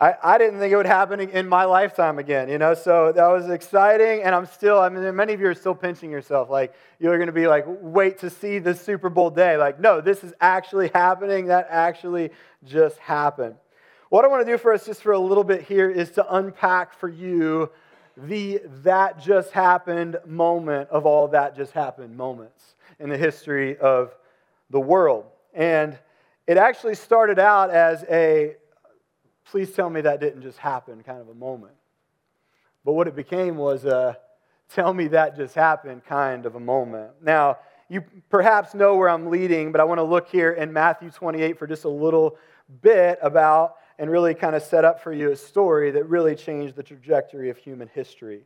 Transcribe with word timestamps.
I, 0.00 0.14
I 0.22 0.38
didn't 0.38 0.58
think 0.58 0.72
it 0.72 0.76
would 0.76 0.86
happen 0.86 1.20
in 1.20 1.46
my 1.46 1.66
lifetime 1.66 2.18
again, 2.18 2.48
you 2.48 2.56
know. 2.56 2.72
So 2.72 3.12
that 3.12 3.26
was 3.26 3.50
exciting, 3.50 4.22
and 4.22 4.34
I'm 4.34 4.46
still. 4.46 4.78
I 4.78 4.88
mean, 4.88 5.14
many 5.14 5.34
of 5.34 5.40
you 5.40 5.48
are 5.48 5.54
still 5.54 5.74
pinching 5.74 6.10
yourself, 6.10 6.48
like 6.48 6.74
you're 6.98 7.18
going 7.18 7.26
to 7.26 7.32
be 7.32 7.46
like, 7.46 7.66
wait 7.68 8.18
to 8.20 8.30
see 8.30 8.58
the 8.58 8.74
Super 8.74 9.10
Bowl 9.10 9.28
day. 9.28 9.58
Like, 9.58 9.78
no, 9.78 10.00
this 10.00 10.24
is 10.24 10.32
actually 10.40 10.88
happening. 10.94 11.46
That 11.46 11.66
actually 11.68 12.30
just 12.64 12.96
happened. 12.98 13.56
What 14.08 14.24
I 14.24 14.28
want 14.28 14.44
to 14.44 14.50
do 14.50 14.56
for 14.56 14.72
us, 14.72 14.86
just 14.86 15.02
for 15.02 15.12
a 15.12 15.18
little 15.18 15.44
bit 15.44 15.62
here, 15.62 15.90
is 15.90 16.10
to 16.12 16.34
unpack 16.34 16.94
for 16.94 17.08
you 17.08 17.70
the 18.16 18.62
that 18.82 19.20
just 19.20 19.52
happened 19.52 20.16
moment 20.26 20.88
of 20.88 21.06
all 21.06 21.28
that 21.28 21.56
just 21.56 21.72
happened 21.72 22.16
moments 22.16 22.74
in 22.98 23.08
the 23.08 23.16
history 23.16 23.76
of 23.78 24.14
the 24.70 24.80
world. 24.80 25.26
And 25.54 25.98
it 26.46 26.56
actually 26.56 26.94
started 26.94 27.38
out 27.38 27.70
as 27.70 28.04
a 28.10 28.56
please 29.50 29.72
tell 29.72 29.90
me 29.90 30.00
that 30.02 30.20
didn't 30.20 30.42
just 30.42 30.58
happen 30.58 31.02
kind 31.02 31.20
of 31.20 31.28
a 31.28 31.34
moment. 31.34 31.74
But 32.84 32.92
what 32.92 33.08
it 33.08 33.16
became 33.16 33.56
was 33.56 33.84
a 33.84 34.16
tell 34.72 34.94
me 34.94 35.08
that 35.08 35.36
just 35.36 35.54
happened 35.54 36.04
kind 36.04 36.46
of 36.46 36.54
a 36.54 36.60
moment. 36.60 37.10
Now, 37.20 37.58
you 37.88 38.04
perhaps 38.28 38.72
know 38.74 38.94
where 38.94 39.08
I'm 39.08 39.26
leading, 39.26 39.72
but 39.72 39.80
I 39.80 39.84
want 39.84 39.98
to 39.98 40.04
look 40.04 40.28
here 40.28 40.52
in 40.52 40.72
Matthew 40.72 41.10
28 41.10 41.58
for 41.58 41.66
just 41.66 41.84
a 41.84 41.88
little 41.88 42.38
bit 42.82 43.18
about 43.20 43.74
and 43.98 44.08
really 44.08 44.32
kind 44.32 44.54
of 44.54 44.62
set 44.62 44.84
up 44.84 45.02
for 45.02 45.12
you 45.12 45.32
a 45.32 45.36
story 45.36 45.90
that 45.90 46.04
really 46.04 46.36
changed 46.36 46.76
the 46.76 46.82
trajectory 46.84 47.50
of 47.50 47.58
human 47.58 47.88
history. 47.88 48.44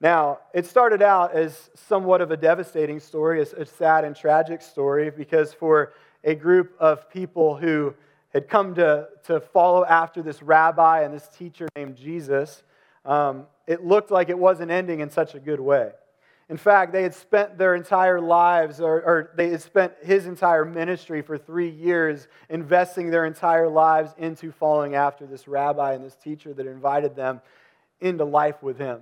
Now, 0.00 0.40
it 0.52 0.66
started 0.66 1.00
out 1.00 1.34
as 1.34 1.70
somewhat 1.74 2.20
of 2.20 2.30
a 2.30 2.36
devastating 2.36 3.00
story, 3.00 3.40
a, 3.40 3.64
sad 3.64 4.04
and 4.04 4.14
tragic 4.14 4.60
story, 4.60 5.10
because 5.10 5.54
for 5.54 5.94
a 6.22 6.34
group 6.34 6.74
of 6.78 7.08
people 7.08 7.56
who 7.56 7.94
had 8.32 8.48
come 8.48 8.74
to, 8.74 9.08
to 9.24 9.40
follow 9.40 9.84
after 9.84 10.22
this 10.22 10.42
rabbi 10.42 11.02
and 11.02 11.12
this 11.12 11.28
teacher 11.28 11.68
named 11.76 11.96
Jesus, 11.96 12.62
um, 13.04 13.46
it 13.66 13.84
looked 13.84 14.10
like 14.10 14.28
it 14.28 14.38
wasn't 14.38 14.70
ending 14.70 15.00
in 15.00 15.10
such 15.10 15.34
a 15.34 15.40
good 15.40 15.60
way. 15.60 15.92
In 16.48 16.56
fact, 16.56 16.92
they 16.92 17.02
had 17.02 17.14
spent 17.14 17.56
their 17.56 17.74
entire 17.74 18.20
lives, 18.20 18.80
or, 18.80 18.96
or, 19.02 19.30
they 19.36 19.50
had 19.50 19.62
spent 19.62 19.94
his 20.02 20.26
entire 20.26 20.64
ministry 20.64 21.22
for 21.22 21.38
three 21.38 21.70
years 21.70 22.28
investing 22.50 23.10
their 23.10 23.24
entire 23.24 23.68
lives 23.68 24.12
into 24.18 24.52
following 24.52 24.94
after 24.94 25.26
this 25.26 25.48
rabbi 25.48 25.94
and 25.94 26.04
this 26.04 26.16
teacher 26.16 26.52
that 26.52 26.66
invited 26.66 27.16
them 27.16 27.40
into 28.00 28.24
life 28.24 28.62
with 28.62 28.76
him. 28.76 29.00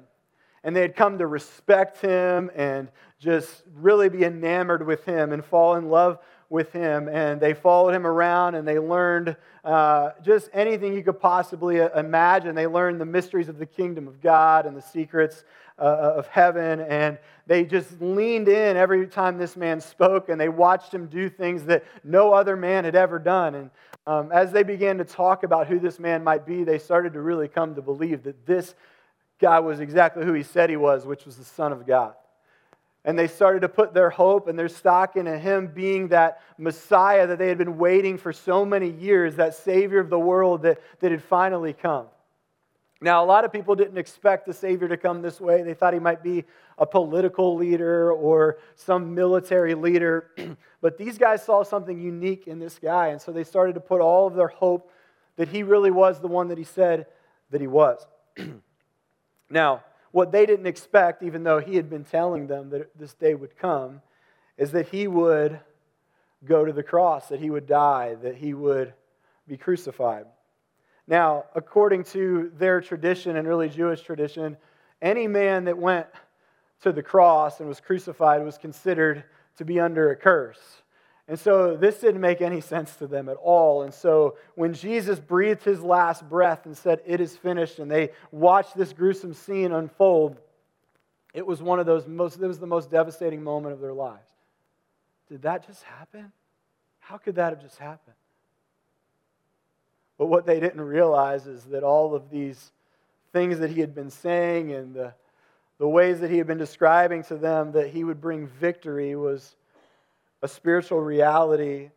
And 0.63 0.77
they 0.77 0.83
had 0.83 0.95
come 0.95 1.19
to 1.19 1.27
respect 1.27 2.01
him 2.01 2.51
and 2.55 2.89
just 3.19 3.65
really 3.75 4.09
be 4.09 4.25
enamored 4.25 4.87
with 4.87 5.05
him 5.05 5.33
and 5.33 5.45
fall 5.45 5.75
in 5.75 5.89
love 5.89 6.19
with 6.51 6.73
him. 6.73 7.09
And 7.09 7.41
they 7.41 7.55
followed 7.55 7.95
him 7.95 8.07
around 8.07 8.57
and 8.57 8.69
they 8.69 8.79
learned 8.79 9.37
uh, 9.65 10.11
just 10.23 10.51
anything 10.53 10.93
you 10.93 11.03
could 11.03 11.21
possibly 11.21 11.81
uh, 11.81 11.89
imagine. 11.99 12.55
They 12.55 12.67
learned 12.67 13.01
the 13.01 13.07
mysteries 13.07 13.49
of 13.49 13.59
the 13.59 13.67
kingdom 13.67 14.07
of 14.09 14.21
God 14.21 14.67
and 14.67 14.77
the 14.77 14.83
secrets 14.83 15.45
uh, 15.79 15.83
uh, 15.83 16.15
of 16.17 16.27
heaven. 16.27 16.81
And 16.81 17.19
they 17.47 17.65
just 17.65 18.01
leaned 18.03 18.49
in 18.49 18.77
every 18.77 19.07
time 19.07 19.39
this 19.39 19.57
man 19.57 19.81
spoke 19.81 20.29
and 20.29 20.39
they 20.39 20.49
watched 20.49 20.93
him 20.93 21.07
do 21.07 21.31
things 21.31 21.65
that 21.65 21.85
no 22.05 22.33
other 22.33 22.57
man 22.57 22.85
had 22.85 22.97
ever 22.97 23.19
done. 23.19 23.55
And 23.55 23.71
um, 24.07 24.33
as 24.33 24.51
they 24.51 24.65
began 24.65 24.99
to 24.99 25.05
talk 25.05 25.45
about 25.45 25.69
who 25.69 25.79
this 25.79 26.01
man 26.01 26.25
might 26.25 26.45
be, 26.45 26.65
they 26.65 26.79
started 26.79 27.13
to 27.13 27.21
really 27.21 27.49
come 27.49 27.77
to 27.77 27.83
believe 27.83 28.25
that 28.25 28.45
this 28.45 28.75
guy 29.41 29.61
was 29.61 29.81
exactly 29.81 30.25
who 30.25 30.33
he 30.33 30.43
said 30.43 30.69
he 30.69 30.77
was, 30.77 31.07
which 31.07 31.25
was 31.25 31.37
the 31.37 31.45
Son 31.45 31.73
of 31.73 31.87
God. 31.87 32.15
And 33.05 33.19
they 33.19 33.29
started 33.29 33.61
to 33.61 33.69
put 33.69 33.95
their 33.95 34.11
hope 34.11 34.47
and 34.47 34.59
their 34.59 34.69
stock 34.69 35.17
in 35.17 35.27
him 35.27 35.69
being 35.69 36.09
that 36.09 36.43
Messiah 36.59 37.27
that 37.27 37.39
they 37.39 37.49
had 37.49 37.57
been 37.57 37.79
waiting 37.79 38.19
for 38.19 38.33
so 38.33 38.65
many 38.65 38.91
years, 38.91 39.37
that 39.37 39.55
Savior 39.55 40.01
of 40.01 40.11
the 40.11 40.19
world 40.19 40.63
that, 40.63 40.81
that 41.01 41.11
had 41.11 41.23
finally 41.23 41.73
come. 41.73 42.07
Now, 43.03 43.25
a 43.25 43.27
lot 43.27 43.47
of 43.47 43.53
people 43.53 43.75
didn't 43.75 43.97
expect 43.97 44.45
the 44.47 44.53
Savior 44.53 44.87
to 44.89 44.99
come 44.99 45.23
this 45.23 45.41
way. 45.41 45.63
They 45.63 45.73
thought 45.73 45.95
he 45.95 46.01
might 46.01 46.23
be 46.23 46.45
a 46.77 46.85
political 46.85 47.57
leader 47.57 48.13
or 48.13 48.59
some 48.75 49.15
military 49.15 49.75
leader. 49.75 50.31
but 50.83 50.99
these 50.99 51.17
guys 51.17 51.43
saw 51.43 51.63
something 51.63 51.99
unique 51.99 52.47
in 52.47 52.59
this 52.59 52.79
guy, 52.79 53.09
and 53.09 53.21
so 53.21 53.33
they 53.33 53.45
started 53.45 53.75
to 53.75 53.81
put 53.81 54.03
all 54.03 54.27
of 54.27 54.35
their 54.35 54.49
hope 54.49 54.93
that 55.37 55.49
he 55.49 55.63
really 55.63 55.91
was 55.91 56.21
the 56.21 56.29
one 56.29 56.49
that 56.49 56.59
he 56.59 56.65
said 56.65 57.07
that 57.51 57.63
he 57.63 57.67
was. 57.67 58.07
now, 59.51 59.83
what 60.13 60.33
they 60.33 60.47
didn't 60.47 60.67
expect, 60.67 61.23
even 61.23 61.43
though 61.45 61.61
he 61.61 61.77
had 61.77 61.89
been 61.89 62.05
telling 62.05 62.47
them 62.47 62.71
that 62.71 62.99
this 62.99 63.15
day 63.15 63.35
would 63.35 63.57
come, 63.57 64.03
is 64.57 64.73
that 64.73 64.89
he 64.89 65.07
would 65.07 65.61
go 66.45 66.65
to 66.65 66.73
the 66.73 66.83
cross, 66.83 67.29
that 67.29 67.41
he 67.41 67.51
would 67.51 67.67
die, 67.67 68.17
that 68.23 68.37
he 68.37 68.55
would 68.55 68.93
be 69.47 69.57
crucified. 69.57 70.27
Now, 71.07 71.45
according 71.55 72.05
to 72.05 72.53
their 72.57 72.81
tradition 72.81 73.37
and 73.37 73.47
early 73.47 73.69
Jewish 73.69 74.03
tradition, 74.03 74.57
any 75.03 75.27
man 75.27 75.65
that 75.65 75.77
went 75.77 76.07
to 76.83 76.93
the 76.93 77.03
cross 77.03 77.61
and 77.61 77.69
was 77.69 77.81
crucified 77.81 78.45
was 78.45 78.59
considered 78.59 79.25
to 79.57 79.65
be 79.65 79.81
under 79.81 80.11
a 80.11 80.17
curse. 80.17 80.83
And 81.31 81.39
so 81.39 81.77
this 81.77 82.01
didn't 82.01 82.21
make 82.21 82.41
any 82.41 82.61
sense 82.61 82.97
to 82.97 83.07
them 83.07 83.29
at 83.29 83.37
all. 83.37 83.83
And 83.83 83.95
so 83.95 84.37
when 84.57 84.75
Jesus 84.75 85.21
breathed 85.21 85.63
his 85.63 85.81
last 85.81 86.29
breath 86.29 86.67
and 86.67 86.77
said, 86.77 87.03
It 87.07 87.21
is 87.21 87.37
finished, 87.37 87.79
and 87.79 87.89
they 87.89 88.11
watched 88.33 88.77
this 88.77 88.93
gruesome 88.93 89.33
scene 89.35 89.71
unfold, 89.71 90.41
it 91.33 91.47
was 91.47 91.63
one 91.63 91.79
of 91.79 91.87
those 91.87 92.09
most, 92.09 92.41
it 92.43 92.47
was 92.49 92.59
the 92.59 92.67
most 92.67 92.91
devastating 92.91 93.45
moment 93.45 93.73
of 93.73 93.81
their 93.81 93.93
lives. 93.93 94.29
Did 95.29 95.43
that 95.43 95.65
just 95.65 95.85
happen? 95.85 96.33
How 96.99 97.17
could 97.17 97.37
that 97.37 97.51
have 97.51 97.63
just 97.63 97.79
happened? 97.79 98.17
But 100.19 100.27
what 100.27 100.47
they 100.47 100.59
didn't 100.59 100.81
realize 100.81 101.47
is 101.47 101.63
that 101.67 101.85
all 101.85 102.13
of 102.17 102.29
these 102.29 102.73
things 103.33 103.61
that 103.61 103.71
he 103.71 103.81
had 103.81 103.95
been 103.95 104.11
saying 104.11 104.73
and 104.73 104.95
the, 104.95 105.15
the 105.79 105.87
ways 105.87 106.19
that 106.23 106.31
he 106.31 106.39
had 106.39 106.49
been 106.49 106.59
describing 106.59 107.23
to 107.23 107.37
them 107.37 107.71
that 107.71 107.91
he 107.91 108.03
would 108.03 108.21
bring 108.21 108.49
victory 108.49 109.15
was 109.15 109.55
a 110.43 110.49
spiritual 110.49 111.01
reality. 111.01 111.91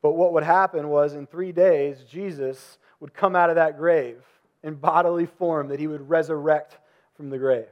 But 0.00 0.12
what 0.12 0.32
would 0.32 0.44
happen 0.44 0.88
was 0.88 1.14
in 1.14 1.26
three 1.26 1.52
days, 1.52 2.04
Jesus 2.08 2.78
would 3.00 3.14
come 3.14 3.36
out 3.36 3.50
of 3.50 3.56
that 3.56 3.76
grave 3.78 4.22
in 4.62 4.74
bodily 4.74 5.26
form, 5.26 5.68
that 5.68 5.80
he 5.80 5.86
would 5.86 6.08
resurrect 6.08 6.78
from 7.16 7.30
the 7.30 7.38
grave. 7.38 7.66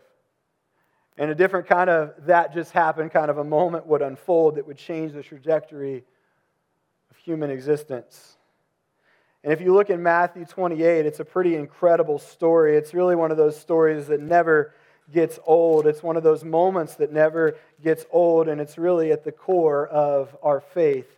And 1.16 1.30
a 1.30 1.34
different 1.34 1.66
kind 1.66 1.90
of 1.90 2.14
that 2.26 2.54
just 2.54 2.72
happened 2.72 3.12
kind 3.12 3.30
of 3.30 3.38
a 3.38 3.44
moment 3.44 3.86
would 3.86 4.02
unfold 4.02 4.56
that 4.56 4.66
would 4.66 4.78
change 4.78 5.12
the 5.12 5.22
trajectory 5.22 6.04
of 7.10 7.16
human 7.16 7.50
existence. 7.50 8.36
And 9.42 9.52
if 9.52 9.60
you 9.60 9.72
look 9.72 9.90
in 9.90 10.02
Matthew 10.02 10.44
28, 10.44 11.06
it's 11.06 11.20
a 11.20 11.24
pretty 11.24 11.56
incredible 11.56 12.18
story. 12.18 12.76
It's 12.76 12.92
really 12.92 13.16
one 13.16 13.30
of 13.30 13.36
those 13.36 13.58
stories 13.58 14.06
that 14.08 14.20
never 14.20 14.74
gets 15.12 15.38
old. 15.44 15.86
It's 15.86 16.02
one 16.02 16.16
of 16.16 16.22
those 16.22 16.44
moments 16.44 16.94
that 16.96 17.12
never 17.12 17.56
gets 17.82 18.04
old, 18.10 18.48
and 18.48 18.60
it's 18.60 18.78
really 18.78 19.12
at 19.12 19.24
the 19.24 19.32
core 19.32 19.86
of 19.88 20.36
our 20.42 20.60
faith 20.60 21.08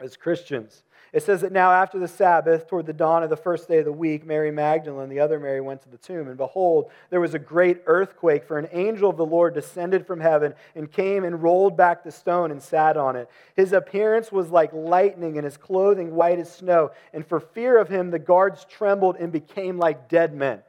as 0.00 0.16
Christians. 0.16 0.82
It 1.12 1.22
says 1.22 1.42
that 1.42 1.52
now, 1.52 1.70
after 1.70 2.00
the 2.00 2.08
Sabbath, 2.08 2.66
toward 2.66 2.86
the 2.86 2.92
dawn 2.92 3.22
of 3.22 3.30
the 3.30 3.36
first 3.36 3.68
day 3.68 3.78
of 3.78 3.84
the 3.84 3.92
week, 3.92 4.26
Mary 4.26 4.50
Magdalene, 4.50 5.08
the 5.08 5.20
other 5.20 5.38
Mary, 5.38 5.60
went 5.60 5.80
to 5.82 5.88
the 5.88 5.96
tomb. 5.96 6.26
And 6.26 6.36
behold, 6.36 6.90
there 7.10 7.20
was 7.20 7.34
a 7.34 7.38
great 7.38 7.82
earthquake, 7.86 8.44
for 8.44 8.58
an 8.58 8.66
angel 8.72 9.10
of 9.10 9.16
the 9.16 9.24
Lord 9.24 9.54
descended 9.54 10.08
from 10.08 10.18
heaven 10.18 10.54
and 10.74 10.90
came 10.90 11.22
and 11.22 11.40
rolled 11.40 11.76
back 11.76 12.02
the 12.02 12.10
stone 12.10 12.50
and 12.50 12.60
sat 12.60 12.96
on 12.96 13.14
it. 13.14 13.30
His 13.54 13.72
appearance 13.72 14.32
was 14.32 14.50
like 14.50 14.72
lightning, 14.72 15.36
and 15.36 15.44
his 15.44 15.56
clothing 15.56 16.16
white 16.16 16.40
as 16.40 16.52
snow. 16.52 16.90
And 17.12 17.24
for 17.24 17.38
fear 17.38 17.78
of 17.78 17.88
him, 17.88 18.10
the 18.10 18.18
guards 18.18 18.64
trembled 18.64 19.14
and 19.14 19.30
became 19.30 19.78
like 19.78 20.08
dead 20.08 20.34
men. 20.34 20.64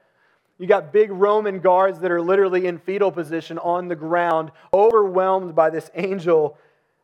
You 0.58 0.68
got 0.68 0.94
big 0.94 1.12
Roman 1.12 1.60
guards 1.60 2.00
that 2.00 2.12
are 2.12 2.22
literally 2.22 2.66
in 2.66 2.78
fetal 2.78 3.12
position 3.12 3.58
on 3.58 3.88
the 3.88 3.96
ground, 3.96 4.52
overwhelmed 4.74 5.54
by 5.54 5.70
this 5.70 5.90
angel 5.96 6.58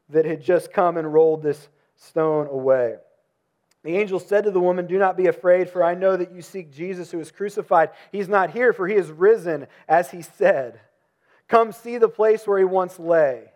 that 0.09 0.25
had 0.25 0.41
just 0.41 0.71
come 0.71 0.97
and 0.97 1.13
rolled 1.13 1.43
this 1.43 1.67
stone 1.95 2.47
away. 2.47 2.95
The 3.83 3.97
angel 3.97 4.19
said 4.19 4.43
to 4.43 4.51
the 4.51 4.59
woman, 4.59 4.85
Do 4.85 4.97
not 4.97 5.17
be 5.17 5.27
afraid, 5.27 5.69
for 5.69 5.83
I 5.83 5.95
know 5.95 6.15
that 6.15 6.31
you 6.31 6.41
seek 6.41 6.71
Jesus 6.71 7.11
who 7.11 7.17
was 7.17 7.31
crucified. 7.31 7.89
He's 8.11 8.29
not 8.29 8.51
here, 8.51 8.73
for 8.73 8.87
he 8.87 8.95
is 8.95 9.09
risen, 9.09 9.67
as 9.87 10.11
he 10.11 10.21
said. 10.21 10.79
Come 11.47 11.71
see 11.71 11.97
the 11.97 12.07
place 12.07 12.45
where 12.45 12.59
he 12.59 12.63
once 12.63 12.99
lay. 12.99 13.51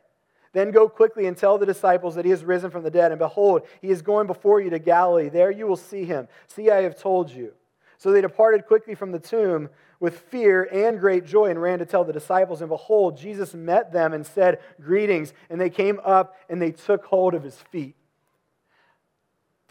Then 0.51 0.71
go 0.71 0.89
quickly 0.89 1.27
and 1.27 1.37
tell 1.37 1.57
the 1.57 1.65
disciples 1.65 2.15
that 2.15 2.25
he 2.25 2.31
is 2.31 2.43
risen 2.43 2.71
from 2.71 2.83
the 2.83 2.89
dead. 2.89 3.11
And 3.11 3.19
behold, 3.19 3.63
he 3.81 3.89
is 3.89 4.01
going 4.01 4.25
before 4.25 4.61
you 4.61 4.69
to 4.71 4.79
Galilee. 4.79 5.29
There 5.29 5.51
you 5.51 5.67
will 5.67 5.75
see 5.75 6.05
him. 6.05 6.27
See, 6.47 6.71
I 6.71 6.81
have 6.81 6.99
told 6.99 7.29
you. 7.29 7.53
So 7.97 8.11
they 8.11 8.21
departed 8.21 8.65
quickly 8.65 8.95
from 8.95 9.11
the 9.11 9.19
tomb 9.19 9.69
with 9.99 10.19
fear 10.19 10.67
and 10.71 10.99
great 10.99 11.25
joy 11.25 11.49
and 11.49 11.61
ran 11.61 11.79
to 11.79 11.85
tell 11.85 12.03
the 12.03 12.13
disciples. 12.13 12.61
And 12.61 12.69
behold, 12.69 13.17
Jesus 13.17 13.53
met 13.53 13.91
them 13.91 14.13
and 14.13 14.25
said, 14.25 14.59
Greetings. 14.81 15.33
And 15.49 15.59
they 15.59 15.69
came 15.69 15.99
up 16.03 16.35
and 16.49 16.61
they 16.61 16.71
took 16.71 17.05
hold 17.05 17.33
of 17.33 17.43
his 17.43 17.55
feet. 17.71 17.95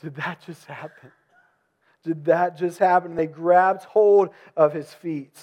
Did 0.03 0.17
that 0.17 0.43
just 0.45 0.65
happen? 0.67 1.11
Did 2.03 2.27
that 2.27 2.57
just 2.57 2.79
happen? 2.79 3.15
they 3.15 3.27
grabbed 3.27 3.85
hold 3.85 4.31
of 4.57 4.73
his 4.73 4.93
feet 4.93 5.37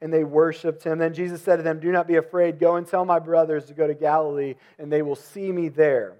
and 0.00 0.12
they 0.12 0.24
worshiped 0.24 0.84
him. 0.84 0.98
Then 0.98 1.14
Jesus 1.14 1.40
said 1.42 1.56
to 1.56 1.62
them, 1.62 1.80
Do 1.80 1.90
not 1.92 2.06
be 2.06 2.16
afraid. 2.16 2.58
Go 2.58 2.76
and 2.76 2.86
tell 2.86 3.04
my 3.04 3.18
brothers 3.18 3.66
to 3.66 3.74
go 3.74 3.86
to 3.86 3.94
Galilee, 3.94 4.56
and 4.78 4.92
they 4.92 5.02
will 5.02 5.16
see 5.16 5.50
me 5.50 5.68
there. 5.68 6.16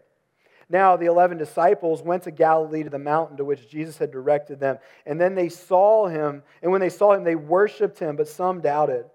Now, 0.69 0.97
the 0.97 1.07
eleven 1.07 1.39
disciples 1.39 2.03
went 2.03 2.23
to 2.25 2.31
Galilee 2.31 2.83
to 2.83 2.91
the 2.91 2.99
mountain 2.99 3.37
to 3.37 3.45
which 3.45 3.69
Jesus 3.69 3.99
had 3.99 4.11
directed 4.11 4.61
them. 4.61 4.79
And 5.07 5.21
then 5.21 5.35
they 5.35 5.49
saw 5.49 6.07
him, 6.07 6.43
and 6.63 6.73
when 6.73 6.81
they 6.81 6.89
saw 6.89 7.13
him, 7.13 7.25
they 7.25 7.37
worshiped 7.37 7.99
him, 7.99 8.17
but 8.17 8.29
some 8.29 8.61
doubted. 8.61 9.07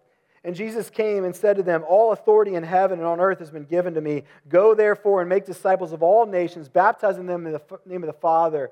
And 0.44 0.56
Jesus 0.56 0.90
came 0.90 1.26
and 1.26 1.36
said 1.36 1.58
to 1.58 1.64
them, 1.64 1.84
All 1.88 2.12
authority 2.12 2.56
in 2.56 2.64
heaven 2.64 3.00
and 3.00 3.08
on 3.08 3.20
earth 3.20 3.40
has 3.40 3.52
been 3.52 3.66
given 3.66 3.94
to 3.96 4.02
me. 4.02 4.24
Go 4.48 4.74
therefore 4.74 5.22
and 5.22 5.30
make 5.30 5.46
disciples 5.46 5.92
of 5.92 6.02
all 6.02 6.26
nations, 6.26 6.70
baptizing 6.70 7.26
them 7.26 7.46
in 7.46 7.54
the 7.54 7.62
name 7.86 8.04
of 8.04 8.08
the 8.08 8.14
Father 8.14 8.72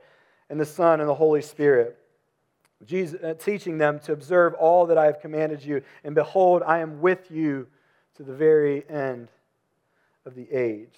and 0.50 0.60
the 0.60 0.66
Son 0.66 1.02
and 1.02 1.10
the 1.10 1.16
Holy 1.16 1.42
Spirit. 1.42 1.98
Jesus, 2.86 3.22
uh, 3.22 3.34
teaching 3.34 3.78
them 3.78 4.00
to 4.02 4.14
observe 4.14 4.54
all 4.54 4.86
that 4.86 4.98
I 4.98 5.06
have 5.06 5.20
commanded 5.20 5.64
you. 5.64 5.82
And 6.04 6.16
behold, 6.16 6.64
I 6.66 6.80
am 6.80 7.02
with 7.02 7.32
you 7.32 7.68
to 8.16 8.24
the 8.24 8.34
very 8.34 8.88
end 8.90 9.30
of 10.26 10.36
the 10.36 10.50
age. 10.52 10.98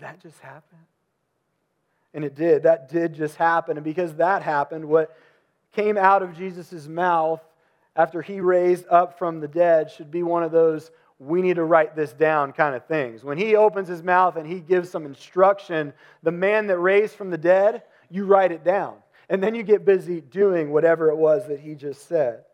Did 0.00 0.08
that 0.08 0.20
just 0.20 0.40
happen? 0.40 0.78
And 2.14 2.24
it 2.24 2.34
did. 2.34 2.62
That 2.62 2.88
did 2.88 3.14
just 3.14 3.36
happen. 3.36 3.76
And 3.76 3.84
because 3.84 4.14
that 4.14 4.42
happened, 4.42 4.86
what 4.86 5.14
came 5.72 5.98
out 5.98 6.22
of 6.22 6.34
Jesus' 6.36 6.88
mouth 6.88 7.42
after 7.94 8.22
he 8.22 8.40
raised 8.40 8.86
up 8.88 9.18
from 9.18 9.40
the 9.40 9.48
dead 9.48 9.90
should 9.90 10.10
be 10.10 10.22
one 10.22 10.42
of 10.42 10.52
those 10.52 10.90
we 11.18 11.42
need 11.42 11.56
to 11.56 11.64
write 11.64 11.94
this 11.94 12.14
down 12.14 12.52
kind 12.52 12.74
of 12.74 12.86
things. 12.86 13.22
When 13.22 13.36
he 13.36 13.54
opens 13.54 13.88
his 13.88 14.02
mouth 14.02 14.36
and 14.36 14.46
he 14.46 14.60
gives 14.60 14.88
some 14.88 15.04
instruction, 15.04 15.92
the 16.22 16.32
man 16.32 16.66
that 16.68 16.78
raised 16.78 17.14
from 17.14 17.28
the 17.28 17.36
dead, 17.36 17.82
you 18.08 18.24
write 18.24 18.52
it 18.52 18.64
down. 18.64 18.96
And 19.28 19.42
then 19.42 19.54
you 19.54 19.62
get 19.62 19.84
busy 19.84 20.22
doing 20.22 20.70
whatever 20.70 21.10
it 21.10 21.16
was 21.16 21.46
that 21.48 21.60
he 21.60 21.74
just 21.74 22.08
said. 22.08 22.44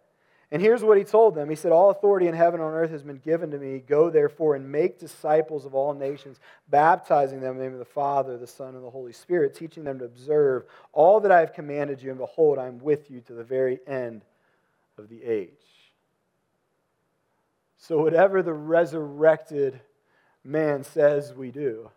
And 0.53 0.63
here's 0.63 0.85
what 0.85 0.97
he 0.97 1.05
told 1.05 1.35
them 1.35 1.51
He 1.51 1.57
said, 1.57 1.73
All 1.73 1.91
authority 1.91 2.29
in 2.29 2.35
heaven 2.35 2.61
and 2.61 2.69
on 2.69 2.75
earth 2.75 2.91
has 2.91 3.03
been 3.03 3.19
given 3.19 3.51
to 3.51 3.59
me. 3.59 3.83
Go 3.87 4.11
therefore 4.11 4.55
and 4.55 4.71
make 4.71 4.99
disciples 4.99 5.67
of 5.67 5.75
all 5.75 5.93
nations, 5.93 6.39
baptizing 6.69 7.41
them 7.41 7.53
in 7.53 7.59
the 7.59 7.65
name 7.65 7.73
of 7.73 7.79
the 7.79 7.85
Father, 7.85 8.39
the 8.39 8.47
Son, 8.47 8.75
and 8.75 8.85
the 8.85 8.91
Holy 8.91 9.13
Spirit, 9.13 9.55
teaching 9.55 9.85
them 9.85 9.99
to 9.99 10.05
observe 10.05 10.65
all 10.93 11.21
that 11.21 11.33
I 11.33 11.41
have 11.41 11.53
commanded 11.53 12.01
you. 12.01 12.11
And 12.11 12.19
behold, 12.19 12.59
I 12.59 12.67
am 12.67 12.79
with 12.79 13.11
you 13.11 13.21
to 13.23 13.33
the 13.33 13.45
very 13.45 13.81
end 13.87 14.23
of 14.99 15.09
the 15.09 15.23
age. 15.25 15.51
So, 17.79 17.99
whatever 17.99 18.43
the 18.43 18.53
resurrected 18.53 19.81
man 20.45 20.85
says 20.85 21.35
we 21.35 21.51
do, 21.51 21.91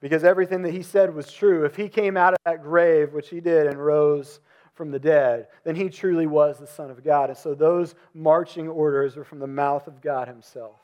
because 0.00 0.24
everything 0.24 0.62
that 0.62 0.74
he 0.74 0.82
said 0.82 1.14
was 1.14 1.32
true, 1.32 1.64
if 1.64 1.76
he 1.76 1.88
came 1.88 2.16
out 2.16 2.34
of 2.34 2.38
that 2.44 2.62
grave, 2.62 3.12
which 3.12 3.28
he 3.28 3.40
did, 3.40 3.66
and 3.66 3.84
rose 3.84 4.40
from 4.76 4.90
the 4.90 4.98
dead, 4.98 5.48
then 5.64 5.74
he 5.74 5.88
truly 5.88 6.26
was 6.26 6.58
the 6.58 6.66
Son 6.66 6.90
of 6.90 7.02
God. 7.02 7.30
And 7.30 7.38
so 7.38 7.54
those 7.54 7.94
marching 8.14 8.68
orders 8.68 9.16
are 9.16 9.24
from 9.24 9.38
the 9.38 9.46
mouth 9.46 9.86
of 9.86 10.00
God 10.00 10.28
himself. 10.28 10.78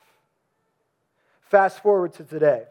Fast 1.41 1.81
forward 1.81 2.13
to 2.13 2.23
today. 2.23 2.63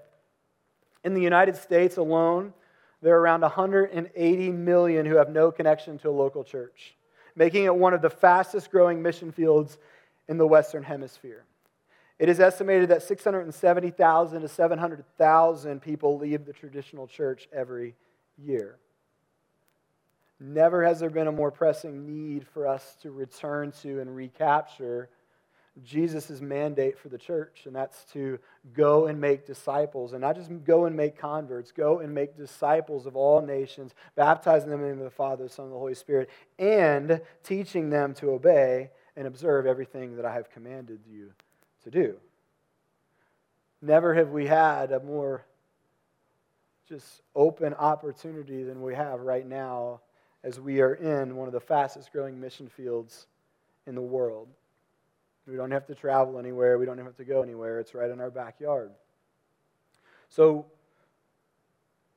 In 1.05 1.15
the 1.15 1.23
United 1.23 1.57
States 1.57 1.97
alone, 1.97 2.53
there 3.01 3.17
are 3.17 3.21
around 3.21 3.41
180 3.43 4.51
million 4.51 5.07
who 5.07 5.17
have 5.17 5.31
no 5.31 5.51
connection 5.51 5.99
to 6.01 6.09
a 6.09 6.11
local 6.11 6.45
church, 6.45 6.95
making 7.35 7.65
it 7.65 7.75
one 7.75 7.95
of 7.95 8.03
the 8.03 8.11
fastest 8.11 8.71
growing 8.71 9.01
mission 9.01 9.33
fields 9.33 9.79
in 10.29 10.39
the 10.39 10.47
Western 10.47 10.83
Hemisphere. 10.83 11.45
It 12.19 12.29
is 12.29 12.39
estimated 12.39 12.91
that 12.91 13.03
670,000 13.03 14.43
to 14.43 14.49
700,000 14.49 15.83
people 15.83 16.19
leave 16.19 16.45
the 16.45 16.53
traditional 16.53 17.07
church 17.07 17.49
every 17.53 17.97
year. 18.39 18.79
Never 20.43 20.85
has 20.85 20.99
there 20.99 21.09
been 21.09 21.29
a 21.29 21.33
more 21.33 21.53
pressing 21.53 22.05
need 22.05 22.49
for 22.49 22.67
us 22.67 22.97
to 23.03 23.13
return 23.13 23.71
to 23.83 24.01
and 24.01 24.15
recapture 24.15 25.09
Jesus' 25.85 26.41
mandate 26.41 26.99
for 26.99 27.09
the 27.09 27.17
church, 27.17 27.63
and 27.65 27.75
that's 27.75 28.05
to 28.13 28.41
go 28.75 29.07
and 29.07 29.21
make 29.21 29.47
disciples. 29.47 30.13
And 30.13 30.21
not 30.21 30.35
just 30.35 30.51
go 30.65 30.87
and 30.87 30.97
make 30.97 31.17
converts, 31.17 31.71
go 31.71 32.01
and 32.01 32.13
make 32.13 32.37
disciples 32.37 33.07
of 33.07 33.15
all 33.15 33.41
nations, 33.41 33.95
baptizing 34.17 34.69
them 34.69 34.81
in 34.81 34.87
the 34.87 34.93
name 34.95 34.99
of 34.99 35.05
the 35.05 35.17
Father, 35.17 35.45
the 35.45 35.49
Son, 35.49 35.67
and 35.67 35.75
the 35.75 35.79
Holy 35.79 35.95
Spirit, 35.95 36.29
and 36.59 37.21
teaching 37.45 37.89
them 37.89 38.13
to 38.15 38.31
obey 38.33 38.91
and 39.17 39.29
observe 39.29 39.65
everything 39.65 40.17
that 40.17 40.25
I 40.25 40.35
have 40.35 40.51
commanded 40.51 41.01
you 41.09 41.33
to 41.85 41.91
do. 41.91 42.17
Never 43.81 44.13
have 44.15 44.31
we 44.31 44.47
had 44.47 44.91
a 44.91 45.01
more 45.01 45.45
just 46.89 47.23
open 47.37 47.75
opportunity 47.75 48.65
than 48.65 48.83
we 48.83 48.95
have 48.95 49.21
right 49.21 49.47
now 49.47 50.01
as 50.45 50.59
we 50.59 50.81
are 50.81 50.95
in 50.95 51.37
one 51.37 51.47
of 51.47 51.53
the 51.53 51.61
fastest 51.61 52.13
growing 52.13 52.41
mission 52.41 52.69
fields 52.69 53.27
in 53.87 53.95
the 53.95 54.03
world. 54.03 54.49
We 55.47 55.57
don't 55.57 55.71
have 55.71 55.87
to 55.87 55.95
travel 55.95 56.39
anywhere, 56.39 56.79
we 56.79 56.87
don't 56.87 56.99
have 56.99 57.17
to 57.17 57.25
go 57.25 57.43
anywhere. 57.43 57.81
It's 57.81 57.95
right 57.95 58.11
in 58.11 58.21
our 58.21 58.31
backyard. 58.31 58.93
So, 60.29 60.67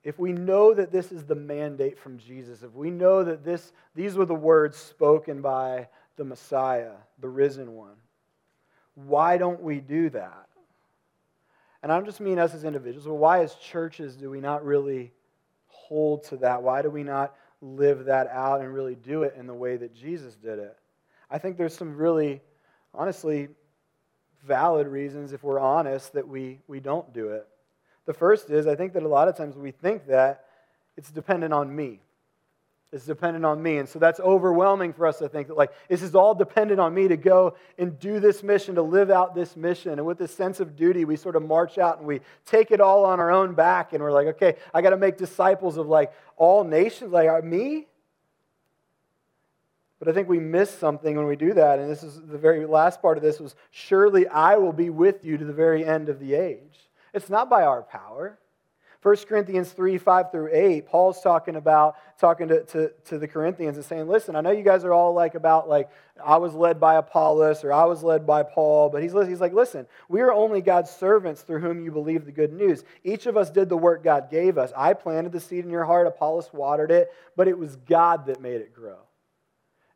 if 0.04 0.20
we 0.20 0.32
know 0.32 0.74
that 0.74 0.92
this 0.92 1.12
is 1.12 1.26
the 1.26 1.36
mandate 1.36 1.98
from 1.98 2.20
Jesus, 2.20 2.62
if 2.62 2.74
we 2.74 2.92
know 2.92 3.24
that 3.24 3.44
this, 3.44 3.74
these 3.96 4.16
were 4.16 4.26
the 4.26 4.36
words 4.36 4.78
spoken 4.78 5.42
by 5.42 5.88
the 6.16 6.24
Messiah, 6.24 6.92
the 7.20 7.28
risen 7.28 7.74
one, 7.74 7.96
why 8.94 9.38
don't 9.38 9.62
we 9.62 9.80
do 9.80 10.10
that? 10.12 10.48
And 11.82 11.92
I 11.92 11.96
don't 11.98 12.06
just 12.06 12.22
mean 12.22 12.40
us 12.40 12.54
as 12.54 12.64
individuals, 12.64 13.08
but 13.08 13.16
why 13.16 13.44
as 13.44 13.56
churches 13.56 14.16
do 14.16 14.30
we 14.30 14.40
not 14.40 14.64
really 14.64 15.12
hold 15.68 16.24
to 16.26 16.38
that? 16.38 16.62
Why 16.62 16.82
do 16.82 16.90
we 16.90 17.04
not 17.04 17.36
live 17.66 18.06
that 18.06 18.28
out 18.28 18.62
and 18.62 18.74
really 18.74 18.96
do 18.96 19.24
it 19.24 19.36
in 19.38 19.48
the 19.48 19.54
way 19.54 19.78
that 19.78 19.96
Jesus 19.96 20.36
did 20.36 20.60
it. 20.60 20.78
I 21.30 21.38
think 21.38 21.58
there's 21.58 21.76
some 21.76 21.96
really, 21.96 22.42
honestly, 22.94 23.50
valid 24.46 24.88
reasons, 24.88 25.34
if 25.34 25.44
we're 25.44 25.60
honest, 25.60 26.14
that 26.14 26.28
we, 26.28 26.60
we 26.68 26.80
don't 26.80 27.12
do 27.14 27.30
it. 27.30 27.48
The 28.06 28.14
first 28.14 28.50
is 28.52 28.68
I 28.68 28.76
think 28.76 28.94
that 28.94 29.04
a 29.04 29.08
lot 29.08 29.28
of 29.28 29.36
times 29.36 29.56
we 29.56 29.72
think 29.72 30.06
that 30.08 30.46
it's 30.96 31.10
dependent 31.10 31.54
on 31.54 31.76
me. 31.76 32.02
It's 32.96 33.06
dependent 33.06 33.44
on 33.44 33.62
me. 33.62 33.78
And 33.78 33.90
so 33.90 34.00
that's 34.00 34.22
overwhelming 34.22 34.94
for 34.94 35.06
us 35.06 35.18
to 35.18 35.28
think 35.28 35.50
that, 35.50 35.58
like, 35.58 35.74
this 35.90 36.02
is 36.02 36.16
all 36.16 36.34
dependent 36.34 36.80
on 36.80 36.94
me 36.94 37.10
to 37.10 37.18
go 37.18 37.58
and 37.78 38.00
do 38.00 38.22
this 38.22 38.42
mission, 38.42 38.76
to 38.76 38.82
live 38.82 39.12
out 39.12 39.36
this 39.36 39.58
mission. 39.58 39.92
And 39.92 40.06
with 40.06 40.18
this 40.18 40.34
sense 40.34 40.62
of 40.62 40.78
duty, 40.78 41.04
we 41.04 41.18
sort 41.18 41.36
of 41.36 41.44
march 41.44 41.78
out 41.78 41.98
and 41.98 42.08
we 42.08 42.22
take 42.46 42.72
it 42.72 42.80
all 42.80 43.04
on 43.04 43.20
our 43.20 43.32
own 43.32 43.54
back. 43.54 43.92
And 43.92 44.02
we're 44.02 44.14
like, 44.14 44.28
okay, 44.28 44.56
I 44.74 44.82
got 44.82 44.92
to 44.92 44.98
make 44.98 45.18
disciples 45.18 45.76
of, 45.76 45.88
like, 45.88 46.14
all 46.38 46.64
nations. 46.64 47.12
Like, 47.12 47.28
uh, 47.28 47.42
me? 47.42 47.88
But 50.00 50.08
I 50.08 50.14
think 50.14 50.30
we 50.30 50.40
miss 50.40 50.70
something 50.70 51.18
when 51.18 51.28
we 51.28 51.36
do 51.36 51.54
that. 51.54 51.80
And 51.80 51.92
this 51.92 52.02
is 52.02 52.22
the 52.22 52.38
very 52.38 52.66
last 52.66 53.02
part 53.02 53.18
of 53.18 53.24
this 53.24 53.42
was, 53.42 53.56
surely 53.72 54.26
I 54.26 54.56
will 54.56 54.72
be 54.72 54.90
with 54.90 55.26
you 55.26 55.38
to 55.38 55.44
the 55.44 55.52
very 55.52 55.84
end 55.86 56.08
of 56.08 56.22
the 56.22 56.34
age. 56.34 56.80
It's 57.14 57.30
not 57.30 57.50
by 57.50 57.64
our 57.64 57.82
power. 57.82 58.40
1 59.06 59.18
Corinthians 59.30 59.72
3, 59.72 60.00
5 60.00 60.32
through 60.32 60.50
8, 60.52 60.88
Paul's 60.88 61.22
talking 61.22 61.58
about, 61.58 61.96
talking 62.20 62.48
to, 62.48 62.64
to, 62.64 62.92
to, 63.06 63.20
the 63.20 63.28
Corinthians 63.28 63.78
and 63.78 63.86
saying, 63.86 64.08
listen, 64.08 64.36
I 64.36 64.42
know 64.42 64.50
you 64.50 64.64
guys 64.64 64.84
are 64.84 64.94
all 64.94 65.14
like 65.14 65.36
about 65.36 65.70
like, 65.70 65.92
I 66.26 66.38
was 66.38 66.56
led 66.56 66.80
by 66.80 66.96
Apollos 66.96 67.64
or 67.64 67.72
I 67.72 67.84
was 67.86 68.02
led 68.02 68.26
by 68.26 68.42
Paul, 68.42 68.90
but 68.90 69.04
he's, 69.04 69.14
he's 69.14 69.40
like, 69.40 69.54
listen, 69.54 69.86
we 70.10 70.22
are 70.22 70.34
only 70.34 70.60
God's 70.60 70.90
servants 70.90 71.42
through 71.42 71.60
whom 71.60 71.86
you 71.86 71.92
believe 71.92 72.26
the 72.26 72.32
good 72.32 72.52
news. 72.52 72.84
Each 73.04 73.28
of 73.28 73.38
us 73.38 73.52
did 73.52 73.70
the 73.70 73.78
work 73.78 74.04
God 74.04 74.32
gave 74.32 74.58
us. 74.58 74.74
I 74.76 74.94
planted 74.94 75.34
the 75.34 75.40
seed 75.40 75.66
in 75.66 75.70
your 75.70 75.86
heart, 75.86 76.08
Apollos 76.08 76.50
watered 76.52 76.90
it, 76.90 77.14
but 77.36 77.48
it 77.48 77.60
was 77.60 77.76
God 77.76 78.26
that 78.26 78.42
made 78.42 78.60
it 78.60 78.74
grow. 78.74 78.98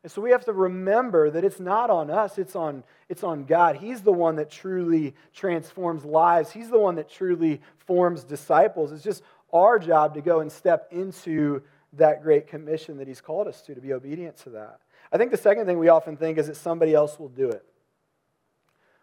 And 0.02 0.10
so 0.10 0.22
we 0.22 0.30
have 0.30 0.44
to 0.46 0.52
remember 0.52 1.30
that 1.30 1.44
it's 1.44 1.60
not 1.60 1.90
on 1.90 2.10
us, 2.10 2.38
it's 2.38 2.56
on, 2.56 2.84
it's 3.08 3.22
on 3.22 3.44
God. 3.44 3.76
He's 3.76 4.00
the 4.00 4.12
one 4.12 4.36
that 4.36 4.50
truly 4.50 5.14
transforms 5.34 6.04
lives, 6.04 6.50
He's 6.50 6.70
the 6.70 6.78
one 6.78 6.94
that 6.94 7.10
truly 7.10 7.60
forms 7.76 8.24
disciples. 8.24 8.92
It's 8.92 9.04
just 9.04 9.22
our 9.52 9.78
job 9.78 10.14
to 10.14 10.22
go 10.22 10.40
and 10.40 10.50
step 10.50 10.88
into 10.90 11.62
that 11.94 12.22
great 12.22 12.46
commission 12.46 12.96
that 12.98 13.08
He's 13.08 13.20
called 13.20 13.46
us 13.46 13.60
to, 13.62 13.74
to 13.74 13.80
be 13.80 13.92
obedient 13.92 14.38
to 14.38 14.50
that. 14.50 14.80
I 15.12 15.18
think 15.18 15.32
the 15.32 15.36
second 15.36 15.66
thing 15.66 15.78
we 15.78 15.88
often 15.88 16.16
think 16.16 16.38
is 16.38 16.46
that 16.46 16.56
somebody 16.56 16.94
else 16.94 17.18
will 17.18 17.28
do 17.28 17.50
it 17.50 17.64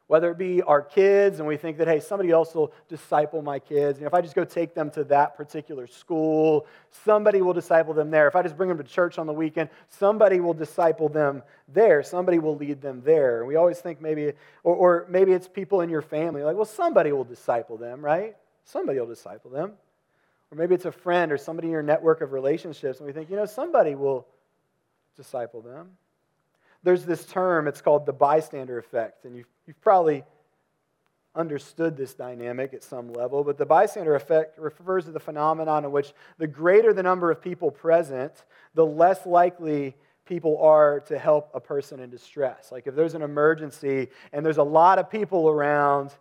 whether 0.07 0.31
it 0.31 0.37
be 0.37 0.61
our 0.61 0.81
kids 0.81 1.39
and 1.39 1.47
we 1.47 1.57
think 1.57 1.77
that 1.77 1.87
hey 1.87 1.99
somebody 1.99 2.31
else 2.31 2.55
will 2.55 2.73
disciple 2.87 3.41
my 3.41 3.59
kids. 3.59 3.99
You 3.99 4.03
know, 4.03 4.07
if 4.07 4.13
i 4.13 4.21
just 4.21 4.35
go 4.35 4.43
take 4.43 4.73
them 4.73 4.89
to 4.91 5.03
that 5.05 5.35
particular 5.35 5.85
school 5.85 6.65
somebody 7.03 7.41
will 7.41 7.53
disciple 7.53 7.93
them 7.93 8.09
there. 8.09 8.27
If 8.27 8.35
i 8.35 8.41
just 8.41 8.57
bring 8.57 8.69
them 8.69 8.77
to 8.77 8.83
church 8.83 9.17
on 9.17 9.27
the 9.27 9.33
weekend 9.33 9.69
somebody 9.89 10.39
will 10.39 10.53
disciple 10.53 11.09
them 11.09 11.43
there. 11.67 12.01
Somebody 12.03 12.39
will 12.39 12.55
lead 12.55 12.81
them 12.81 13.01
there. 13.03 13.45
We 13.45 13.55
always 13.55 13.79
think 13.79 14.01
maybe 14.01 14.33
or, 14.63 14.75
or 14.75 15.05
maybe 15.09 15.33
it's 15.33 15.47
people 15.47 15.81
in 15.81 15.89
your 15.89 16.01
family. 16.01 16.43
Like 16.43 16.55
well 16.55 16.65
somebody 16.65 17.11
will 17.11 17.25
disciple 17.25 17.77
them 17.77 18.03
right? 18.03 18.35
Somebody 18.63 18.99
will 18.99 19.07
disciple 19.07 19.51
them. 19.51 19.73
Or 20.51 20.57
maybe 20.57 20.75
it's 20.75 20.85
a 20.85 20.91
friend 20.91 21.31
or 21.31 21.37
somebody 21.37 21.67
in 21.67 21.73
your 21.73 21.83
network 21.83 22.21
of 22.21 22.31
relationships 22.31 22.99
and 22.99 23.07
we 23.07 23.13
think 23.13 23.29
you 23.29 23.35
know 23.35 23.45
somebody 23.45 23.95
will 23.95 24.25
disciple 25.17 25.61
them. 25.61 25.89
There's 26.83 27.03
this 27.03 27.25
term, 27.25 27.67
it's 27.67 27.81
called 27.81 28.05
the 28.05 28.13
bystander 28.13 28.77
effect. 28.77 29.25
And 29.25 29.35
you've, 29.35 29.47
you've 29.67 29.81
probably 29.81 30.23
understood 31.35 31.95
this 31.95 32.13
dynamic 32.15 32.73
at 32.73 32.83
some 32.83 33.13
level, 33.13 33.43
but 33.43 33.57
the 33.57 33.65
bystander 33.65 34.15
effect 34.15 34.57
refers 34.57 35.05
to 35.05 35.11
the 35.11 35.19
phenomenon 35.19 35.85
in 35.85 35.91
which 35.91 36.13
the 36.39 36.47
greater 36.47 36.93
the 36.93 37.03
number 37.03 37.29
of 37.29 37.41
people 37.41 37.69
present, 37.69 38.33
the 38.73 38.85
less 38.85 39.25
likely 39.25 39.95
people 40.25 40.57
are 40.61 40.99
to 41.01 41.17
help 41.17 41.49
a 41.53 41.59
person 41.59 41.99
in 41.99 42.09
distress. 42.09 42.71
Like 42.71 42.87
if 42.87 42.95
there's 42.95 43.13
an 43.13 43.21
emergency 43.21 44.09
and 44.33 44.45
there's 44.45 44.57
a 44.57 44.63
lot 44.63 44.99
of 44.99 45.09
people 45.09 45.47
around, 45.47 46.11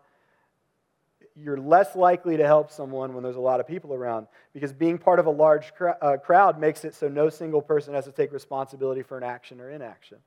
you're 1.35 1.59
less 1.59 1.97
likely 1.97 2.37
to 2.37 2.47
help 2.47 2.71
someone 2.71 3.15
when 3.15 3.23
there's 3.23 3.37
a 3.37 3.41
lot 3.41 3.61
of 3.61 3.67
people 3.67 3.93
around 3.95 4.27
because 4.53 4.73
being 4.73 4.97
part 4.97 5.19
of 5.19 5.27
a 5.27 5.31
large 5.31 5.75
cr- 5.75 5.91
uh, 6.01 6.17
crowd 6.17 6.61
makes 6.61 6.85
it 6.85 6.95
so 6.95 7.09
no 7.09 7.29
single 7.29 7.61
person 7.61 7.95
has 7.95 8.05
to 8.05 8.13
take 8.13 8.33
responsibility 8.33 9.03
for 9.03 9.19
an 9.19 9.25
action 9.25 9.61
or 9.61 9.71
inaction. 9.71 10.19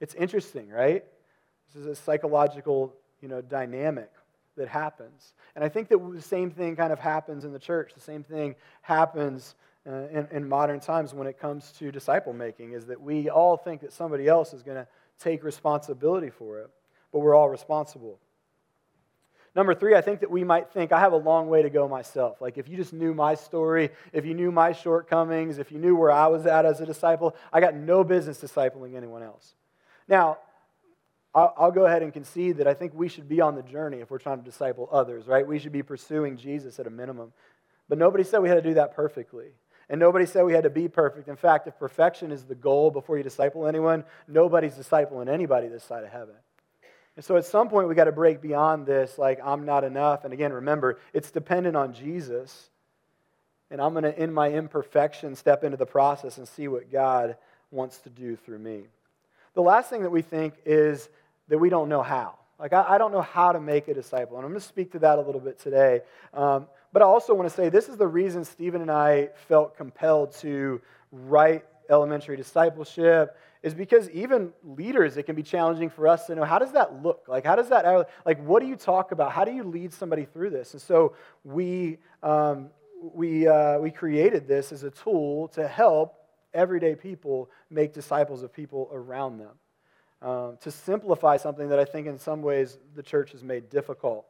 It's 0.00 0.14
interesting, 0.14 0.68
right? 0.68 1.04
This 1.74 1.86
is 1.86 1.98
a 1.98 2.02
psychological 2.02 2.94
you 3.20 3.28
know, 3.28 3.40
dynamic 3.40 4.10
that 4.56 4.68
happens. 4.68 5.34
And 5.56 5.64
I 5.64 5.68
think 5.68 5.88
that 5.88 5.98
the 6.12 6.22
same 6.22 6.50
thing 6.50 6.76
kind 6.76 6.92
of 6.92 7.00
happens 7.00 7.44
in 7.44 7.52
the 7.52 7.58
church. 7.58 7.92
The 7.94 8.00
same 8.00 8.22
thing 8.22 8.54
happens 8.82 9.56
uh, 9.86 10.08
in, 10.12 10.28
in 10.30 10.48
modern 10.48 10.80
times 10.80 11.12
when 11.12 11.26
it 11.26 11.38
comes 11.38 11.72
to 11.78 11.90
disciple 11.90 12.32
making, 12.32 12.72
is 12.72 12.86
that 12.86 13.00
we 13.00 13.28
all 13.28 13.56
think 13.56 13.80
that 13.80 13.92
somebody 13.92 14.28
else 14.28 14.54
is 14.54 14.62
going 14.62 14.76
to 14.76 14.86
take 15.18 15.42
responsibility 15.42 16.30
for 16.30 16.60
it, 16.60 16.70
but 17.12 17.18
we're 17.18 17.34
all 17.34 17.48
responsible. 17.48 18.18
Number 19.54 19.74
three, 19.74 19.94
I 19.94 20.00
think 20.00 20.20
that 20.20 20.30
we 20.30 20.42
might 20.42 20.72
think, 20.72 20.90
I 20.90 21.00
have 21.00 21.12
a 21.12 21.18
long 21.18 21.48
way 21.48 21.62
to 21.62 21.70
go 21.70 21.86
myself. 21.86 22.40
Like, 22.40 22.58
if 22.58 22.68
you 22.68 22.76
just 22.76 22.92
knew 22.92 23.14
my 23.14 23.34
story, 23.34 23.90
if 24.12 24.24
you 24.24 24.34
knew 24.34 24.50
my 24.50 24.72
shortcomings, 24.72 25.58
if 25.58 25.70
you 25.70 25.78
knew 25.78 25.94
where 25.94 26.10
I 26.10 26.26
was 26.26 26.44
at 26.46 26.64
as 26.64 26.80
a 26.80 26.86
disciple, 26.86 27.36
I 27.52 27.60
got 27.60 27.74
no 27.74 28.02
business 28.02 28.40
discipling 28.40 28.96
anyone 28.96 29.22
else. 29.22 29.54
Now, 30.08 30.38
I'll 31.34 31.72
go 31.72 31.86
ahead 31.86 32.02
and 32.02 32.12
concede 32.12 32.58
that 32.58 32.68
I 32.68 32.74
think 32.74 32.92
we 32.94 33.08
should 33.08 33.28
be 33.28 33.40
on 33.40 33.56
the 33.56 33.62
journey 33.62 33.98
if 33.98 34.10
we're 34.10 34.18
trying 34.18 34.38
to 34.38 34.44
disciple 34.44 34.88
others, 34.92 35.26
right? 35.26 35.44
We 35.44 35.58
should 35.58 35.72
be 35.72 35.82
pursuing 35.82 36.36
Jesus 36.36 36.78
at 36.78 36.86
a 36.86 36.90
minimum. 36.90 37.32
But 37.88 37.98
nobody 37.98 38.22
said 38.22 38.38
we 38.38 38.48
had 38.48 38.54
to 38.54 38.62
do 38.62 38.74
that 38.74 38.94
perfectly. 38.94 39.48
And 39.90 39.98
nobody 40.00 40.26
said 40.26 40.44
we 40.44 40.54
had 40.54 40.62
to 40.62 40.70
be 40.70 40.88
perfect. 40.88 41.28
In 41.28 41.36
fact, 41.36 41.66
if 41.66 41.78
perfection 41.78 42.30
is 42.30 42.44
the 42.44 42.54
goal 42.54 42.90
before 42.90 43.18
you 43.18 43.24
disciple 43.24 43.66
anyone, 43.66 44.04
nobody's 44.28 44.74
discipling 44.74 45.28
anybody 45.28 45.68
this 45.68 45.84
side 45.84 46.04
of 46.04 46.10
heaven. 46.10 46.36
And 47.16 47.24
so 47.24 47.36
at 47.36 47.44
some 47.44 47.68
point, 47.68 47.88
we 47.88 47.94
got 47.94 48.04
to 48.04 48.12
break 48.12 48.40
beyond 48.40 48.86
this, 48.86 49.18
like, 49.18 49.40
I'm 49.44 49.64
not 49.64 49.84
enough. 49.84 50.24
And 50.24 50.32
again, 50.32 50.52
remember, 50.52 50.98
it's 51.12 51.30
dependent 51.30 51.76
on 51.76 51.92
Jesus. 51.92 52.70
And 53.70 53.80
I'm 53.80 53.92
going 53.92 54.04
to, 54.04 54.22
in 54.22 54.32
my 54.32 54.50
imperfection, 54.50 55.34
step 55.34 55.64
into 55.64 55.76
the 55.76 55.86
process 55.86 56.38
and 56.38 56.46
see 56.48 56.68
what 56.68 56.90
God 56.90 57.36
wants 57.70 57.98
to 57.98 58.10
do 58.10 58.36
through 58.36 58.58
me. 58.58 58.84
The 59.54 59.62
last 59.62 59.90
thing 59.90 60.02
that 60.02 60.10
we 60.10 60.22
think 60.22 60.54
is 60.64 61.08
that 61.48 61.58
we 61.58 61.68
don't 61.68 61.88
know 61.88 62.02
how. 62.02 62.38
Like, 62.58 62.72
I, 62.72 62.94
I 62.94 62.98
don't 62.98 63.12
know 63.12 63.22
how 63.22 63.52
to 63.52 63.60
make 63.60 63.88
a 63.88 63.94
disciple. 63.94 64.36
And 64.36 64.44
I'm 64.44 64.52
going 64.52 64.60
to 64.60 64.66
speak 64.66 64.92
to 64.92 64.98
that 65.00 65.18
a 65.18 65.22
little 65.22 65.40
bit 65.40 65.58
today. 65.58 66.00
Um, 66.32 66.66
but 66.92 67.02
I 67.02 67.06
also 67.06 67.34
want 67.34 67.48
to 67.48 67.54
say 67.54 67.68
this 67.68 67.88
is 67.88 67.96
the 67.96 68.06
reason 68.06 68.44
Stephen 68.44 68.80
and 68.80 68.90
I 68.90 69.30
felt 69.48 69.76
compelled 69.76 70.32
to 70.36 70.80
write 71.10 71.64
elementary 71.90 72.36
discipleship 72.36 73.36
is 73.62 73.74
because 73.74 74.08
even 74.10 74.52
leaders 74.62 75.16
it 75.16 75.24
can 75.24 75.34
be 75.34 75.42
challenging 75.42 75.90
for 75.90 76.06
us 76.06 76.26
to 76.26 76.34
know 76.34 76.44
how 76.44 76.58
does 76.58 76.72
that 76.72 77.02
look 77.02 77.24
like 77.28 77.44
how 77.44 77.56
does 77.56 77.68
that 77.68 78.08
like 78.24 78.42
what 78.44 78.60
do 78.60 78.66
you 78.66 78.76
talk 78.76 79.12
about 79.12 79.32
how 79.32 79.44
do 79.44 79.52
you 79.52 79.62
lead 79.64 79.92
somebody 79.92 80.24
through 80.24 80.50
this 80.50 80.72
and 80.72 80.80
so 80.80 81.14
we 81.44 81.98
um, 82.22 82.70
we 83.02 83.46
uh, 83.46 83.78
we 83.78 83.90
created 83.90 84.48
this 84.48 84.72
as 84.72 84.82
a 84.82 84.90
tool 84.90 85.48
to 85.48 85.66
help 85.68 86.14
everyday 86.54 86.94
people 86.94 87.50
make 87.70 87.92
disciples 87.92 88.42
of 88.42 88.52
people 88.52 88.88
around 88.92 89.38
them 89.38 89.52
um, 90.24 90.56
to 90.62 90.70
simplify 90.70 91.36
something 91.36 91.68
that 91.68 91.78
I 91.78 91.84
think 91.84 92.06
in 92.06 92.18
some 92.18 92.40
ways 92.40 92.78
the 92.96 93.02
church 93.02 93.32
has 93.32 93.44
made 93.44 93.68
difficult. 93.68 94.24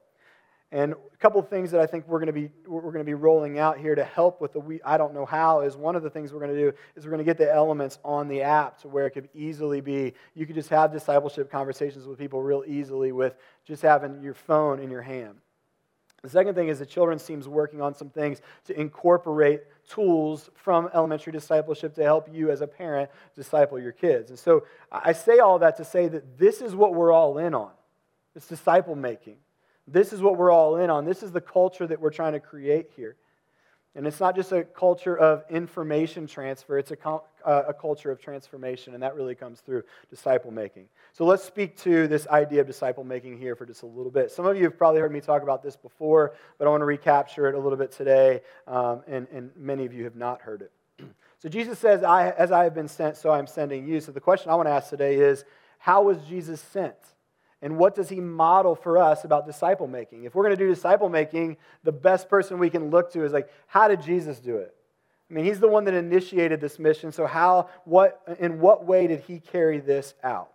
And 0.72 0.92
a 0.92 1.16
couple 1.18 1.38
of 1.38 1.48
things 1.48 1.70
that 1.70 1.80
I 1.80 1.86
think 1.86 2.08
we're 2.08 2.18
going 2.18 2.26
to 2.26 2.32
be 2.32 2.50
we're 2.66 2.80
going 2.80 2.98
to 2.98 3.04
be 3.04 3.14
rolling 3.14 3.60
out 3.60 3.78
here 3.78 3.94
to 3.94 4.02
help 4.02 4.40
with 4.40 4.52
the 4.52 4.58
we 4.58 4.82
I 4.82 4.96
don't 4.96 5.14
know 5.14 5.24
how 5.24 5.60
is 5.60 5.76
one 5.76 5.94
of 5.94 6.02
the 6.02 6.10
things 6.10 6.32
we're 6.32 6.40
going 6.40 6.52
to 6.52 6.58
do 6.58 6.76
is 6.96 7.04
we're 7.04 7.12
going 7.12 7.18
to 7.18 7.24
get 7.24 7.38
the 7.38 7.52
elements 7.52 8.00
on 8.04 8.26
the 8.26 8.42
app 8.42 8.78
to 8.80 8.88
where 8.88 9.06
it 9.06 9.10
could 9.10 9.28
easily 9.34 9.80
be 9.80 10.14
you 10.34 10.46
could 10.46 10.56
just 10.56 10.70
have 10.70 10.90
discipleship 10.90 11.48
conversations 11.48 12.06
with 12.08 12.18
people 12.18 12.42
real 12.42 12.64
easily 12.66 13.12
with 13.12 13.36
just 13.64 13.82
having 13.82 14.20
your 14.20 14.34
phone 14.34 14.80
in 14.80 14.90
your 14.90 15.02
hand. 15.02 15.36
The 16.24 16.30
second 16.30 16.54
thing 16.54 16.68
is 16.68 16.78
the 16.78 16.86
children's 16.86 17.22
team's 17.22 17.46
working 17.46 17.82
on 17.82 17.94
some 17.94 18.08
things 18.08 18.40
to 18.64 18.80
incorporate 18.80 19.60
tools 19.86 20.48
from 20.54 20.88
elementary 20.94 21.34
discipleship 21.34 21.94
to 21.96 22.02
help 22.02 22.30
you 22.32 22.50
as 22.50 22.62
a 22.62 22.66
parent 22.66 23.10
disciple 23.36 23.78
your 23.78 23.92
kids. 23.92 24.30
And 24.30 24.38
so 24.38 24.64
I 24.90 25.12
say 25.12 25.40
all 25.40 25.58
that 25.58 25.76
to 25.76 25.84
say 25.84 26.08
that 26.08 26.38
this 26.38 26.62
is 26.62 26.74
what 26.74 26.94
we're 26.94 27.12
all 27.12 27.36
in 27.36 27.52
on. 27.52 27.72
It's 28.34 28.48
disciple 28.48 28.96
making. 28.96 29.36
This 29.86 30.14
is 30.14 30.22
what 30.22 30.38
we're 30.38 30.50
all 30.50 30.76
in 30.76 30.88
on. 30.88 31.04
This 31.04 31.22
is 31.22 31.30
the 31.30 31.42
culture 31.42 31.86
that 31.86 32.00
we're 32.00 32.10
trying 32.10 32.32
to 32.32 32.40
create 32.40 32.92
here. 32.96 33.16
And 33.96 34.06
it's 34.08 34.18
not 34.18 34.34
just 34.34 34.50
a 34.50 34.64
culture 34.64 35.16
of 35.16 35.44
information 35.48 36.26
transfer, 36.26 36.78
it's 36.78 36.90
a, 36.90 36.96
uh, 37.08 37.20
a 37.68 37.72
culture 37.74 38.10
of 38.10 38.20
transformation, 38.20 38.94
and 38.94 39.02
that 39.02 39.14
really 39.14 39.36
comes 39.36 39.60
through 39.60 39.84
disciple 40.10 40.50
making. 40.50 40.86
So 41.12 41.24
let's 41.24 41.44
speak 41.44 41.76
to 41.82 42.08
this 42.08 42.26
idea 42.26 42.60
of 42.60 42.66
disciple 42.66 43.04
making 43.04 43.38
here 43.38 43.54
for 43.54 43.66
just 43.66 43.82
a 43.82 43.86
little 43.86 44.10
bit. 44.10 44.32
Some 44.32 44.46
of 44.46 44.56
you 44.56 44.64
have 44.64 44.76
probably 44.76 45.00
heard 45.00 45.12
me 45.12 45.20
talk 45.20 45.42
about 45.42 45.62
this 45.62 45.76
before, 45.76 46.34
but 46.58 46.66
I 46.66 46.70
want 46.70 46.80
to 46.80 46.86
recapture 46.86 47.48
it 47.48 47.54
a 47.54 47.58
little 47.58 47.78
bit 47.78 47.92
today, 47.92 48.40
um, 48.66 49.02
and, 49.06 49.28
and 49.32 49.50
many 49.56 49.86
of 49.86 49.94
you 49.94 50.02
have 50.04 50.16
not 50.16 50.40
heard 50.40 50.62
it. 50.62 50.72
So 51.38 51.50
Jesus 51.50 51.78
says, 51.78 52.02
I, 52.02 52.30
As 52.30 52.50
I 52.52 52.64
have 52.64 52.74
been 52.74 52.88
sent, 52.88 53.18
so 53.18 53.30
I'm 53.30 53.46
sending 53.46 53.86
you. 53.86 54.00
So 54.00 54.12
the 54.12 54.20
question 54.20 54.50
I 54.50 54.54
want 54.54 54.66
to 54.66 54.72
ask 54.72 54.88
today 54.88 55.16
is, 55.16 55.44
How 55.78 56.02
was 56.02 56.16
Jesus 56.26 56.58
sent? 56.58 56.96
And 57.64 57.78
what 57.78 57.94
does 57.94 58.10
he 58.10 58.20
model 58.20 58.74
for 58.74 58.98
us 58.98 59.24
about 59.24 59.46
disciple 59.46 59.86
making? 59.86 60.24
If 60.24 60.34
we're 60.34 60.44
going 60.44 60.54
to 60.54 60.62
do 60.62 60.68
disciple 60.68 61.08
making, 61.08 61.56
the 61.82 61.92
best 61.92 62.28
person 62.28 62.58
we 62.58 62.68
can 62.68 62.90
look 62.90 63.10
to 63.14 63.24
is 63.24 63.32
like, 63.32 63.48
how 63.66 63.88
did 63.88 64.02
Jesus 64.02 64.38
do 64.38 64.58
it? 64.58 64.76
I 65.30 65.32
mean, 65.32 65.46
he's 65.46 65.60
the 65.60 65.68
one 65.68 65.84
that 65.84 65.94
initiated 65.94 66.60
this 66.60 66.78
mission. 66.78 67.10
So, 67.10 67.26
how, 67.26 67.70
what, 67.86 68.20
in 68.38 68.60
what 68.60 68.84
way 68.84 69.06
did 69.06 69.20
he 69.20 69.40
carry 69.40 69.80
this 69.80 70.12
out? 70.22 70.50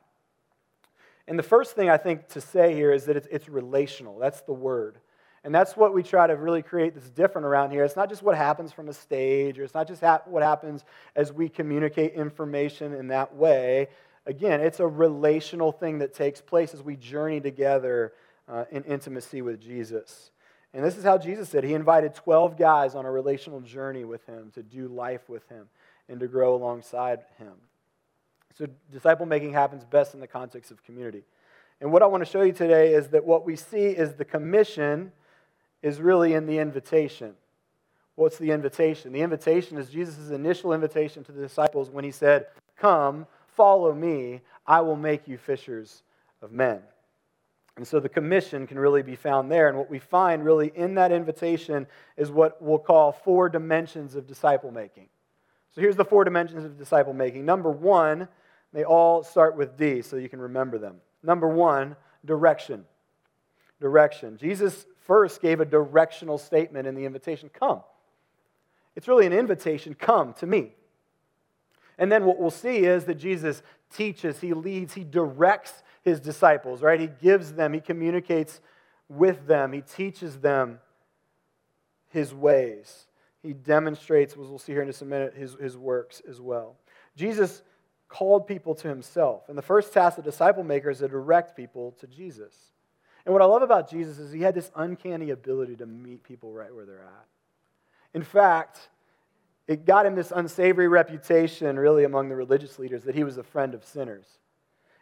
And 1.27 1.37
the 1.37 1.43
first 1.43 1.75
thing 1.75 1.89
I 1.89 1.97
think 1.97 2.27
to 2.29 2.41
say 2.41 2.75
here 2.75 2.91
is 2.91 3.05
that 3.05 3.17
it's, 3.17 3.27
it's 3.31 3.49
relational. 3.49 4.19
That's 4.19 4.41
the 4.41 4.53
word. 4.53 4.99
And 5.43 5.55
that's 5.55 5.75
what 5.75 5.95
we 5.95 6.03
try 6.03 6.27
to 6.27 6.35
really 6.35 6.61
create 6.61 6.93
that's 6.93 7.09
different 7.09 7.47
around 7.47 7.71
here. 7.71 7.83
It's 7.83 7.95
not 7.95 8.09
just 8.09 8.21
what 8.21 8.37
happens 8.37 8.71
from 8.71 8.87
a 8.87 8.93
stage, 8.93 9.57
or 9.57 9.63
it's 9.63 9.73
not 9.73 9.87
just 9.87 10.01
ha- 10.01 10.21
what 10.25 10.43
happens 10.43 10.85
as 11.15 11.33
we 11.33 11.49
communicate 11.49 12.13
information 12.13 12.93
in 12.93 13.07
that 13.07 13.35
way. 13.35 13.87
Again, 14.29 14.61
it's 14.61 14.79
a 14.79 14.85
relational 14.85 15.71
thing 15.71 15.97
that 15.99 16.13
takes 16.13 16.39
place 16.39 16.75
as 16.75 16.83
we 16.83 16.95
journey 16.95 17.41
together 17.41 18.13
uh, 18.47 18.65
in 18.69 18.83
intimacy 18.83 19.41
with 19.41 19.59
Jesus. 19.59 20.29
And 20.71 20.85
this 20.85 20.97
is 20.97 21.03
how 21.03 21.17
Jesus 21.17 21.49
did. 21.49 21.63
He 21.63 21.73
invited 21.73 22.13
12 22.13 22.55
guys 22.55 22.93
on 22.93 23.07
a 23.07 23.11
relational 23.11 23.59
journey 23.59 24.05
with 24.05 24.23
him 24.27 24.51
to 24.53 24.61
do 24.61 24.87
life 24.87 25.27
with 25.27 25.49
him 25.49 25.67
and 26.07 26.19
to 26.19 26.27
grow 26.27 26.53
alongside 26.53 27.21
him. 27.39 27.53
So, 28.55 28.67
disciple 28.91 29.25
making 29.25 29.53
happens 29.53 29.83
best 29.83 30.13
in 30.13 30.19
the 30.19 30.27
context 30.27 30.69
of 30.69 30.83
community. 30.83 31.23
And 31.81 31.91
what 31.91 32.03
I 32.03 32.05
want 32.05 32.23
to 32.23 32.29
show 32.29 32.43
you 32.43 32.51
today 32.51 32.93
is 32.93 33.07
that 33.07 33.25
what 33.25 33.47
we 33.47 33.55
see 33.55 33.87
is 33.87 34.13
the 34.13 34.25
commission 34.25 35.11
is 35.81 35.99
really 35.99 36.35
in 36.35 36.45
the 36.45 36.59
invitation. 36.59 37.33
What's 38.13 38.37
the 38.37 38.51
invitation? 38.51 39.11
The 39.11 39.21
invitation 39.21 39.79
is 39.79 39.89
Jesus' 39.89 40.29
initial 40.29 40.71
invitation 40.71 41.23
to 41.23 41.31
the 41.31 41.41
disciples 41.41 41.89
when 41.89 42.03
he 42.03 42.11
said, 42.11 42.45
Come, 42.77 43.25
follow 43.59 43.93
me, 43.93 44.39
I 44.65 44.79
will 44.79 44.95
make 44.95 45.27
you 45.27 45.37
fishers 45.37 46.03
of 46.41 46.53
men. 46.53 46.79
And 47.75 47.85
so 47.85 47.99
the 47.99 48.07
commission 48.07 48.65
can 48.65 48.79
really 48.79 49.03
be 49.03 49.17
found 49.17 49.51
there. 49.51 49.67
And 49.67 49.77
what 49.77 49.89
we 49.89 49.99
find 49.99 50.45
really 50.45 50.71
in 50.75 50.95
that 50.95 51.11
invitation 51.11 51.85
is 52.15 52.31
what 52.31 52.61
we'll 52.61 52.79
call 52.79 53.11
four 53.11 53.49
dimensions 53.49 54.15
of 54.15 54.27
disciple 54.27 54.71
making. 54.71 55.09
So 55.75 55.81
here's 55.81 55.97
the 55.97 56.05
four 56.05 56.23
dimensions 56.23 56.63
of 56.63 56.77
disciple 56.77 57.13
making. 57.13 57.43
Number 57.43 57.69
one, 57.69 58.29
they 58.71 58.85
all 58.85 59.23
start 59.23 59.57
with 59.57 59.75
D, 59.75 60.03
so 60.03 60.15
you 60.15 60.29
can 60.29 60.39
remember 60.39 60.77
them. 60.77 60.95
Number 61.21 61.49
one, 61.49 61.97
direction. 62.23 62.85
Direction. 63.81 64.37
Jesus 64.37 64.87
first 65.05 65.41
gave 65.41 65.59
a 65.59 65.65
directional 65.65 66.37
statement 66.37 66.87
in 66.87 66.95
the 66.95 67.03
invitation 67.03 67.49
come. 67.49 67.81
It's 68.95 69.09
really 69.09 69.25
an 69.25 69.33
invitation 69.33 69.95
come 69.95 70.31
to 70.35 70.47
me. 70.47 70.75
And 71.99 72.11
then 72.11 72.25
what 72.25 72.39
we'll 72.39 72.49
see 72.49 72.77
is 72.77 73.05
that 73.05 73.15
Jesus 73.15 73.61
teaches, 73.93 74.39
he 74.39 74.53
leads, 74.53 74.93
he 74.93 75.03
directs 75.03 75.83
his 76.01 76.19
disciples, 76.19 76.81
right? 76.81 76.99
He 76.99 77.09
gives 77.21 77.53
them, 77.53 77.73
he 77.73 77.81
communicates 77.81 78.61
with 79.09 79.45
them, 79.45 79.73
he 79.73 79.81
teaches 79.81 80.39
them 80.39 80.79
his 82.07 82.33
ways. 82.33 83.05
He 83.43 83.53
demonstrates, 83.53 84.33
as 84.33 84.39
we'll 84.39 84.59
see 84.59 84.71
here 84.71 84.81
in 84.81 84.87
just 84.87 85.01
a 85.01 85.05
minute, 85.05 85.33
his, 85.35 85.53
his 85.55 85.77
works 85.77 86.21
as 86.27 86.41
well. 86.41 86.77
Jesus 87.15 87.61
called 88.07 88.47
people 88.47 88.73
to 88.75 88.87
himself. 88.87 89.43
And 89.49 89.57
the 89.57 89.61
first 89.61 89.93
task 89.93 90.17
of 90.17 90.23
disciple 90.23 90.63
maker 90.63 90.89
is 90.89 90.99
to 90.99 91.07
direct 91.07 91.55
people 91.55 91.91
to 91.99 92.07
Jesus. 92.07 92.55
And 93.25 93.33
what 93.33 93.41
I 93.41 93.45
love 93.45 93.61
about 93.61 93.89
Jesus 93.89 94.17
is 94.19 94.31
he 94.31 94.41
had 94.41 94.55
this 94.55 94.71
uncanny 94.75 95.29
ability 95.29 95.75
to 95.77 95.85
meet 95.85 96.23
people 96.23 96.53
right 96.53 96.73
where 96.73 96.85
they're 96.85 97.03
at. 97.03 97.25
In 98.13 98.23
fact, 98.23 98.89
it 99.69 99.85
got 99.85 100.07
him 100.07 100.15
this 100.15 100.33
unsavory 100.35 100.87
reputation, 100.87 101.77
really, 101.77 102.03
among 102.03 102.27
the 102.27 102.35
religious 102.35 102.79
leaders 102.79 103.03
that 103.03 103.13
he 103.13 103.23
was 103.23 103.37
a 103.37 103.43
friend 103.43 103.75
of 103.75 103.85
sinners. 103.85 104.25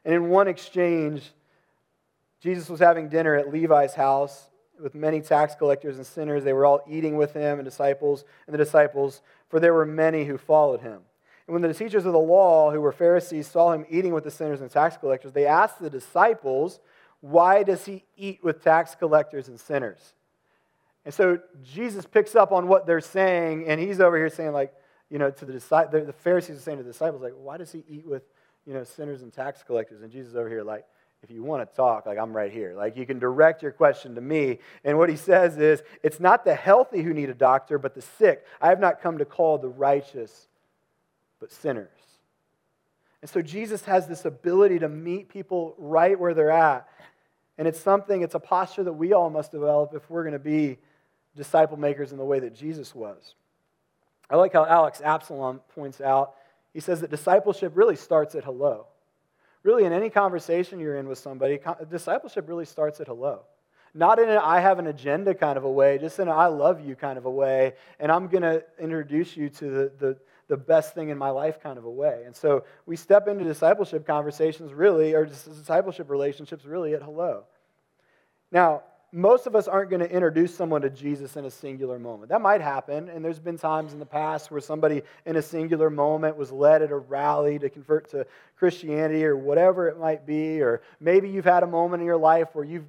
And 0.04 0.14
in 0.14 0.28
one 0.28 0.50
exchange, 0.50 1.32
Jesus 2.42 2.70
was 2.70 2.82
having 2.82 3.08
dinner 3.08 3.34
at 3.34 3.50
Levi's 3.50 3.94
house 3.94 4.50
with 4.78 4.94
many 4.94 5.22
tax 5.22 5.56
collectors 5.56 5.96
and 5.96 6.06
sinners. 6.06 6.44
They 6.44 6.52
were 6.52 6.66
all 6.66 6.82
eating 6.86 7.16
with 7.16 7.32
him 7.32 7.60
and 7.60 7.66
disciples 7.66 8.26
and 8.46 8.54
the 8.54 8.58
disciples, 8.58 9.22
for 9.48 9.62
there 9.62 9.74
were 9.74 9.86
many 9.86 10.26
who 10.26 10.38
followed 10.38 10.82
him. 10.82 11.00
And 11.48 11.54
when 11.54 11.62
the 11.62 11.74
teachers 11.74 12.06
of 12.06 12.12
the 12.12 12.20
law, 12.20 12.70
who 12.70 12.82
were 12.82 12.92
Pharisees, 12.92 13.48
saw 13.48 13.72
him 13.72 13.86
eating 13.90 14.14
with 14.14 14.26
the 14.26 14.32
sinners 14.32 14.60
and 14.60 14.70
tax 14.70 14.98
collectors, 14.98 15.32
they 15.32 15.46
asked 15.46 15.80
the 15.80 15.90
disciples, 15.90 16.82
Why 17.22 17.64
does 17.64 17.86
he 17.86 18.04
eat 18.18 18.44
with 18.44 18.62
tax 18.62 18.96
collectors 18.96 19.48
and 19.48 19.58
sinners? 19.58 20.14
And 21.08 21.14
so 21.14 21.40
Jesus 21.64 22.06
picks 22.06 22.36
up 22.36 22.52
on 22.52 22.68
what 22.68 22.86
they're 22.86 23.00
saying, 23.00 23.66
and 23.66 23.80
he's 23.80 24.02
over 24.02 24.18
here 24.18 24.28
saying, 24.30 24.52
like, 24.52 24.74
you 25.10 25.18
know, 25.18 25.32
to 25.32 25.46
the, 25.46 25.54
the, 25.90 26.04
the 26.08 26.12
Pharisees 26.12 26.58
are 26.58 26.60
saying 26.60 26.80
to 26.80 26.84
the 26.84 26.92
disciples, 26.92 27.22
like, 27.22 27.32
why 27.32 27.56
does 27.56 27.72
he 27.72 27.82
eat 27.88 28.06
with, 28.06 28.24
you 28.66 28.74
know, 28.74 28.84
sinners 28.84 29.22
and 29.22 29.32
tax 29.32 29.64
collectors? 29.64 30.02
And 30.02 30.12
Jesus 30.12 30.36
over 30.36 30.50
here, 30.50 30.64
like, 30.64 30.84
if 31.24 31.32
you 31.32 31.44
want 31.44 31.66
to 31.66 31.76
talk, 31.78 32.08
like, 32.08 32.18
I'm 32.18 32.36
right 32.36 32.52
here. 32.52 32.74
Like, 32.76 32.98
you 32.98 33.06
can 33.06 33.20
direct 33.20 33.64
your 33.64 33.72
question 33.72 34.16
to 34.16 34.22
me. 34.22 34.60
And 34.84 34.98
what 34.98 35.08
he 35.08 35.16
says 35.16 35.58
is, 35.58 35.82
it's 36.04 36.20
not 36.20 36.44
the 36.44 36.54
healthy 36.54 37.02
who 37.04 37.14
need 37.14 37.30
a 37.30 37.34
doctor, 37.34 37.80
but 37.80 37.96
the 37.96 38.02
sick. 38.02 38.46
I 38.60 38.68
have 38.68 38.82
not 38.82 39.02
come 39.02 39.20
to 39.20 39.26
call 39.26 39.60
the 39.60 39.70
righteous, 39.70 40.50
but 41.40 41.54
sinners. 41.54 41.88
And 43.22 43.32
so 43.32 43.42
Jesus 43.42 43.86
has 43.86 44.08
this 44.08 44.26
ability 44.26 44.80
to 44.80 44.90
meet 44.90 45.30
people 45.30 45.74
right 45.78 46.20
where 46.20 46.34
they're 46.34 46.52
at. 46.52 46.86
And 47.58 47.66
it's 47.66 47.80
something, 47.80 48.24
it's 48.24 48.36
a 48.36 48.40
posture 48.40 48.84
that 48.84 48.92
we 48.92 49.14
all 49.14 49.30
must 49.30 49.54
develop 49.54 49.94
if 49.94 50.10
we're 50.10 50.24
going 50.24 50.34
to 50.34 50.38
be 50.40 50.80
disciple 51.38 51.77
makers 51.77 52.12
in 52.12 52.17
the 52.17 52.25
way 52.25 52.39
that 52.39 52.53
Jesus 52.53 52.94
was. 52.94 53.36
I 54.29 54.36
like 54.36 54.53
how 54.53 54.65
Alex 54.65 55.01
Absalom 55.01 55.62
points 55.74 56.01
out. 56.01 56.34
He 56.74 56.82
says 56.82 57.01
that 57.01 57.10
discipleship 57.10 57.72
really 57.75 57.96
starts 57.96 58.36
at 58.36 58.44
hello. 58.44 58.88
Really, 59.63 59.86
in 59.86 59.94
any 59.94 60.10
conversation 60.10 60.79
you're 60.79 60.98
in 60.98 61.08
with 61.08 61.17
somebody, 61.17 61.60
discipleship 61.89 62.48
really 62.48 62.65
starts 62.65 63.00
at 63.00 63.08
hello. 63.08 63.41
Not 63.94 64.20
in 64.20 64.29
an 64.29 64.38
I 64.38 64.60
have 64.60 64.79
an 64.79 64.88
agenda 64.88 65.34
kind 65.34 65.58
of 65.58 65.63
a 65.63 65.72
way, 65.72 65.98
just 65.98 66.20
in 66.20 66.27
an 66.27 66.34
I 66.34 66.48
love 66.48 66.86
you 66.86 66.96
kind 66.96 67.17
of 67.17 67.25
a 67.25 67.32
way, 67.32 67.74
and 68.00 68.12
I'm 68.12 68.27
going 68.27 68.44
to 68.44 68.63
introduce 68.79 69.36
you 69.36 69.50
to 69.50 69.65
the, 69.65 69.91
the, 69.98 70.17
the 70.50 70.58
best 70.58 70.94
thing 70.94 71.10
in 71.10 71.17
my 71.17 71.29
life 71.29 71.62
kind 71.62 71.77
of 71.77 71.86
a 71.86 71.89
way. 71.89 72.24
And 72.25 72.36
so 72.36 72.65
we 72.86 72.96
step 72.96 73.27
into 73.27 73.44
discipleship 73.44 74.06
conversations 74.06 74.74
really, 74.74 75.15
or 75.15 75.25
discipleship 75.25 76.10
relationships 76.10 76.65
really 76.65 76.94
at 76.94 77.01
hello. 77.01 77.46
Now, 78.51 78.84
most 79.14 79.48
of 79.48 79.56
us 79.56 79.68
aren't 79.70 79.90
going 79.90 80.02
to 80.02 80.12
introduce 80.12 80.54
someone 80.54 80.82
to 80.82 80.90
Jesus 80.90 81.38
in 81.38 81.46
a 81.46 81.52
singular 81.52 81.98
moment. 81.98 82.30
That 82.30 82.42
might 82.42 82.60
happen, 82.60 83.08
and 83.08 83.24
there's 83.24 83.40
been 83.40 83.58
times 83.58 83.94
in 83.94 84.00
the 84.00 84.06
past 84.06 84.52
where 84.52 84.60
somebody 84.60 85.02
in 85.26 85.38
a 85.38 85.42
singular 85.42 85.90
moment 85.90 86.36
was 86.36 86.52
led 86.52 86.82
at 86.82 86.92
a 86.92 86.98
rally 86.98 87.58
to 87.60 87.70
convert 87.70 88.10
to 88.12 88.28
Christianity 88.58 89.24
or 89.24 89.38
whatever 89.38 89.88
it 89.88 89.98
might 89.98 90.26
be, 90.26 90.62
or 90.62 90.82
maybe 91.00 91.30
you've 91.30 91.46
had 91.46 91.64
a 91.64 91.68
moment 91.68 92.02
in 92.02 92.06
your 92.06 92.18
life 92.18 92.50
where 92.54 92.66
you've 92.66 92.88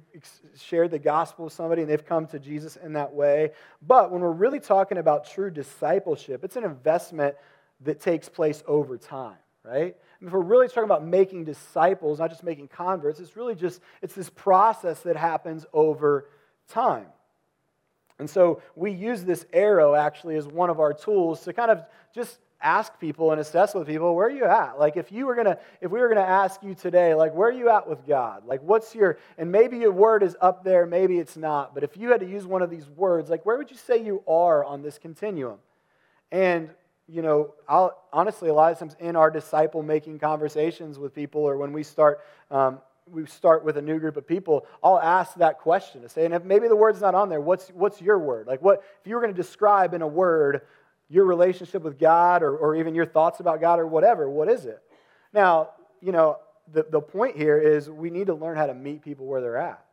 shared 0.57 0.91
the 0.91 0.99
gospel 0.99 1.45
with 1.45 1.53
somebody 1.53 1.83
and 1.83 1.89
they've 1.89 2.05
come 2.05 2.27
to 2.27 2.39
Jesus 2.39 2.75
in 2.75 2.93
that 2.93 3.13
way. 3.13 3.51
But 3.87 4.11
when 4.11 4.21
we're 4.21 4.31
really 4.31 4.59
talking 4.59 4.97
about 4.97 5.25
true 5.25 5.49
discipleship, 5.49 6.43
it's 6.43 6.57
an 6.57 6.65
investment 6.65 7.35
that 7.81 8.01
takes 8.01 8.27
place 8.27 8.61
over 8.67 8.97
time, 8.97 9.37
right? 9.63 9.95
If 10.21 10.31
we're 10.31 10.41
really 10.41 10.67
talking 10.67 10.83
about 10.83 11.05
making 11.05 11.45
disciples, 11.45 12.19
not 12.19 12.29
just 12.29 12.43
making 12.43 12.67
converts, 12.67 13.19
it's 13.19 13.37
really 13.37 13.55
just 13.55 13.81
it's 14.01 14.13
this 14.13 14.29
process 14.29 14.99
that 15.01 15.15
happens 15.15 15.65
over 15.73 16.29
time. 16.67 17.05
And 18.19 18.29
so 18.29 18.61
we 18.75 18.91
use 18.91 19.23
this 19.23 19.45
arrow 19.53 19.95
actually 19.95 20.35
as 20.35 20.45
one 20.45 20.69
of 20.69 20.79
our 20.79 20.93
tools 20.93 21.41
to 21.45 21.53
kind 21.53 21.71
of 21.71 21.85
just 22.13 22.39
ask 22.61 22.99
people 22.99 23.31
and 23.31 23.39
assess 23.39 23.73
with 23.73 23.87
people 23.87 24.13
where 24.13 24.27
are 24.27 24.31
you 24.31 24.43
at? 24.43 24.77
Like 24.77 24.97
if 24.97 25.11
you 25.11 25.25
were 25.25 25.35
gonna 25.35 25.57
if 25.79 25.89
we 25.89 26.01
were 26.01 26.09
gonna 26.09 26.21
ask 26.21 26.61
you 26.61 26.75
today 26.75 27.15
like 27.15 27.33
where 27.33 27.47
are 27.47 27.53
you 27.53 27.69
at 27.69 27.87
with 27.87 28.05
god? 28.05 28.45
Like 28.45 28.61
what's 28.61 28.93
your 28.93 29.17
and 29.37 29.49
maybe 29.49 29.77
your 29.77 29.93
word 29.93 30.23
is 30.23 30.35
up 30.41 30.65
there 30.65 30.85
maybe 30.85 31.17
it's 31.19 31.37
not 31.37 31.73
but 31.73 31.85
if 31.85 31.95
you 31.95 32.11
had 32.11 32.19
to 32.19 32.27
use 32.27 32.45
one 32.45 32.61
of 32.61 32.69
these 32.69 32.89
words 32.89 33.29
like 33.29 33.45
where 33.45 33.57
would 33.57 33.71
you 33.71 33.77
say 33.77 34.03
you 34.03 34.21
are 34.27 34.65
on 34.65 34.81
this 34.81 34.97
continuum? 34.97 35.59
And 36.31 36.69
you 37.11 37.21
know, 37.23 37.53
I'll, 37.67 37.97
honestly, 38.13 38.49
a 38.49 38.53
lot 38.53 38.71
of 38.71 38.79
times 38.79 38.95
in 38.99 39.15
our 39.15 39.31
disciple 39.31 39.81
making 39.81 40.19
conversations 40.19 40.99
with 40.99 41.13
people, 41.13 41.41
or 41.41 41.57
when 41.57 41.73
we 41.73 41.81
start, 41.81 42.21
um, 42.51 42.79
we 43.11 43.25
start 43.25 43.65
with 43.65 43.77
a 43.77 43.81
new 43.81 43.99
group 43.99 44.15
of 44.15 44.27
people, 44.27 44.67
I'll 44.83 44.99
ask 44.99 45.35
that 45.35 45.57
question 45.57 46.03
to 46.03 46.09
say, 46.09 46.25
and 46.25 46.33
if 46.33 46.43
maybe 46.43 46.67
the 46.67 46.75
word's 46.75 47.01
not 47.01 47.15
on 47.15 47.29
there, 47.29 47.41
what's, 47.41 47.69
what's 47.69 47.99
your 47.99 48.19
word? 48.19 48.45
Like, 48.45 48.61
what, 48.61 48.83
if 49.01 49.07
you 49.07 49.15
were 49.15 49.21
going 49.21 49.33
to 49.33 49.41
describe 49.41 49.95
in 49.95 50.03
a 50.03 50.07
word 50.07 50.61
your 51.09 51.25
relationship 51.25 51.81
with 51.81 51.97
God 51.97 52.43
or, 52.43 52.55
or 52.55 52.75
even 52.75 52.93
your 52.93 53.07
thoughts 53.07 53.39
about 53.39 53.59
God 53.59 53.79
or 53.79 53.87
whatever, 53.87 54.29
what 54.29 54.47
is 54.47 54.65
it? 54.65 54.79
Now, 55.33 55.71
you 56.01 56.11
know, 56.11 56.37
the, 56.71 56.85
the 56.87 57.01
point 57.01 57.35
here 57.35 57.57
is 57.57 57.89
we 57.89 58.11
need 58.11 58.27
to 58.27 58.35
learn 58.35 58.55
how 58.55 58.67
to 58.67 58.75
meet 58.75 59.01
people 59.01 59.25
where 59.25 59.41
they're 59.41 59.57
at. 59.57 59.83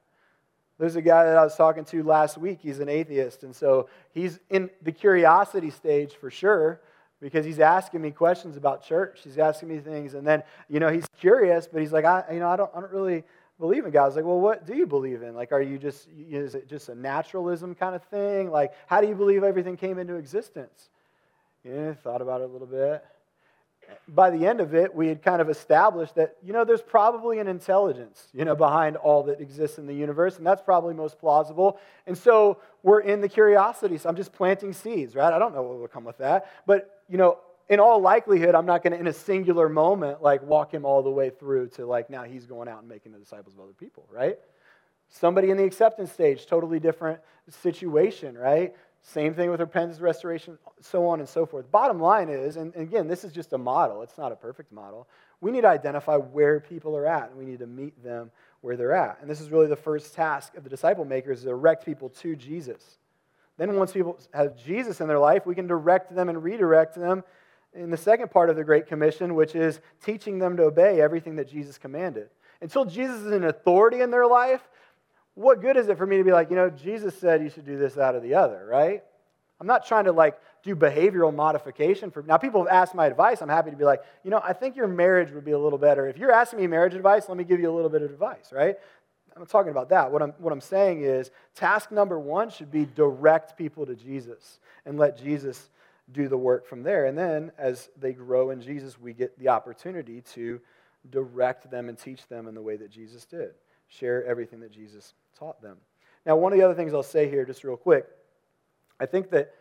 There's 0.78 0.96
a 0.96 1.02
guy 1.02 1.24
that 1.24 1.38
I 1.38 1.42
was 1.42 1.56
talking 1.56 1.86
to 1.86 2.02
last 2.02 2.36
week. 2.36 2.58
He's 2.60 2.80
an 2.80 2.90
atheist. 2.90 3.44
And 3.44 3.56
so 3.56 3.88
he's 4.12 4.38
in 4.50 4.68
the 4.82 4.92
curiosity 4.92 5.70
stage 5.70 6.12
for 6.12 6.30
sure 6.30 6.82
because 7.20 7.44
he's 7.44 7.60
asking 7.60 8.02
me 8.02 8.10
questions 8.10 8.56
about 8.56 8.84
church. 8.84 9.20
He's 9.24 9.38
asking 9.38 9.68
me 9.68 9.78
things, 9.78 10.14
and 10.14 10.26
then 10.26 10.42
you 10.68 10.80
know 10.80 10.88
he's 10.88 11.06
curious, 11.18 11.66
but 11.66 11.80
he's 11.80 11.92
like, 11.92 12.04
I, 12.04 12.24
you 12.32 12.40
know, 12.40 12.48
I 12.48 12.56
don't, 12.56 12.70
I 12.74 12.80
don't 12.80 12.92
really 12.92 13.24
believe 13.58 13.84
in 13.84 13.90
God. 13.90 14.02
I 14.02 14.06
was 14.06 14.16
like, 14.16 14.24
well, 14.24 14.40
what 14.40 14.66
do 14.66 14.74
you 14.74 14.86
believe 14.86 15.22
in? 15.22 15.34
Like, 15.34 15.52
are 15.52 15.62
you 15.62 15.78
just, 15.78 16.08
is 16.30 16.54
it 16.54 16.68
just 16.68 16.90
a 16.90 16.94
naturalism 16.94 17.74
kind 17.74 17.94
of 17.94 18.02
thing? 18.04 18.50
Like, 18.50 18.72
how 18.86 19.00
do 19.00 19.08
you 19.08 19.14
believe 19.14 19.42
everything 19.42 19.76
came 19.76 19.98
into 19.98 20.16
existence? 20.16 20.90
Yeah, 21.64 21.94
thought 21.94 22.20
about 22.20 22.42
it 22.42 22.44
a 22.44 22.52
little 22.52 22.66
bit 22.66 23.02
by 24.08 24.30
the 24.30 24.46
end 24.46 24.60
of 24.60 24.74
it, 24.74 24.94
we 24.94 25.08
had 25.08 25.22
kind 25.22 25.40
of 25.40 25.50
established 25.50 26.14
that, 26.14 26.36
you 26.42 26.52
know, 26.52 26.64
there's 26.64 26.82
probably 26.82 27.38
an 27.38 27.48
intelligence, 27.48 28.28
you 28.32 28.44
know, 28.44 28.54
behind 28.54 28.96
all 28.96 29.24
that 29.24 29.40
exists 29.40 29.78
in 29.78 29.86
the 29.86 29.94
universe, 29.94 30.38
and 30.38 30.46
that's 30.46 30.62
probably 30.62 30.94
most 30.94 31.18
plausible. 31.18 31.78
And 32.06 32.16
so 32.16 32.58
we're 32.82 33.00
in 33.00 33.20
the 33.20 33.28
curiosity. 33.28 33.98
So 33.98 34.08
I'm 34.08 34.16
just 34.16 34.32
planting 34.32 34.72
seeds, 34.72 35.14
right? 35.14 35.32
I 35.32 35.38
don't 35.38 35.54
know 35.54 35.62
what 35.62 35.78
will 35.78 35.88
come 35.88 36.04
with 36.04 36.18
that. 36.18 36.50
But, 36.66 37.02
you 37.08 37.18
know, 37.18 37.38
in 37.68 37.80
all 37.80 38.00
likelihood, 38.00 38.54
I'm 38.54 38.66
not 38.66 38.82
going 38.82 38.92
to, 38.92 38.98
in 38.98 39.08
a 39.08 39.12
singular 39.12 39.68
moment, 39.68 40.22
like 40.22 40.42
walk 40.42 40.72
him 40.72 40.84
all 40.84 41.02
the 41.02 41.10
way 41.10 41.30
through 41.30 41.68
to 41.70 41.86
like 41.86 42.08
now 42.08 42.22
he's 42.22 42.46
going 42.46 42.68
out 42.68 42.80
and 42.80 42.88
making 42.88 43.12
the 43.12 43.18
disciples 43.18 43.54
of 43.54 43.60
other 43.60 43.72
people, 43.72 44.06
right? 44.10 44.38
Somebody 45.08 45.50
in 45.50 45.56
the 45.56 45.64
acceptance 45.64 46.12
stage, 46.12 46.46
totally 46.46 46.80
different 46.80 47.20
situation, 47.48 48.36
right? 48.36 48.74
Same 49.08 49.34
thing 49.34 49.52
with 49.52 49.60
repentance, 49.60 50.00
restoration, 50.00 50.58
so 50.80 51.06
on 51.06 51.20
and 51.20 51.28
so 51.28 51.46
forth. 51.46 51.70
Bottom 51.70 52.00
line 52.00 52.28
is, 52.28 52.56
and 52.56 52.74
again, 52.74 53.06
this 53.06 53.22
is 53.22 53.32
just 53.32 53.52
a 53.52 53.58
model, 53.58 54.02
it's 54.02 54.18
not 54.18 54.32
a 54.32 54.36
perfect 54.36 54.72
model. 54.72 55.06
We 55.40 55.52
need 55.52 55.60
to 55.60 55.68
identify 55.68 56.16
where 56.16 56.58
people 56.58 56.96
are 56.96 57.06
at, 57.06 57.30
and 57.30 57.38
we 57.38 57.44
need 57.44 57.60
to 57.60 57.68
meet 57.68 58.02
them 58.02 58.32
where 58.62 58.76
they're 58.76 58.92
at. 58.92 59.18
And 59.20 59.30
this 59.30 59.40
is 59.40 59.50
really 59.50 59.68
the 59.68 59.76
first 59.76 60.14
task 60.14 60.56
of 60.56 60.64
the 60.64 60.70
disciple 60.70 61.04
makers: 61.04 61.42
to 61.42 61.46
direct 61.46 61.86
people 61.86 62.08
to 62.08 62.34
Jesus. 62.34 62.98
Then, 63.58 63.76
once 63.76 63.92
people 63.92 64.18
have 64.34 64.56
Jesus 64.56 65.00
in 65.00 65.06
their 65.06 65.20
life, 65.20 65.46
we 65.46 65.54
can 65.54 65.68
direct 65.68 66.12
them 66.12 66.28
and 66.28 66.42
redirect 66.42 66.96
them 66.96 67.22
in 67.74 67.90
the 67.90 67.96
second 67.96 68.32
part 68.32 68.50
of 68.50 68.56
the 68.56 68.64
Great 68.64 68.88
Commission, 68.88 69.36
which 69.36 69.54
is 69.54 69.80
teaching 70.04 70.40
them 70.40 70.56
to 70.56 70.64
obey 70.64 71.00
everything 71.00 71.36
that 71.36 71.48
Jesus 71.48 71.78
commanded. 71.78 72.28
Until 72.60 72.84
Jesus 72.84 73.20
is 73.20 73.32
an 73.32 73.44
authority 73.44 74.00
in 74.00 74.10
their 74.10 74.26
life, 74.26 74.68
what 75.36 75.60
good 75.60 75.76
is 75.76 75.88
it 75.88 75.96
for 75.96 76.06
me 76.06 76.16
to 76.16 76.24
be 76.24 76.32
like, 76.32 76.50
you 76.50 76.56
know, 76.56 76.70
Jesus 76.70 77.16
said 77.16 77.42
you 77.42 77.50
should 77.50 77.66
do 77.66 77.78
this, 77.78 77.94
that, 77.94 78.14
or 78.14 78.20
the 78.20 78.34
other, 78.34 78.66
right? 78.66 79.04
I'm 79.60 79.66
not 79.66 79.86
trying 79.86 80.04
to 80.04 80.12
like 80.12 80.38
do 80.62 80.74
behavioral 80.74 81.32
modification 81.34 82.10
for 82.10 82.22
now 82.22 82.36
people 82.36 82.64
have 82.64 82.72
asked 82.72 82.94
my 82.94 83.06
advice. 83.06 83.40
I'm 83.40 83.48
happy 83.48 83.70
to 83.70 83.76
be 83.76 83.84
like 83.84 84.02
you 84.24 84.30
know 84.30 84.40
i 84.42 84.52
think 84.52 84.76
your 84.76 84.88
marriage 84.88 85.30
would 85.32 85.44
be 85.44 85.52
a 85.52 85.58
little 85.58 85.78
better. 85.78 86.06
If 86.06 86.18
you're 86.18 86.32
asking 86.32 86.60
me 86.60 86.66
marriage 86.66 86.94
advice 86.94 87.28
let 87.28 87.38
me 87.38 87.44
give 87.44 87.60
you 87.60 87.70
a 87.70 87.74
little 87.74 87.90
bit 87.90 88.02
of 88.02 88.10
advice 88.10 88.52
right? 88.52 88.76
I'm 89.34 89.42
not 89.42 89.48
talking 89.48 89.70
about 89.70 89.90
that. 89.90 90.10
What 90.10 90.22
i'm, 90.22 90.32
what 90.38 90.52
I'm 90.52 90.60
saying 90.60 91.02
is 91.02 91.30
task 91.54 91.90
number 91.90 92.18
one 92.18 92.50
should 92.50 92.70
be 92.70 92.84
direct 92.84 93.56
people 93.56 93.86
to 93.86 93.94
jesus 93.94 94.58
and 94.84 94.98
let 94.98 95.16
jesus 95.16 95.70
do 96.12 96.28
the 96.28 96.36
work 96.36 96.66
from 96.66 96.82
there. 96.82 97.06
And 97.06 97.18
then 97.18 97.50
as 97.56 97.88
they 97.98 98.12
grow 98.12 98.50
in 98.50 98.60
jesus 98.60 99.00
we 99.00 99.12
get 99.12 99.38
the 99.38 99.48
opportunity 99.48 100.20
to 100.32 100.60
direct 101.08 101.70
them 101.70 101.88
and 101.88 101.96
teach 101.96 102.26
them 102.26 102.48
in 102.48 102.54
the 102.54 102.62
way 102.62 102.76
that 102.76 102.90
jesus 102.90 103.24
did 103.24 103.52
share 103.88 104.24
everything 104.24 104.60
that 104.60 104.72
jesus 104.72 105.14
taught 105.38 105.60
them. 105.62 105.76
Now, 106.24 106.36
one 106.36 106.52
of 106.52 106.58
the 106.58 106.64
other 106.64 106.74
things 106.74 106.92
I'll 106.92 107.02
say 107.02 107.30
here, 107.30 107.44
just 107.44 107.62
real 107.62 107.76
quick, 107.76 108.06
I 108.98 109.06
think 109.06 109.30
that 109.30 109.54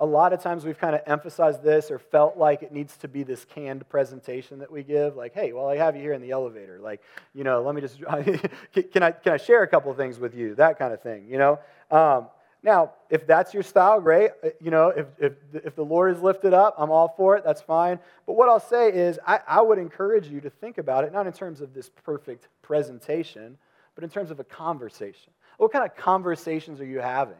a 0.00 0.06
lot 0.06 0.32
of 0.32 0.42
times 0.42 0.64
we've 0.64 0.78
kind 0.78 0.94
of 0.94 1.02
emphasized 1.06 1.62
this 1.62 1.90
or 1.90 1.98
felt 1.98 2.36
like 2.36 2.62
it 2.62 2.72
needs 2.72 2.96
to 2.98 3.08
be 3.08 3.22
this 3.22 3.44
canned 3.44 3.88
presentation 3.88 4.58
that 4.58 4.70
we 4.70 4.82
give 4.82 5.14
like 5.14 5.32
hey 5.34 5.52
well 5.52 5.68
i 5.68 5.76
have 5.76 5.94
you 5.94 6.02
here 6.02 6.12
in 6.12 6.20
the 6.20 6.32
elevator. 6.32 6.80
Like 6.80 7.00
you 7.32 7.44
know 7.44 7.62
let 7.62 7.74
me 7.74 7.80
just 7.80 7.98
can 8.92 9.02
i 9.02 9.12
can 9.12 9.32
i 9.32 9.36
share 9.36 9.62
a 9.62 9.68
couple 9.68 9.92
things 9.94 10.18
with 10.18 10.34
you? 10.34 10.54
That 10.56 10.78
kind 10.78 10.92
of 10.92 11.00
thing 11.02 11.26
you 11.28 11.38
know? 11.38 11.58
Um, 11.90 12.26
now 12.64 12.90
if 13.10 13.24
that's 13.28 13.54
your 13.54 13.62
style 13.62 14.00
great 14.00 14.32
uh, 14.42 14.48
you 14.60 14.72
know 14.72 14.88
if, 14.88 15.06
if, 15.20 15.32
if 15.52 15.76
the 15.76 15.84
lord 15.84 16.16
is 16.16 16.20
lifted 16.20 16.52
up 16.52 16.74
i'm 16.78 16.90
all 16.90 17.14
for 17.16 17.36
it 17.36 17.44
that's 17.44 17.62
fine 17.62 18.00
but 18.26 18.32
what 18.32 18.48
i'll 18.48 18.58
say 18.58 18.90
is 18.90 19.20
I, 19.24 19.38
I 19.46 19.60
would 19.60 19.78
encourage 19.78 20.26
you 20.26 20.40
to 20.40 20.50
think 20.50 20.78
about 20.78 21.04
it 21.04 21.12
not 21.12 21.28
in 21.28 21.32
terms 21.32 21.60
of 21.60 21.72
this 21.72 21.88
perfect 21.88 22.48
presentation 22.62 23.56
but 23.94 24.04
in 24.04 24.10
terms 24.10 24.30
of 24.30 24.40
a 24.40 24.44
conversation. 24.44 25.32
What 25.58 25.72
kind 25.72 25.84
of 25.84 25.96
conversations 25.96 26.80
are 26.80 26.86
you 26.86 26.98
having? 26.98 27.36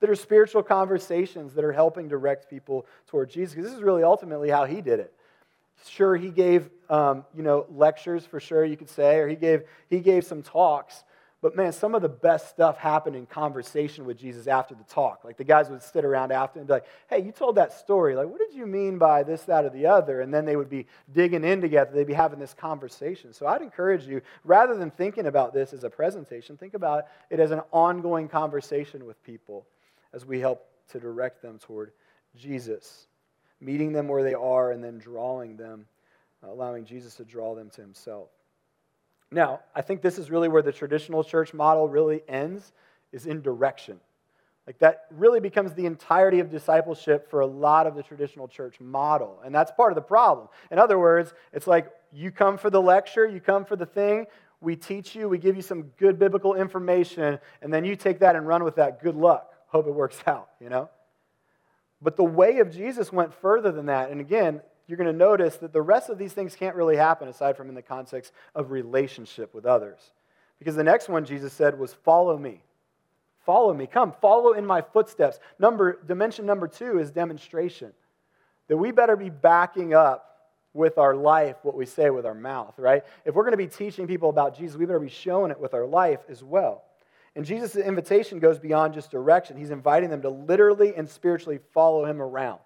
That 0.00 0.08
are 0.08 0.14
spiritual 0.14 0.62
conversations 0.62 1.54
that 1.54 1.64
are 1.64 1.72
helping 1.72 2.08
direct 2.08 2.48
people 2.48 2.86
toward 3.08 3.30
Jesus. 3.30 3.54
Because 3.54 3.70
this 3.70 3.76
is 3.76 3.82
really 3.82 4.04
ultimately 4.04 4.48
how 4.48 4.64
he 4.64 4.80
did 4.80 5.00
it. 5.00 5.12
Sure, 5.86 6.16
he 6.16 6.30
gave 6.30 6.70
um, 6.90 7.24
you 7.36 7.42
know 7.42 7.66
lectures 7.70 8.26
for 8.26 8.40
sure 8.40 8.64
you 8.64 8.76
could 8.76 8.88
say, 8.90 9.18
or 9.18 9.28
he 9.28 9.36
gave 9.36 9.62
he 9.88 10.00
gave 10.00 10.24
some 10.24 10.42
talks, 10.42 11.04
but 11.40 11.54
man, 11.54 11.72
some 11.72 11.94
of 11.94 12.02
the 12.02 12.08
best 12.08 12.48
stuff 12.48 12.78
happened 12.78 13.14
in 13.14 13.24
conversation 13.24 14.04
with 14.04 14.18
Jesus 14.18 14.48
after 14.48 14.74
the 14.74 14.82
talk. 14.84 15.24
Like 15.24 15.36
the 15.36 15.44
guys 15.44 15.70
would 15.70 15.82
sit 15.82 16.04
around 16.04 16.32
after 16.32 16.58
and 16.58 16.66
be 16.66 16.72
like, 16.72 16.86
hey, 17.08 17.20
you 17.20 17.30
told 17.30 17.54
that 17.56 17.72
story. 17.72 18.16
Like, 18.16 18.26
what 18.26 18.40
did 18.40 18.52
you 18.52 18.66
mean 18.66 18.98
by 18.98 19.22
this, 19.22 19.42
that, 19.42 19.64
or 19.64 19.70
the 19.70 19.86
other? 19.86 20.20
And 20.20 20.34
then 20.34 20.44
they 20.44 20.56
would 20.56 20.68
be 20.68 20.86
digging 21.12 21.44
in 21.44 21.60
together. 21.60 21.92
They'd 21.92 22.08
be 22.08 22.12
having 22.12 22.40
this 22.40 22.54
conversation. 22.54 23.32
So 23.32 23.46
I'd 23.46 23.62
encourage 23.62 24.04
you, 24.04 24.20
rather 24.42 24.74
than 24.74 24.90
thinking 24.90 25.26
about 25.26 25.54
this 25.54 25.72
as 25.72 25.84
a 25.84 25.90
presentation, 25.90 26.56
think 26.56 26.74
about 26.74 27.06
it 27.30 27.38
as 27.38 27.52
an 27.52 27.60
ongoing 27.70 28.28
conversation 28.28 29.06
with 29.06 29.22
people. 29.22 29.64
as 30.12 30.24
we 30.24 30.40
help 30.40 30.66
to 30.90 31.00
direct 31.00 31.42
them 31.42 31.58
toward 31.58 31.92
Jesus, 32.36 33.06
meeting 33.60 33.92
them 33.92 34.08
where 34.08 34.22
they 34.22 34.34
are 34.34 34.72
and 34.72 34.82
then 34.82 34.98
drawing 34.98 35.56
them, 35.56 35.86
allowing 36.42 36.84
Jesus 36.84 37.14
to 37.16 37.24
draw 37.24 37.54
them 37.54 37.70
to 37.70 37.80
himself. 37.80 38.30
Now, 39.30 39.60
I 39.74 39.82
think 39.82 40.00
this 40.00 40.18
is 40.18 40.30
really 40.30 40.48
where 40.48 40.62
the 40.62 40.72
traditional 40.72 41.22
church 41.22 41.52
model 41.52 41.88
really 41.88 42.22
ends, 42.28 42.72
is 43.12 43.26
in 43.26 43.42
direction. 43.42 44.00
Like 44.66 44.78
that 44.80 45.06
really 45.10 45.40
becomes 45.40 45.72
the 45.72 45.86
entirety 45.86 46.40
of 46.40 46.50
discipleship 46.50 47.30
for 47.30 47.40
a 47.40 47.46
lot 47.46 47.86
of 47.86 47.94
the 47.94 48.02
traditional 48.02 48.48
church 48.48 48.80
model. 48.80 49.40
And 49.44 49.54
that's 49.54 49.72
part 49.72 49.92
of 49.92 49.96
the 49.96 50.02
problem. 50.02 50.48
In 50.70 50.78
other 50.78 50.98
words, 50.98 51.32
it's 51.54 51.66
like 51.66 51.90
you 52.12 52.30
come 52.30 52.58
for 52.58 52.68
the 52.68 52.80
lecture, 52.80 53.26
you 53.26 53.40
come 53.40 53.64
for 53.64 53.76
the 53.76 53.86
thing, 53.86 54.26
we 54.60 54.76
teach 54.76 55.14
you, 55.14 55.28
we 55.28 55.38
give 55.38 55.56
you 55.56 55.62
some 55.62 55.84
good 55.98 56.18
biblical 56.18 56.54
information, 56.54 57.38
and 57.62 57.72
then 57.72 57.84
you 57.84 57.96
take 57.96 58.18
that 58.20 58.36
and 58.36 58.46
run 58.46 58.64
with 58.64 58.76
that. 58.76 59.02
Good 59.02 59.14
luck. 59.16 59.52
Hope 59.68 59.86
it 59.86 59.94
works 59.94 60.20
out, 60.26 60.50
you 60.60 60.68
know? 60.68 60.90
But 62.02 62.16
the 62.16 62.24
way 62.24 62.58
of 62.58 62.70
Jesus 62.70 63.12
went 63.12 63.32
further 63.34 63.72
than 63.72 63.86
that. 63.86 64.10
And 64.10 64.20
again, 64.20 64.60
you're 64.88 64.96
going 64.96 65.12
to 65.12 65.12
notice 65.12 65.58
that 65.58 65.72
the 65.72 65.82
rest 65.82 66.08
of 66.08 66.18
these 66.18 66.32
things 66.32 66.56
can't 66.56 66.74
really 66.74 66.96
happen 66.96 67.28
aside 67.28 67.56
from 67.56 67.68
in 67.68 67.74
the 67.74 67.82
context 67.82 68.32
of 68.54 68.70
relationship 68.70 69.54
with 69.54 69.66
others. 69.66 70.00
Because 70.58 70.74
the 70.74 70.82
next 70.82 71.08
one 71.08 71.24
Jesus 71.24 71.52
said 71.52 71.78
was, 71.78 71.92
Follow 71.92 72.36
me. 72.36 72.62
Follow 73.44 73.72
me. 73.72 73.86
Come, 73.86 74.12
follow 74.20 74.52
in 74.52 74.66
my 74.66 74.82
footsteps. 74.82 75.38
Number, 75.58 76.00
dimension 76.06 76.44
number 76.46 76.68
two 76.68 76.98
is 76.98 77.10
demonstration. 77.10 77.92
That 78.68 78.76
we 78.76 78.90
better 78.90 79.16
be 79.16 79.30
backing 79.30 79.94
up 79.94 80.24
with 80.74 80.98
our 80.98 81.14
life 81.14 81.56
what 81.62 81.74
we 81.74 81.86
say 81.86 82.10
with 82.10 82.26
our 82.26 82.34
mouth, 82.34 82.74
right? 82.78 83.02
If 83.24 83.34
we're 83.34 83.44
going 83.44 83.52
to 83.52 83.56
be 83.56 83.66
teaching 83.66 84.06
people 84.06 84.30
about 84.30 84.56
Jesus, 84.56 84.76
we 84.76 84.84
better 84.84 85.00
be 85.00 85.08
showing 85.08 85.50
it 85.50 85.58
with 85.58 85.74
our 85.74 85.86
life 85.86 86.20
as 86.28 86.42
well. 86.42 86.84
And 87.34 87.44
Jesus' 87.44 87.76
invitation 87.76 88.38
goes 88.38 88.58
beyond 88.58 88.94
just 88.94 89.10
direction. 89.10 89.56
He's 89.56 89.70
inviting 89.70 90.10
them 90.10 90.22
to 90.22 90.30
literally 90.30 90.94
and 90.94 91.08
spiritually 91.08 91.60
follow 91.72 92.04
him 92.04 92.20
around. 92.20 92.60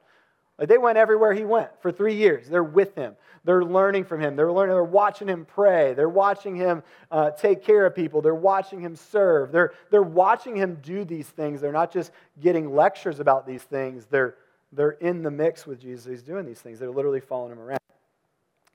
They 0.67 0.79
went 0.79 0.99
everywhere 0.99 1.33
he 1.33 1.45
went 1.45 1.71
for 1.81 1.91
three 1.91 2.15
years. 2.15 2.49
They're 2.49 2.63
with 2.63 2.95
him. 2.95 3.17
They're 3.45 3.65
learning 3.65 4.05
from 4.05 4.21
him. 4.21 4.37
They're 4.37 4.53
learning. 4.53 4.75
They're 4.75 4.85
watching 4.85 5.29
him 5.29 5.45
pray. 5.45 5.95
They're 5.95 6.09
watching 6.09 6.55
him 6.55 6.83
uh, 7.11 7.31
take 7.33 7.65
care 7.65 7.87
of 7.87 7.95
people. 7.95 8.23
They're 8.23 8.35
watching 8.35 8.81
him 8.81 8.95
serve. 8.95 9.51
They're, 9.51 9.73
they're 9.91 10.03
watching 10.03 10.55
him 10.55 10.79
do 10.83 11.05
these 11.05 11.27
things. 11.27 11.61
They're 11.61 11.73
not 11.73 11.93
just 11.93 12.13
getting 12.41 12.75
lectures 12.75 13.19
about 13.19 13.47
these 13.47 13.63
things. 13.63 14.07
They're, 14.07 14.37
they're 14.73 14.93
in 14.93 15.23
the 15.23 15.31
mix 15.31 15.67
with 15.67 15.81
Jesus. 15.81 16.07
He's 16.07 16.23
doing 16.23 16.47
these 16.47 16.61
things. 16.61 16.79
They're 16.79 16.91
literally 16.91 17.21
following 17.21 17.53
him 17.53 17.61
around. 17.61 17.81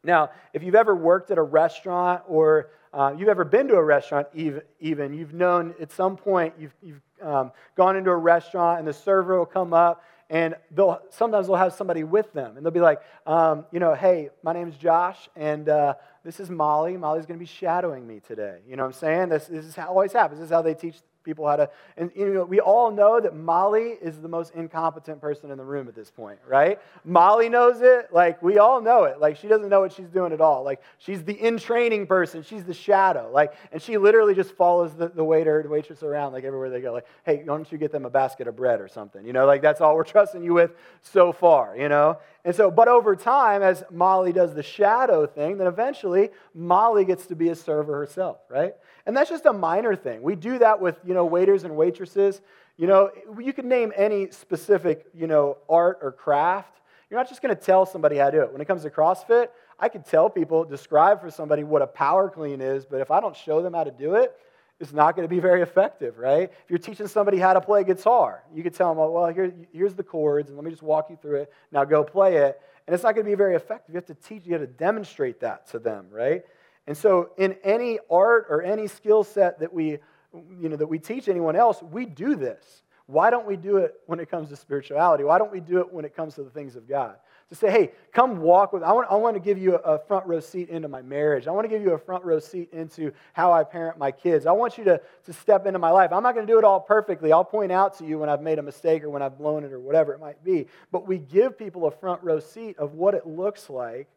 Now, 0.03 0.31
if 0.53 0.63
you've 0.63 0.75
ever 0.75 0.95
worked 0.95 1.31
at 1.31 1.37
a 1.37 1.43
restaurant 1.43 2.23
or 2.27 2.69
uh, 2.93 3.13
you've 3.17 3.29
ever 3.29 3.43
been 3.45 3.67
to 3.67 3.75
a 3.75 3.83
restaurant, 3.83 4.27
even, 4.33 4.61
even 4.79 5.13
you've 5.13 5.33
known 5.33 5.75
at 5.81 5.91
some 5.91 6.15
point 6.15 6.53
you've, 6.59 6.73
you've 6.81 7.01
um, 7.21 7.51
gone 7.75 7.95
into 7.95 8.11
a 8.11 8.15
restaurant 8.15 8.79
and 8.79 8.87
the 8.87 8.93
server 8.93 9.37
will 9.37 9.45
come 9.45 9.73
up 9.73 10.03
and 10.29 10.55
they'll 10.71 10.99
sometimes 11.09 11.47
they'll 11.47 11.55
have 11.55 11.73
somebody 11.73 12.03
with 12.03 12.31
them 12.33 12.57
and 12.57 12.65
they'll 12.65 12.71
be 12.71 12.79
like 12.79 13.01
um, 13.25 13.65
you 13.71 13.79
know 13.79 13.93
hey 13.93 14.29
my 14.43 14.53
name 14.53 14.67
is 14.67 14.75
josh 14.75 15.29
and 15.35 15.69
uh, 15.69 15.93
this 16.27 16.41
is 16.41 16.49
molly. 16.49 16.97
Molly's 16.97 17.25
going 17.25 17.39
to 17.39 17.43
be 17.43 17.49
shadowing 17.49 18.05
me 18.05 18.19
today. 18.19 18.59
You 18.67 18.75
know 18.75 18.83
what 18.83 18.87
i'm 18.87 18.93
saying? 18.99 19.29
This, 19.29 19.47
this 19.47 19.65
is 19.65 19.75
how 19.75 19.87
always 19.87 20.11
happens. 20.11 20.39
This 20.39 20.47
is 20.47 20.51
how 20.51 20.61
they 20.61 20.73
teach 20.73 20.97
people 21.27 21.47
how 21.47 21.55
to 21.55 21.69
and 21.97 22.11
you 22.15 22.33
know 22.33 22.43
we 22.43 22.59
all 22.59 22.89
know 22.89 23.19
that 23.19 23.35
molly 23.35 23.97
is 24.01 24.19
the 24.19 24.27
most 24.27 24.53
incompetent 24.55 25.21
person 25.21 25.51
in 25.51 25.57
the 25.57 25.63
room 25.63 25.87
at 25.87 25.93
this 25.93 26.09
point 26.09 26.39
right? 26.47 26.79
Molly 27.03 27.49
knows 27.49 27.81
it. 27.81 28.07
Like 28.11 28.41
we 28.41 28.57
all 28.57 28.81
know 28.81 29.03
it. 29.03 29.19
Like 29.19 29.37
she 29.37 29.47
doesn't 29.47 29.69
know 29.69 29.81
what 29.81 29.93
she's 29.93 30.09
doing 30.09 30.31
at 30.31 30.41
all. 30.41 30.63
Like 30.63 30.81
she's 30.97 31.23
the 31.23 31.33
in 31.33 31.57
training 31.57 32.07
person. 32.07 32.43
She's 32.43 32.63
the 32.63 32.73
shadow. 32.73 33.29
Like 33.31 33.53
and 33.71 33.81
she 33.81 33.97
literally 33.97 34.33
just 34.33 34.51
follows 34.51 34.93
the, 34.95 35.09
the 35.09 35.23
waiter 35.23 35.61
the 35.63 35.69
waitress 35.69 36.03
around 36.03 36.33
like 36.33 36.43
everywhere 36.43 36.69
they 36.69 36.81
go. 36.81 36.93
Like 36.93 37.07
hey 37.25 37.37
why 37.37 37.45
don't 37.45 37.71
you 37.71 37.77
get 37.77 37.91
them 37.91 38.05
a 38.05 38.09
basket 38.09 38.47
of 38.47 38.55
bread 38.55 38.81
or 38.81 38.87
something? 38.87 39.25
You 39.25 39.33
know 39.33 39.45
like 39.45 39.61
that's 39.61 39.81
all 39.81 39.95
we're 39.95 40.03
trusting 40.17 40.43
you 40.43 40.53
with 40.53 40.71
so 41.01 41.31
far 41.31 41.75
you 41.77 41.89
know 41.89 42.17
and 42.47 42.55
so 42.55 42.71
but 42.71 42.87
over 42.87 43.15
time 43.15 43.61
as 43.61 43.83
molly 43.91 44.33
does 44.33 44.55
the 44.55 44.63
shadow 44.63 45.27
thing 45.27 45.59
then 45.59 45.67
eventually 45.67 46.31
molly 46.55 47.05
gets 47.05 47.27
to 47.27 47.35
be 47.35 47.49
a 47.49 47.55
server 47.55 47.95
herself 47.97 48.37
right 48.49 48.73
and 49.07 49.15
that's 49.15 49.29
just 49.29 49.45
a 49.45 49.53
minor 49.53 49.95
thing. 49.95 50.21
We 50.21 50.35
do 50.35 50.59
that 50.59 50.81
with, 50.81 50.99
you 51.05 51.13
know, 51.13 51.25
waiters 51.25 51.63
and 51.63 51.77
waitresses. 51.77 52.41
You 52.75 52.87
know, 52.87 53.09
you 53.39 53.53
can 53.53 53.69
name 53.69 53.93
any 53.95 54.29
specific, 54.31 55.05
you 55.15 55.27
know, 55.27 55.57
art 55.69 55.99
or 56.01 56.11
craft. 56.11 56.81
You're 57.09 57.17
not 57.17 57.29
just 57.29 57.41
going 57.41 57.55
to 57.55 57.59
tell 57.59 57.85
somebody 57.85 58.17
how 58.17 58.29
to 58.29 58.37
do 58.37 58.43
it. 58.43 58.51
When 58.51 58.59
it 58.59 58.65
comes 58.65 58.83
to 58.83 58.89
CrossFit, 58.89 59.47
I 59.79 59.87
could 59.87 60.05
tell 60.05 60.29
people, 60.29 60.65
describe 60.65 61.21
for 61.21 61.31
somebody 61.31 61.63
what 61.63 61.81
a 61.81 61.87
power 61.87 62.29
clean 62.29 62.59
is, 62.59 62.85
but 62.85 62.99
if 62.99 63.09
I 63.09 63.21
don't 63.21 63.35
show 63.35 63.61
them 63.61 63.73
how 63.73 63.85
to 63.85 63.91
do 63.91 64.15
it, 64.15 64.35
it's 64.79 64.93
not 64.93 65.15
going 65.15 65.27
to 65.27 65.33
be 65.33 65.39
very 65.39 65.61
effective, 65.61 66.17
right? 66.17 66.51
If 66.51 66.69
you're 66.69 66.79
teaching 66.79 67.07
somebody 67.07 67.37
how 67.37 67.53
to 67.53 67.61
play 67.61 67.83
guitar, 67.83 68.43
you 68.53 68.61
could 68.61 68.75
tell 68.75 68.89
them, 68.89 68.97
well, 68.97 69.27
here, 69.27 69.51
here's 69.73 69.95
the 69.95 70.03
chords, 70.03 70.49
and 70.49 70.57
let 70.57 70.63
me 70.63 70.71
just 70.71 70.83
walk 70.83 71.09
you 71.09 71.17
through 71.19 71.41
it. 71.41 71.53
Now 71.71 71.83
go 71.83 72.03
play 72.03 72.37
it. 72.37 72.61
And 72.85 72.93
it's 72.93 73.03
not 73.03 73.15
going 73.15 73.25
to 73.25 73.29
be 73.29 73.35
very 73.35 73.55
effective. 73.55 73.93
You 73.93 73.97
have 73.97 74.05
to 74.05 74.15
teach, 74.15 74.45
you 74.45 74.53
have 74.53 74.61
to 74.61 74.67
demonstrate 74.67 75.41
that 75.41 75.67
to 75.71 75.79
them, 75.79 76.07
right? 76.11 76.43
And 76.85 76.95
so, 76.95 77.31
in 77.37 77.57
any 77.63 77.99
art 78.09 78.45
or 78.49 78.61
any 78.61 78.87
skill 78.87 79.23
set 79.23 79.59
that 79.59 79.73
we, 79.73 79.97
you 80.33 80.69
know, 80.69 80.77
that 80.77 80.87
we 80.87 80.99
teach 80.99 81.27
anyone 81.27 81.57
else, 81.57 81.81
we 81.81 82.05
do 82.05 82.35
this. 82.35 82.83
Why 83.07 83.29
don't 83.29 83.45
we 83.45 83.57
do 83.57 83.77
it 83.77 83.95
when 84.05 84.19
it 84.19 84.29
comes 84.29 84.49
to 84.49 84.55
spirituality? 84.55 85.23
Why 85.23 85.37
don't 85.37 85.51
we 85.51 85.59
do 85.59 85.79
it 85.79 85.91
when 85.91 86.05
it 86.05 86.15
comes 86.15 86.35
to 86.35 86.43
the 86.43 86.49
things 86.49 86.75
of 86.75 86.87
God? 86.87 87.15
To 87.49 87.55
say, 87.55 87.71
hey, 87.71 87.91
come 88.11 88.41
walk 88.41 88.73
with. 88.73 88.83
I 88.83 88.91
want, 88.91 89.07
I 89.09 89.15
want 89.15 89.35
to 89.35 89.39
give 89.39 89.57
you 89.57 89.75
a 89.75 89.97
front 89.97 90.25
row 90.25 90.41
seat 90.41 90.67
into 90.67 90.89
my 90.89 91.01
marriage. 91.01 91.47
I 91.47 91.51
want 91.51 91.63
to 91.63 91.69
give 91.69 91.81
you 91.81 91.91
a 91.93 91.97
front 91.97 92.25
row 92.25 92.39
seat 92.39 92.69
into 92.73 93.13
how 93.31 93.53
I 93.53 93.63
parent 93.63 93.97
my 93.97 94.11
kids. 94.11 94.45
I 94.45 94.51
want 94.51 94.77
you 94.77 94.83
to, 94.83 94.99
to 95.25 95.33
step 95.33 95.65
into 95.65 95.79
my 95.79 95.89
life. 95.89 96.11
I'm 96.11 96.23
not 96.23 96.35
going 96.35 96.45
to 96.45 96.51
do 96.51 96.59
it 96.59 96.65
all 96.65 96.81
perfectly. 96.81 97.31
I'll 97.31 97.45
point 97.45 97.71
out 97.71 97.97
to 97.99 98.05
you 98.05 98.19
when 98.19 98.27
I've 98.27 98.41
made 98.41 98.59
a 98.59 98.61
mistake 98.63 99.01
or 99.03 99.09
when 99.09 99.21
I've 99.21 99.37
blown 99.37 99.63
it 99.63 99.71
or 99.71 99.79
whatever 99.79 100.13
it 100.13 100.19
might 100.19 100.43
be. 100.43 100.67
But 100.91 101.07
we 101.07 101.19
give 101.19 101.57
people 101.57 101.85
a 101.85 101.91
front 101.91 102.21
row 102.21 102.41
seat 102.41 102.77
of 102.79 102.95
what 102.95 103.13
it 103.13 103.25
looks 103.25 103.69
like 103.69 104.09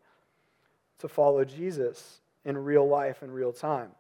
to 0.99 1.09
follow 1.09 1.45
Jesus 1.45 2.21
in 2.45 2.59
real 2.59 2.89
life 2.89 3.23
in 3.23 3.31
real 3.31 3.53
time. 3.53 3.91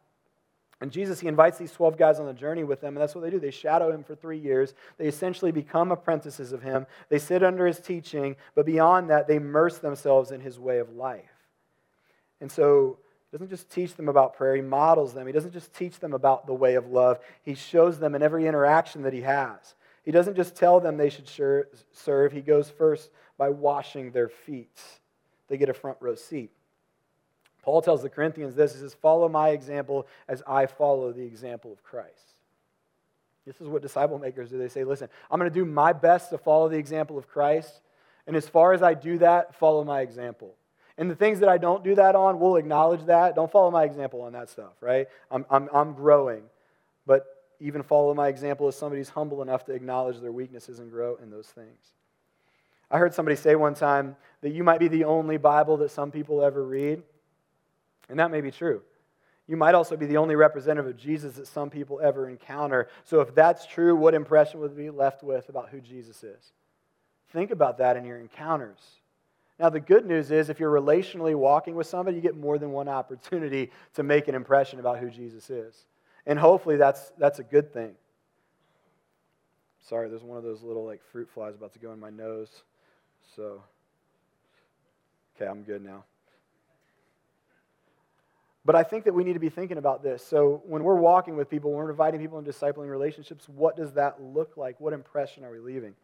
And 0.80 0.90
Jesus, 0.90 1.20
he 1.20 1.28
invites 1.28 1.58
these 1.58 1.72
12 1.72 1.98
guys 1.98 2.18
on 2.18 2.26
the 2.26 2.32
journey 2.32 2.64
with 2.64 2.82
him, 2.82 2.96
and 2.96 2.98
that's 2.98 3.14
what 3.14 3.22
they 3.22 3.30
do. 3.30 3.38
They 3.38 3.50
shadow 3.50 3.92
him 3.92 4.02
for 4.02 4.14
three 4.14 4.38
years. 4.38 4.72
They 4.96 5.06
essentially 5.06 5.52
become 5.52 5.92
apprentices 5.92 6.52
of 6.52 6.62
him. 6.62 6.86
They 7.10 7.18
sit 7.18 7.42
under 7.42 7.66
his 7.66 7.80
teaching, 7.80 8.36
but 8.54 8.64
beyond 8.64 9.10
that, 9.10 9.28
they 9.28 9.36
immerse 9.36 9.78
themselves 9.78 10.30
in 10.30 10.40
his 10.40 10.58
way 10.58 10.78
of 10.78 10.96
life. 10.96 11.48
And 12.40 12.50
so, 12.50 12.98
he 13.30 13.36
doesn't 13.36 13.50
just 13.50 13.70
teach 13.70 13.94
them 13.94 14.08
about 14.08 14.34
prayer, 14.34 14.56
he 14.56 14.62
models 14.62 15.12
them. 15.12 15.26
He 15.26 15.32
doesn't 15.32 15.52
just 15.52 15.72
teach 15.72 16.00
them 16.00 16.14
about 16.14 16.46
the 16.46 16.54
way 16.54 16.74
of 16.74 16.88
love, 16.88 17.18
he 17.42 17.54
shows 17.54 17.98
them 17.98 18.14
in 18.14 18.22
every 18.22 18.46
interaction 18.46 19.02
that 19.02 19.12
he 19.12 19.20
has. 19.20 19.74
He 20.02 20.10
doesn't 20.10 20.34
just 20.34 20.56
tell 20.56 20.80
them 20.80 20.96
they 20.96 21.10
should 21.10 21.28
serve, 21.92 22.32
he 22.32 22.40
goes 22.40 22.70
first 22.70 23.10
by 23.36 23.50
washing 23.50 24.10
their 24.12 24.28
feet. 24.28 24.80
They 25.48 25.58
get 25.58 25.68
a 25.68 25.74
front 25.74 25.98
row 26.00 26.14
seat. 26.14 26.50
Paul 27.62 27.82
tells 27.82 28.02
the 28.02 28.08
Corinthians 28.08 28.54
this. 28.54 28.72
He 28.72 28.80
says, 28.80 28.94
Follow 28.94 29.28
my 29.28 29.50
example 29.50 30.06
as 30.28 30.42
I 30.46 30.66
follow 30.66 31.12
the 31.12 31.22
example 31.22 31.72
of 31.72 31.82
Christ. 31.82 32.14
This 33.46 33.60
is 33.60 33.68
what 33.68 33.82
disciple 33.82 34.18
makers 34.18 34.50
do. 34.50 34.58
They 34.58 34.68
say, 34.68 34.84
Listen, 34.84 35.08
I'm 35.30 35.38
going 35.38 35.50
to 35.50 35.54
do 35.54 35.64
my 35.64 35.92
best 35.92 36.30
to 36.30 36.38
follow 36.38 36.68
the 36.68 36.78
example 36.78 37.18
of 37.18 37.28
Christ. 37.28 37.80
And 38.26 38.36
as 38.36 38.48
far 38.48 38.72
as 38.72 38.82
I 38.82 38.94
do 38.94 39.18
that, 39.18 39.54
follow 39.56 39.84
my 39.84 40.02
example. 40.02 40.54
And 40.96 41.10
the 41.10 41.16
things 41.16 41.40
that 41.40 41.48
I 41.48 41.58
don't 41.58 41.82
do 41.82 41.94
that 41.94 42.14
on, 42.14 42.38
we'll 42.38 42.56
acknowledge 42.56 43.04
that. 43.06 43.34
Don't 43.34 43.50
follow 43.50 43.70
my 43.70 43.84
example 43.84 44.20
on 44.22 44.34
that 44.34 44.50
stuff, 44.50 44.74
right? 44.80 45.08
I'm, 45.30 45.46
I'm, 45.50 45.68
I'm 45.72 45.94
growing. 45.94 46.42
But 47.06 47.24
even 47.58 47.82
follow 47.82 48.12
my 48.14 48.28
example 48.28 48.68
as 48.68 48.76
somebody's 48.76 49.08
humble 49.08 49.42
enough 49.42 49.64
to 49.66 49.72
acknowledge 49.72 50.20
their 50.20 50.32
weaknesses 50.32 50.78
and 50.78 50.90
grow 50.90 51.16
in 51.22 51.30
those 51.30 51.46
things. 51.46 51.94
I 52.90 52.98
heard 52.98 53.14
somebody 53.14 53.36
say 53.36 53.54
one 53.54 53.74
time 53.74 54.16
that 54.40 54.50
you 54.50 54.64
might 54.64 54.80
be 54.80 54.88
the 54.88 55.04
only 55.04 55.36
Bible 55.36 55.76
that 55.78 55.90
some 55.90 56.10
people 56.10 56.42
ever 56.42 56.64
read. 56.64 57.02
And 58.10 58.18
that 58.18 58.30
may 58.30 58.40
be 58.40 58.50
true. 58.50 58.82
You 59.46 59.56
might 59.56 59.74
also 59.74 59.96
be 59.96 60.06
the 60.06 60.16
only 60.16 60.36
representative 60.36 60.90
of 60.90 60.96
Jesus 60.96 61.34
that 61.34 61.46
some 61.46 61.70
people 61.70 62.00
ever 62.00 62.28
encounter. 62.28 62.88
So, 63.04 63.20
if 63.20 63.34
that's 63.34 63.66
true, 63.66 63.96
what 63.96 64.14
impression 64.14 64.60
would 64.60 64.76
be 64.76 64.90
left 64.90 65.22
with 65.22 65.48
about 65.48 65.70
who 65.70 65.80
Jesus 65.80 66.22
is? 66.22 66.52
Think 67.32 67.50
about 67.50 67.78
that 67.78 67.96
in 67.96 68.04
your 68.04 68.18
encounters. 68.18 68.78
Now, 69.58 69.68
the 69.68 69.80
good 69.80 70.06
news 70.06 70.30
is 70.30 70.48
if 70.48 70.60
you're 70.60 70.72
relationally 70.72 71.34
walking 71.34 71.74
with 71.74 71.86
somebody, 71.86 72.16
you 72.16 72.22
get 72.22 72.36
more 72.36 72.58
than 72.58 72.70
one 72.72 72.88
opportunity 73.00 73.70
to 73.94 74.02
make 74.02 74.28
an 74.28 74.34
impression 74.34 74.78
about 74.78 74.98
who 74.98 75.10
Jesus 75.10 75.50
is. 75.50 75.86
And 76.26 76.38
hopefully, 76.38 76.76
that's, 76.76 77.12
that's 77.18 77.38
a 77.38 77.44
good 77.44 77.72
thing. 77.72 77.94
Sorry, 79.88 80.08
there's 80.08 80.22
one 80.22 80.38
of 80.38 80.44
those 80.44 80.62
little 80.62 80.84
like 80.84 81.02
fruit 81.10 81.28
flies 81.28 81.54
about 81.54 81.72
to 81.72 81.78
go 81.78 81.92
in 81.92 81.98
my 81.98 82.10
nose. 82.10 82.62
So, 83.34 83.62
okay, 85.34 85.48
I'm 85.48 85.62
good 85.62 85.82
now. 85.82 86.04
But 88.64 88.76
I 88.76 88.82
think 88.82 89.04
that 89.04 89.14
we 89.14 89.24
need 89.24 89.32
to 89.32 89.40
be 89.40 89.48
thinking 89.48 89.78
about 89.78 90.02
this. 90.02 90.24
So 90.24 90.62
when 90.66 90.84
we're 90.84 90.94
walking 90.94 91.36
with 91.36 91.48
people, 91.48 91.70
when 91.70 91.78
we're 91.78 91.90
inviting 91.90 92.20
people 92.20 92.38
in 92.38 92.44
discipling 92.44 92.90
relationships, 92.90 93.48
what 93.48 93.76
does 93.76 93.92
that 93.92 94.22
look 94.22 94.56
like? 94.56 94.78
What 94.80 94.92
impression 94.92 95.44
are 95.44 95.50
we 95.50 95.58
leaving? 95.58 95.94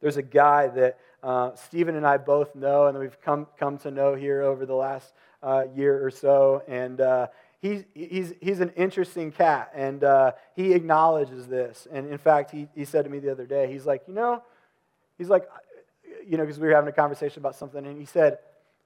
There's 0.00 0.16
a 0.16 0.22
guy 0.22 0.68
that 0.68 0.98
uh, 1.22 1.54
Stephen 1.54 1.96
and 1.96 2.06
I 2.06 2.16
both 2.16 2.54
know, 2.54 2.86
and 2.86 2.98
we've 2.98 3.20
come, 3.20 3.46
come 3.58 3.78
to 3.78 3.90
know 3.90 4.14
here 4.14 4.42
over 4.42 4.66
the 4.66 4.74
last 4.74 5.14
uh, 5.42 5.64
year 5.74 6.04
or 6.04 6.10
so. 6.10 6.62
And 6.68 7.00
uh, 7.00 7.26
he's, 7.60 7.84
he's, 7.94 8.34
he's 8.40 8.60
an 8.60 8.70
interesting 8.76 9.32
cat, 9.32 9.70
and 9.74 10.04
uh, 10.04 10.32
he 10.54 10.72
acknowledges 10.72 11.46
this. 11.46 11.88
And 11.90 12.08
in 12.08 12.18
fact, 12.18 12.50
he, 12.50 12.68
he 12.74 12.84
said 12.84 13.04
to 13.04 13.10
me 13.10 13.18
the 13.18 13.30
other 13.30 13.46
day, 13.46 13.72
he's 13.72 13.86
like, 13.86 14.02
you 14.06 14.14
know, 14.14 14.42
he's 15.18 15.28
like, 15.28 15.48
you 16.24 16.36
know, 16.36 16.44
because 16.44 16.58
we 16.58 16.68
were 16.68 16.74
having 16.74 16.88
a 16.88 16.92
conversation 16.92 17.40
about 17.40 17.56
something, 17.56 17.84
and 17.84 17.98
he 17.98 18.04
said, 18.04 18.38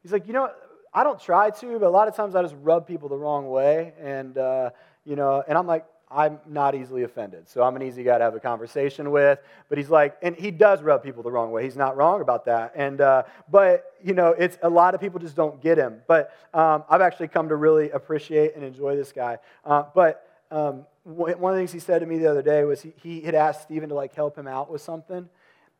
he's 0.02 0.12
like, 0.12 0.26
you 0.26 0.32
know, 0.32 0.50
I 0.96 1.04
don't 1.04 1.20
try 1.20 1.50
to, 1.50 1.78
but 1.78 1.86
a 1.86 1.90
lot 1.90 2.08
of 2.08 2.16
times 2.16 2.34
I 2.34 2.40
just 2.42 2.56
rub 2.62 2.86
people 2.86 3.10
the 3.10 3.18
wrong 3.18 3.50
way, 3.50 3.92
and 4.00 4.38
uh, 4.38 4.70
you 5.04 5.14
know, 5.14 5.44
and 5.46 5.58
I'm 5.58 5.66
like, 5.66 5.84
I'm 6.10 6.38
not 6.46 6.74
easily 6.74 7.02
offended. 7.02 7.48
So 7.50 7.62
I'm 7.62 7.76
an 7.76 7.82
easy 7.82 8.02
guy 8.02 8.16
to 8.16 8.24
have 8.24 8.34
a 8.34 8.40
conversation 8.40 9.10
with. 9.10 9.40
But 9.68 9.76
he's 9.76 9.90
like, 9.90 10.16
and 10.22 10.36
he 10.36 10.50
does 10.50 10.80
rub 10.80 11.02
people 11.02 11.22
the 11.22 11.30
wrong 11.32 11.50
way. 11.50 11.64
He's 11.64 11.76
not 11.76 11.96
wrong 11.96 12.20
about 12.20 12.44
that. 12.44 12.72
And, 12.76 13.00
uh, 13.00 13.24
but, 13.50 13.92
you 14.02 14.14
know, 14.14 14.28
it's 14.28 14.56
a 14.62 14.70
lot 14.70 14.94
of 14.94 15.00
people 15.00 15.18
just 15.18 15.34
don't 15.34 15.60
get 15.60 15.78
him. 15.78 16.02
But 16.06 16.32
um, 16.54 16.84
I've 16.88 17.00
actually 17.00 17.28
come 17.28 17.48
to 17.48 17.56
really 17.56 17.90
appreciate 17.90 18.54
and 18.54 18.64
enjoy 18.64 18.94
this 18.94 19.10
guy. 19.10 19.38
Uh, 19.64 19.82
but 19.94 20.28
um, 20.52 20.86
one 21.02 21.32
of 21.32 21.56
the 21.56 21.60
things 21.60 21.72
he 21.72 21.80
said 21.80 21.98
to 21.98 22.06
me 22.06 22.18
the 22.18 22.30
other 22.30 22.42
day 22.42 22.62
was 22.62 22.82
he, 22.82 22.94
he 23.02 23.20
had 23.22 23.34
asked 23.34 23.62
Stephen 23.62 23.88
to 23.88 23.96
like 23.96 24.14
help 24.14 24.38
him 24.38 24.46
out 24.46 24.70
with 24.70 24.82
something. 24.82 25.28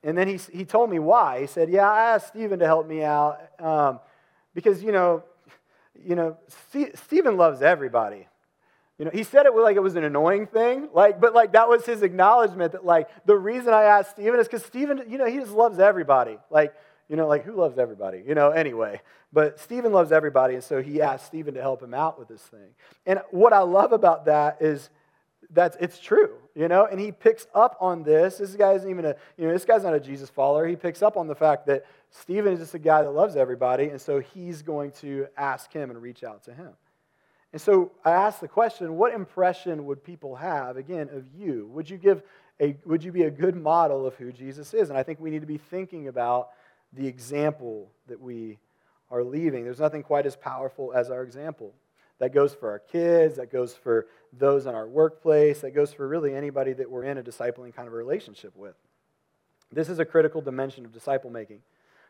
And 0.03 0.19
then 0.19 0.27
he, 0.27 0.41
he 0.53 0.65
told 0.65 0.91
me 0.91 0.99
why. 0.99 1.41
He 1.41 1.47
said, 1.47 1.71
yeah, 1.71 1.89
I 1.89 2.15
asked 2.15 2.29
Stephen 2.29 2.59
to 2.59 2.67
help 2.67 2.89
me 2.89 3.05
out 3.05 3.41
um, 3.61 4.01
because, 4.57 4.83
you 4.83 4.91
know, 4.91 5.23
you 6.03 6.17
know, 6.17 6.39
Stephen 6.95 7.37
loves 7.37 7.61
everybody. 7.63 8.27
You 8.99 9.05
know, 9.05 9.11
he 9.13 9.23
said 9.23 9.45
it 9.45 9.55
like 9.55 9.77
it 9.77 9.83
was 9.83 9.95
an 9.95 10.05
annoying 10.05 10.47
thing, 10.47 10.89
like, 10.95 11.21
but 11.21 11.35
like 11.35 11.53
that 11.53 11.69
was 11.69 11.85
his 11.85 12.03
acknowledgement 12.03 12.73
that 12.73 12.85
like 12.85 13.09
the 13.27 13.37
reason 13.37 13.75
I 13.75 13.83
asked 13.85 14.13
Stephen 14.13 14.41
is 14.41 14.49
because 14.49 14.65
Stephen, 14.65 15.03
you 15.07 15.19
know, 15.19 15.27
he 15.27 15.39
just 15.39 15.53
loves 15.53 15.79
everybody. 15.79 16.39
Like, 16.51 16.75
you 17.07 17.17
know, 17.17 17.29
like 17.29 17.45
who 17.45 17.53
loves 17.53 17.79
everybody? 17.79 18.25
You 18.27 18.35
know, 18.35 18.51
anyway. 18.51 19.03
But 19.33 19.61
Stephen 19.61 19.93
loves 19.93 20.13
everybody, 20.13 20.55
and 20.55 20.65
so 20.65 20.81
he 20.81 21.03
asked 21.03 21.27
Stephen 21.27 21.53
to 21.55 21.61
help 21.61 21.83
him 21.83 21.93
out 21.93 22.19
with 22.19 22.29
this 22.29 22.41
thing. 22.41 22.71
And 23.05 23.21
what 23.31 23.53
I 23.53 23.59
love 23.59 23.93
about 23.93 24.25
that 24.25 24.63
is 24.63 24.89
that's 25.51 25.77
it's 25.79 25.99
true, 25.99 26.35
you 26.55 26.69
know, 26.69 26.87
and 26.87 26.99
he 26.99 27.13
picks 27.13 27.47
up 27.55 27.77
on 27.81 28.03
this. 28.03 28.39
This 28.39 28.55
guy 28.55 28.73
isn't 28.73 28.89
even 28.89 29.05
a, 29.05 29.15
you 29.37 29.47
know, 29.47 29.53
this 29.53 29.67
guy's 29.67 29.83
not 29.83 29.95
a 29.95 30.01
Jesus 30.01 30.31
follower. 30.31 30.67
He 30.67 30.77
picks 30.77 31.03
up 31.03 31.19
on 31.19 31.27
the 31.27 31.35
fact 31.35 31.67
that 31.67 31.85
Stephen 32.21 32.55
is 32.55 32.61
just 32.61 32.75
a 32.75 32.79
guy 32.79 33.03
that 33.03 33.11
loves 33.11 33.37
everybody, 33.37 33.89
and 33.89 34.01
so 34.01 34.21
he's 34.21 34.63
going 34.63 34.91
to 34.91 35.27
ask 35.37 35.73
him 35.73 35.91
and 35.91 36.01
reach 36.01 36.25
out 36.25 36.45
to 36.45 36.55
him. 36.55 36.71
And 37.53 37.61
so 37.61 37.93
I 38.05 38.11
asked 38.11 38.41
the 38.41 38.49
question 38.49 38.97
what 38.97 39.13
impression 39.13 39.87
would 39.87 40.03
people 40.03 40.37
have, 40.37 40.77
again, 40.77 41.09
of 41.13 41.27
you? 41.37 41.69
Would 41.73 41.89
you, 41.91 41.99
give 41.99 42.23
a, 42.61 42.77
would 42.85 43.05
you 43.05 43.13
be 43.13 43.25
a 43.25 43.31
good 43.31 43.55
model 43.55 44.07
of 44.07 44.15
who 44.17 44.33
Jesus 44.33 44.73
is? 44.75 44.89
And 44.89 44.99
I 44.99 45.03
think 45.03 45.21
we 45.21 45.31
need 45.31 45.41
to 45.41 45.47
be 45.47 45.59
thinking 45.59 46.09
about 46.09 46.51
the 46.93 47.07
example 47.07 47.91
that 48.09 48.21
we 48.21 48.59
are 49.11 49.23
leaving. 49.23 49.65
There's 49.65 49.81
nothing 49.81 50.03
quite 50.03 50.27
as 50.27 50.37
powerful 50.37 50.93
as 50.93 51.11
our 51.11 51.23
example. 51.23 51.75
That 52.19 52.33
goes 52.33 52.55
for 52.55 52.71
our 52.71 52.79
kids, 52.79 53.37
that 53.37 53.53
goes 53.53 53.75
for 53.75 54.07
those 54.33 54.65
in 54.65 54.75
our 54.75 54.89
workplace, 54.89 55.61
that 55.61 55.73
goes 55.75 55.93
for 55.93 56.09
really 56.09 56.35
anybody 56.35 56.73
that 56.73 56.91
we're 56.91 57.05
in 57.05 57.19
a 57.19 57.23
discipling 57.23 57.75
kind 57.75 57.87
of 57.87 57.93
relationship 57.93 58.57
with. 58.57 58.75
This 59.71 59.91
is 59.91 59.99
a 59.99 60.05
critical 60.05 60.41
dimension 60.41 60.87
of 60.87 60.93
disciple 60.93 61.29
making. 61.29 61.61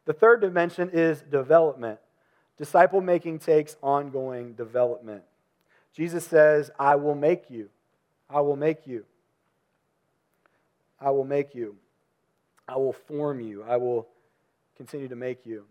The 0.06 0.12
third 0.12 0.40
dimension 0.40 0.90
is 0.92 1.20
development. 1.20 1.98
Disciple 2.56 3.00
making 3.00 3.40
takes 3.40 3.76
ongoing 3.82 4.54
development. 4.54 5.22
Jesus 5.92 6.26
says, 6.26 6.70
I 6.78 6.96
will 6.96 7.14
make 7.14 7.50
you. 7.50 7.68
I 8.30 8.40
will 8.40 8.56
make 8.56 8.86
you. 8.86 9.04
I 11.00 11.10
will 11.10 11.24
make 11.24 11.54
you. 11.54 11.76
I 12.68 12.76
will 12.76 12.92
form 12.92 13.40
you. 13.40 13.62
I 13.62 13.76
will 13.76 14.08
continue 14.76 15.08
to 15.08 15.16
make 15.16 15.44
you. 15.44 15.64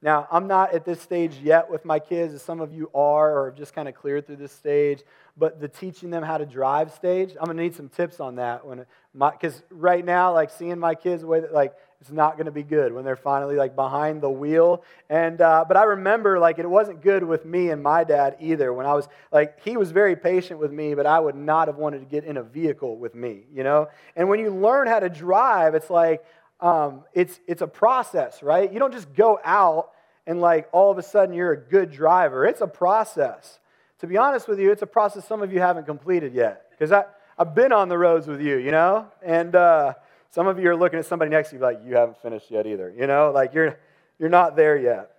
Now, 0.00 0.28
I'm 0.30 0.46
not 0.46 0.74
at 0.74 0.84
this 0.84 1.00
stage 1.02 1.38
yet 1.42 1.68
with 1.68 1.84
my 1.84 1.98
kids, 1.98 2.32
as 2.32 2.42
some 2.42 2.60
of 2.60 2.72
you 2.72 2.88
are, 2.94 3.36
or 3.36 3.46
have 3.46 3.56
just 3.56 3.74
kind 3.74 3.88
of 3.88 3.96
cleared 3.96 4.26
through 4.26 4.36
this 4.36 4.52
stage. 4.52 5.02
But 5.36 5.60
the 5.60 5.66
teaching 5.66 6.10
them 6.10 6.22
how 6.22 6.38
to 6.38 6.46
drive 6.46 6.92
stage, 6.92 7.34
I'm 7.38 7.46
gonna 7.46 7.60
need 7.60 7.74
some 7.74 7.88
tips 7.88 8.20
on 8.20 8.36
that. 8.36 8.64
When 8.64 8.86
because 9.12 9.60
right 9.70 10.04
now, 10.04 10.32
like 10.32 10.50
seeing 10.50 10.78
my 10.78 10.94
kids 10.94 11.22
the 11.22 11.28
way 11.28 11.40
that 11.40 11.52
like 11.52 11.74
it's 12.00 12.10
not 12.12 12.34
going 12.34 12.46
to 12.46 12.52
be 12.52 12.62
good 12.62 12.92
when 12.92 13.04
they're 13.04 13.16
finally 13.16 13.56
like 13.56 13.74
behind 13.74 14.20
the 14.20 14.30
wheel. 14.30 14.82
And 15.10 15.40
uh, 15.40 15.64
but 15.66 15.76
i 15.76 15.84
remember 15.84 16.38
like 16.38 16.58
it 16.58 16.68
wasn't 16.68 17.02
good 17.02 17.24
with 17.24 17.44
me 17.44 17.70
and 17.70 17.82
my 17.82 18.04
dad 18.04 18.36
either. 18.40 18.72
When 18.72 18.86
i 18.86 18.94
was 18.94 19.08
like 19.32 19.60
he 19.64 19.76
was 19.76 19.90
very 19.90 20.14
patient 20.14 20.60
with 20.60 20.72
me 20.72 20.94
but 20.94 21.06
i 21.06 21.18
would 21.18 21.34
not 21.34 21.68
have 21.68 21.76
wanted 21.76 22.00
to 22.00 22.04
get 22.04 22.24
in 22.24 22.36
a 22.36 22.42
vehicle 22.42 22.96
with 22.96 23.14
me 23.14 23.44
you 23.52 23.64
know? 23.64 23.88
And 24.16 24.28
when 24.28 24.38
you 24.38 24.50
learn 24.50 24.86
how 24.86 25.00
to 25.00 25.08
drive 25.08 25.74
it's 25.74 25.90
like 25.90 26.24
um, 26.60 27.04
it's 27.14 27.38
it's 27.46 27.62
a 27.62 27.66
process 27.68 28.42
right? 28.42 28.72
You 28.72 28.78
don't 28.78 28.92
just 28.92 29.12
go 29.14 29.38
out 29.44 29.90
and 30.26 30.40
like 30.40 30.68
all 30.72 30.90
of 30.90 30.98
a 30.98 31.02
sudden 31.02 31.34
you're 31.34 31.52
a 31.52 31.60
good 31.60 31.90
driver. 31.90 32.44
It's 32.44 32.60
a 32.60 32.66
process. 32.66 33.58
To 34.00 34.06
be 34.06 34.16
honest 34.16 34.46
with 34.46 34.60
you 34.60 34.70
it's 34.70 34.82
a 34.82 34.86
process 34.86 35.26
some 35.26 35.42
of 35.42 35.52
you 35.52 35.60
haven't 35.60 35.86
completed 35.86 36.32
yet 36.32 36.70
because 36.70 36.92
I. 36.92 37.04
I've 37.40 37.54
been 37.54 37.70
on 37.70 37.88
the 37.88 37.96
roads 37.96 38.26
with 38.26 38.40
you 38.40 38.56
you 38.56 38.72
know? 38.72 39.06
And 39.22 39.54
uh, 39.54 39.94
some 40.30 40.46
of 40.46 40.58
you 40.58 40.68
are 40.70 40.76
looking 40.76 40.98
at 40.98 41.06
somebody 41.06 41.30
next 41.30 41.50
to 41.50 41.56
you 41.56 41.62
like, 41.62 41.80
you 41.84 41.94
haven't 41.96 42.18
finished 42.18 42.50
yet 42.50 42.66
either. 42.66 42.92
You 42.96 43.06
know, 43.06 43.30
like 43.34 43.54
you're, 43.54 43.78
you're 44.18 44.28
not 44.28 44.56
there 44.56 44.76
yet. 44.76 45.12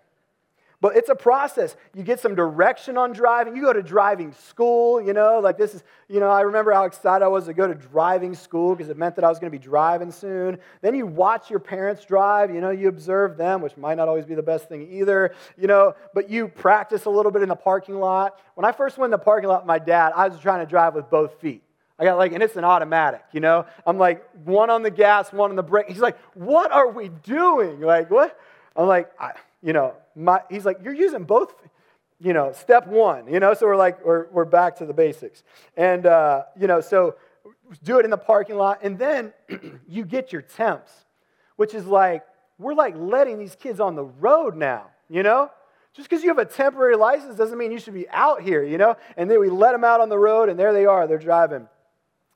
But 0.81 0.95
it's 0.95 1.09
a 1.09 1.15
process. 1.15 1.75
You 1.93 2.03
get 2.03 2.21
some 2.21 2.35
direction 2.35 2.97
on 2.97 3.11
driving. 3.11 3.53
You 3.53 3.63
go 3.63 3.73
to 3.73 3.83
driving 3.83 4.31
school, 4.31 5.01
you 5.01 5.11
know, 5.11 5.39
like 5.39 5.57
this 5.57 5.75
is, 5.75 5.83
you 6.07 6.21
know, 6.21 6.29
I 6.29 6.41
remember 6.41 6.71
how 6.71 6.85
excited 6.85 7.23
I 7.23 7.27
was 7.27 7.47
to 7.47 7.53
go 7.53 7.67
to 7.67 7.73
driving 7.73 8.33
school 8.33 8.75
because 8.75 8.89
it 8.89 8.95
meant 8.95 9.15
that 9.15 9.25
I 9.25 9.27
was 9.27 9.39
going 9.39 9.51
to 9.51 9.57
be 9.57 9.61
driving 9.61 10.09
soon. 10.09 10.57
Then 10.81 10.95
you 10.95 11.05
watch 11.05 11.49
your 11.49 11.59
parents 11.59 12.05
drive, 12.05 12.53
you 12.53 12.61
know, 12.61 12.69
you 12.69 12.87
observe 12.87 13.35
them, 13.35 13.61
which 13.61 13.75
might 13.75 13.95
not 13.95 14.07
always 14.07 14.25
be 14.25 14.35
the 14.35 14.41
best 14.41 14.69
thing 14.69 14.89
either, 14.89 15.35
you 15.57 15.67
know, 15.67 15.95
but 16.13 16.29
you 16.29 16.47
practice 16.47 17.03
a 17.05 17.09
little 17.09 17.31
bit 17.31 17.41
in 17.41 17.49
the 17.49 17.55
parking 17.55 17.95
lot. 17.95 18.39
When 18.55 18.63
I 18.63 18.71
first 18.71 18.97
went 18.97 19.07
in 19.07 19.19
the 19.19 19.23
parking 19.23 19.49
lot 19.49 19.63
with 19.63 19.67
my 19.67 19.79
dad, 19.79 20.13
I 20.15 20.29
was 20.29 20.39
trying 20.39 20.65
to 20.65 20.69
drive 20.69 20.95
with 20.95 21.09
both 21.09 21.41
feet. 21.41 21.61
I 21.99 22.05
got 22.05 22.17
like, 22.17 22.31
and 22.31 22.41
it's 22.41 22.55
an 22.55 22.63
automatic, 22.63 23.23
you 23.33 23.41
know? 23.41 23.65
I'm 23.85 23.97
like, 23.97 24.25
one 24.45 24.69
on 24.69 24.83
the 24.83 24.91
gas, 24.91 25.33
one 25.33 25.49
on 25.49 25.57
the 25.57 25.63
brake. 25.63 25.89
He's 25.89 25.99
like, 25.99 26.17
what 26.33 26.71
are 26.71 26.89
we 26.89 27.09
doing? 27.09 27.81
Like, 27.81 28.09
what? 28.09 28.39
I'm 28.75 28.87
like, 28.87 29.11
you 29.61 29.73
know, 29.73 29.95
my, 30.15 30.41
he's 30.49 30.65
like, 30.65 30.77
you're 30.81 30.93
using 30.93 31.25
both, 31.25 31.53
you 32.21 32.31
know, 32.31 32.53
step 32.53 32.87
one, 32.87 33.27
you 33.27 33.41
know? 33.41 33.53
So 33.53 33.65
we're 33.65 33.75
like, 33.75 34.05
we're, 34.05 34.27
we're 34.29 34.45
back 34.45 34.77
to 34.77 34.85
the 34.85 34.93
basics. 34.93 35.43
And, 35.75 36.05
uh, 36.05 36.43
you 36.57 36.67
know, 36.67 36.79
so 36.79 37.15
do 37.83 37.99
it 37.99 38.05
in 38.05 38.11
the 38.11 38.17
parking 38.17 38.55
lot. 38.55 38.79
And 38.81 38.97
then 38.97 39.33
you 39.87 40.05
get 40.05 40.31
your 40.31 40.41
temps, 40.41 40.93
which 41.57 41.73
is 41.73 41.85
like, 41.85 42.23
we're 42.57 42.75
like 42.75 42.95
letting 42.97 43.39
these 43.39 43.55
kids 43.55 43.81
on 43.81 43.95
the 43.95 44.05
road 44.05 44.55
now, 44.55 44.87
you 45.09 45.21
know? 45.21 45.51
Just 45.93 46.09
because 46.09 46.23
you 46.23 46.29
have 46.29 46.37
a 46.37 46.45
temporary 46.45 46.95
license 46.95 47.35
doesn't 47.35 47.57
mean 47.57 47.73
you 47.73 47.79
should 47.79 47.93
be 47.93 48.07
out 48.09 48.41
here, 48.41 48.63
you 48.63 48.77
know? 48.77 48.95
And 49.17 49.29
then 49.29 49.41
we 49.41 49.49
let 49.49 49.73
them 49.73 49.83
out 49.83 49.99
on 49.99 50.07
the 50.07 50.17
road, 50.17 50.47
and 50.47 50.57
there 50.57 50.71
they 50.71 50.85
are, 50.85 51.05
they're 51.05 51.17
driving. 51.17 51.67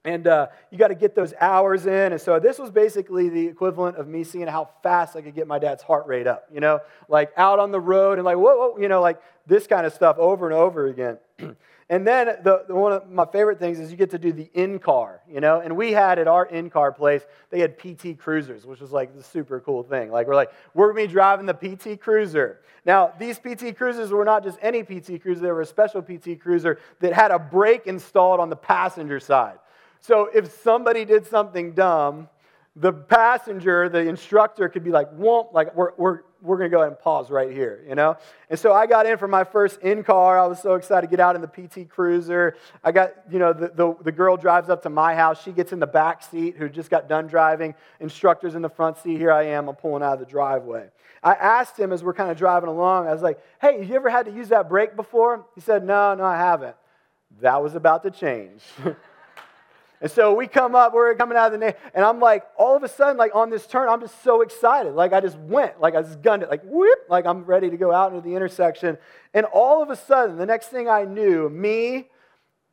And 0.05 0.27
uh, 0.27 0.47
you 0.69 0.77
got 0.77 0.89
to 0.89 0.95
get 0.95 1.15
those 1.15 1.33
hours 1.39 1.85
in. 1.85 2.11
And 2.11 2.19
so 2.19 2.37
this 2.37 2.59
was 2.59 2.69
basically 2.71 3.29
the 3.29 3.47
equivalent 3.47 3.95
of 3.97 4.07
me 4.07 4.25
seeing 4.25 4.47
how 4.47 4.69
fast 4.81 5.15
I 5.15 5.21
could 5.21 5.33
get 5.33 5.47
my 5.47 5.59
dad's 5.59 5.81
heart 5.81 6.07
rate 6.07 6.27
up, 6.27 6.45
you 6.53 6.59
know, 6.59 6.81
like 7.07 7.31
out 7.37 7.59
on 7.59 7.71
the 7.71 7.79
road 7.79 8.17
and 8.17 8.25
like, 8.25 8.35
whoa, 8.35 8.57
whoa 8.57 8.77
you 8.79 8.89
know, 8.89 9.01
like 9.01 9.21
this 9.47 9.65
kind 9.65 9.85
of 9.85 9.93
stuff 9.93 10.17
over 10.17 10.45
and 10.45 10.53
over 10.53 10.87
again. 10.87 11.17
and 11.89 12.05
then 12.05 12.27
the, 12.43 12.65
the, 12.67 12.75
one 12.75 12.91
of 12.91 13.09
my 13.09 13.25
favorite 13.25 13.59
things 13.59 13.79
is 13.79 13.91
you 13.91 13.97
get 13.97 14.09
to 14.11 14.17
do 14.17 14.33
the 14.33 14.49
in 14.53 14.77
car, 14.77 15.21
you 15.29 15.39
know, 15.39 15.61
and 15.61 15.75
we 15.75 15.91
had 15.93 16.19
at 16.19 16.27
our 16.27 16.45
in 16.45 16.69
car 16.69 16.91
place, 16.91 17.25
they 17.49 17.59
had 17.59 17.77
PT 17.77 18.17
Cruisers, 18.17 18.65
which 18.65 18.81
was 18.81 18.91
like 18.91 19.15
the 19.15 19.23
super 19.23 19.61
cool 19.61 19.83
thing. 19.83 20.11
Like, 20.11 20.27
we're 20.27 20.35
like, 20.35 20.51
we're 20.73 20.91
going 20.91 21.05
to 21.05 21.07
be 21.07 21.13
driving 21.13 21.45
the 21.45 21.53
PT 21.53 22.01
Cruiser. 22.01 22.59
Now, 22.85 23.13
these 23.17 23.39
PT 23.39 23.77
Cruisers 23.77 24.11
were 24.11 24.25
not 24.25 24.43
just 24.43 24.57
any 24.61 24.83
PT 24.83 25.21
Cruiser, 25.21 25.41
they 25.41 25.51
were 25.51 25.61
a 25.61 25.65
special 25.65 26.01
PT 26.01 26.39
Cruiser 26.39 26.79
that 26.99 27.13
had 27.13 27.31
a 27.31 27.39
brake 27.39 27.87
installed 27.87 28.41
on 28.41 28.49
the 28.49 28.55
passenger 28.55 29.19
side. 29.19 29.59
So 30.03 30.29
if 30.33 30.51
somebody 30.61 31.05
did 31.05 31.25
something 31.25 31.71
dumb, 31.71 32.27
the 32.75 32.91
passenger, 32.91 33.87
the 33.87 33.99
instructor 33.99 34.67
could 34.67 34.83
be 34.83 34.91
like, 34.91 35.07
won't, 35.13 35.53
like, 35.53 35.73
we're, 35.77 35.93
we're, 35.95 36.19
we're 36.41 36.57
going 36.57 36.69
to 36.69 36.75
go 36.75 36.81
ahead 36.81 36.91
and 36.91 36.99
pause 36.99 37.31
right 37.31 37.49
here, 37.49 37.85
you 37.87 37.95
know? 37.95 38.17
And 38.49 38.59
so 38.59 38.73
I 38.73 38.85
got 38.85 39.05
in 39.05 39.17
for 39.17 39.29
my 39.29 39.45
first 39.45 39.79
in 39.79 40.03
car. 40.03 40.37
I 40.37 40.45
was 40.45 40.61
so 40.61 40.73
excited 40.73 41.07
to 41.07 41.09
get 41.09 41.21
out 41.21 41.37
in 41.37 41.41
the 41.41 41.47
PT 41.47 41.87
Cruiser. 41.87 42.57
I 42.83 42.91
got, 42.91 43.13
you 43.31 43.39
know, 43.39 43.53
the, 43.53 43.69
the, 43.69 43.95
the 44.03 44.11
girl 44.11 44.35
drives 44.35 44.67
up 44.67 44.83
to 44.83 44.89
my 44.89 45.15
house. 45.15 45.41
She 45.41 45.53
gets 45.53 45.71
in 45.71 45.79
the 45.79 45.87
back 45.87 46.21
seat, 46.21 46.57
who 46.57 46.67
just 46.67 46.89
got 46.89 47.07
done 47.07 47.27
driving. 47.27 47.73
Instructor's 48.01 48.55
in 48.55 48.61
the 48.61 48.69
front 48.69 48.97
seat. 48.97 49.17
Here 49.17 49.31
I 49.31 49.43
am. 49.43 49.69
I'm 49.69 49.75
pulling 49.75 50.03
out 50.03 50.15
of 50.15 50.19
the 50.19 50.25
driveway. 50.25 50.89
I 51.23 51.35
asked 51.35 51.79
him 51.79 51.93
as 51.93 52.03
we're 52.03 52.13
kind 52.13 52.29
of 52.29 52.37
driving 52.37 52.67
along, 52.67 53.07
I 53.07 53.13
was 53.13 53.21
like, 53.21 53.39
hey, 53.61 53.79
have 53.79 53.87
you 53.87 53.95
ever 53.95 54.09
had 54.09 54.25
to 54.25 54.33
use 54.33 54.49
that 54.49 54.67
brake 54.67 54.97
before? 54.97 55.45
He 55.55 55.61
said, 55.61 55.85
no, 55.85 56.13
no, 56.13 56.25
I 56.25 56.35
haven't. 56.35 56.75
That 57.39 57.63
was 57.63 57.75
about 57.75 58.03
to 58.03 58.11
change. 58.11 58.61
And 60.03 60.11
so 60.11 60.33
we 60.33 60.47
come 60.47 60.75
up, 60.75 60.93
we're 60.93 61.15
coming 61.15 61.37
out 61.37 61.45
of 61.45 61.53
the 61.53 61.65
name, 61.65 61.75
and 61.93 62.03
I'm 62.03 62.19
like, 62.19 62.43
all 62.57 62.75
of 62.75 62.83
a 62.83 62.89
sudden, 62.89 63.15
like 63.15 63.33
on 63.33 63.49
this 63.49 63.65
turn, 63.65 63.87
I'm 63.87 64.01
just 64.01 64.21
so 64.21 64.41
excited. 64.41 64.95
Like 64.95 65.13
I 65.13 65.21
just 65.21 65.37
went, 65.37 65.79
like 65.79 65.95
I 65.95 66.01
just 66.01 66.21
gunned 66.21 66.43
it, 66.43 66.49
like 66.49 66.61
whoop, 66.65 66.99
like 67.07 67.25
I'm 67.25 67.45
ready 67.45 67.69
to 67.69 67.77
go 67.77 67.93
out 67.93 68.11
into 68.11 68.21
the 68.21 68.35
intersection. 68.35 68.97
And 69.33 69.45
all 69.45 69.81
of 69.81 69.89
a 69.89 69.95
sudden, 69.95 70.35
the 70.35 70.45
next 70.45 70.67
thing 70.67 70.89
I 70.89 71.05
knew, 71.05 71.47
me, 71.47 72.09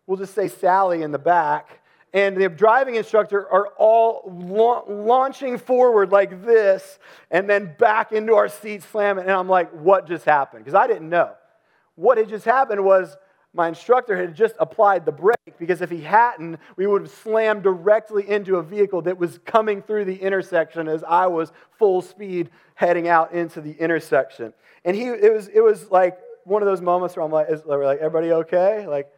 we'll 0.08 0.16
just 0.16 0.34
say 0.34 0.48
Sally 0.48 1.02
in 1.02 1.12
the 1.12 1.20
back, 1.20 1.82
and 2.12 2.36
the 2.36 2.48
driving 2.48 2.96
instructor 2.96 3.48
are 3.48 3.68
all 3.78 4.24
la- 4.26 4.82
launching 4.92 5.56
forward 5.56 6.10
like 6.10 6.44
this, 6.44 6.98
and 7.30 7.48
then 7.48 7.76
back 7.78 8.10
into 8.10 8.34
our 8.34 8.48
seats, 8.48 8.84
slamming. 8.86 9.22
And 9.22 9.32
I'm 9.32 9.48
like, 9.48 9.70
what 9.70 10.08
just 10.08 10.24
happened? 10.24 10.64
Because 10.64 10.74
I 10.74 10.88
didn't 10.88 11.08
know. 11.08 11.30
What 11.94 12.18
had 12.18 12.28
just 12.28 12.44
happened 12.44 12.84
was 12.84 13.16
my 13.52 13.68
instructor 13.68 14.16
had 14.16 14.34
just 14.34 14.54
applied 14.60 15.04
the 15.04 15.12
brake 15.12 15.58
because 15.58 15.80
if 15.80 15.90
he 15.90 16.00
hadn't, 16.00 16.58
we 16.76 16.86
would 16.86 17.02
have 17.02 17.10
slammed 17.10 17.64
directly 17.64 18.28
into 18.28 18.56
a 18.56 18.62
vehicle 18.62 19.02
that 19.02 19.18
was 19.18 19.38
coming 19.44 19.82
through 19.82 20.04
the 20.04 20.16
intersection 20.16 20.86
as 20.86 21.02
I 21.02 21.26
was 21.26 21.52
full 21.78 22.00
speed 22.00 22.50
heading 22.74 23.08
out 23.08 23.32
into 23.32 23.60
the 23.60 23.72
intersection. 23.72 24.52
And 24.84 24.96
he, 24.96 25.04
it 25.04 25.32
was, 25.32 25.48
it 25.48 25.60
was 25.60 25.90
like 25.90 26.18
one 26.44 26.62
of 26.62 26.66
those 26.66 26.80
moments 26.80 27.16
where 27.16 27.24
I'm 27.24 27.32
like, 27.32 27.48
is, 27.50 27.64
like, 27.66 27.98
everybody 27.98 28.32
okay? 28.32 28.86
Like, 28.86 29.10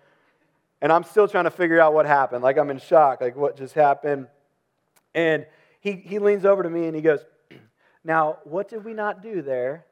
and 0.80 0.90
I'm 0.90 1.04
still 1.04 1.28
trying 1.28 1.44
to 1.44 1.50
figure 1.50 1.78
out 1.78 1.92
what 1.92 2.06
happened. 2.06 2.42
Like, 2.42 2.56
I'm 2.56 2.70
in 2.70 2.78
shock. 2.78 3.20
Like, 3.20 3.36
what 3.36 3.56
just 3.56 3.74
happened? 3.74 4.28
And 5.14 5.46
he, 5.80 5.92
he 5.92 6.18
leans 6.18 6.44
over 6.44 6.62
to 6.62 6.70
me 6.70 6.86
and 6.86 6.96
he 6.96 7.02
goes, 7.02 7.20
Now, 8.04 8.38
what 8.44 8.68
did 8.68 8.84
we 8.84 8.94
not 8.94 9.22
do 9.22 9.42
there? 9.42 9.84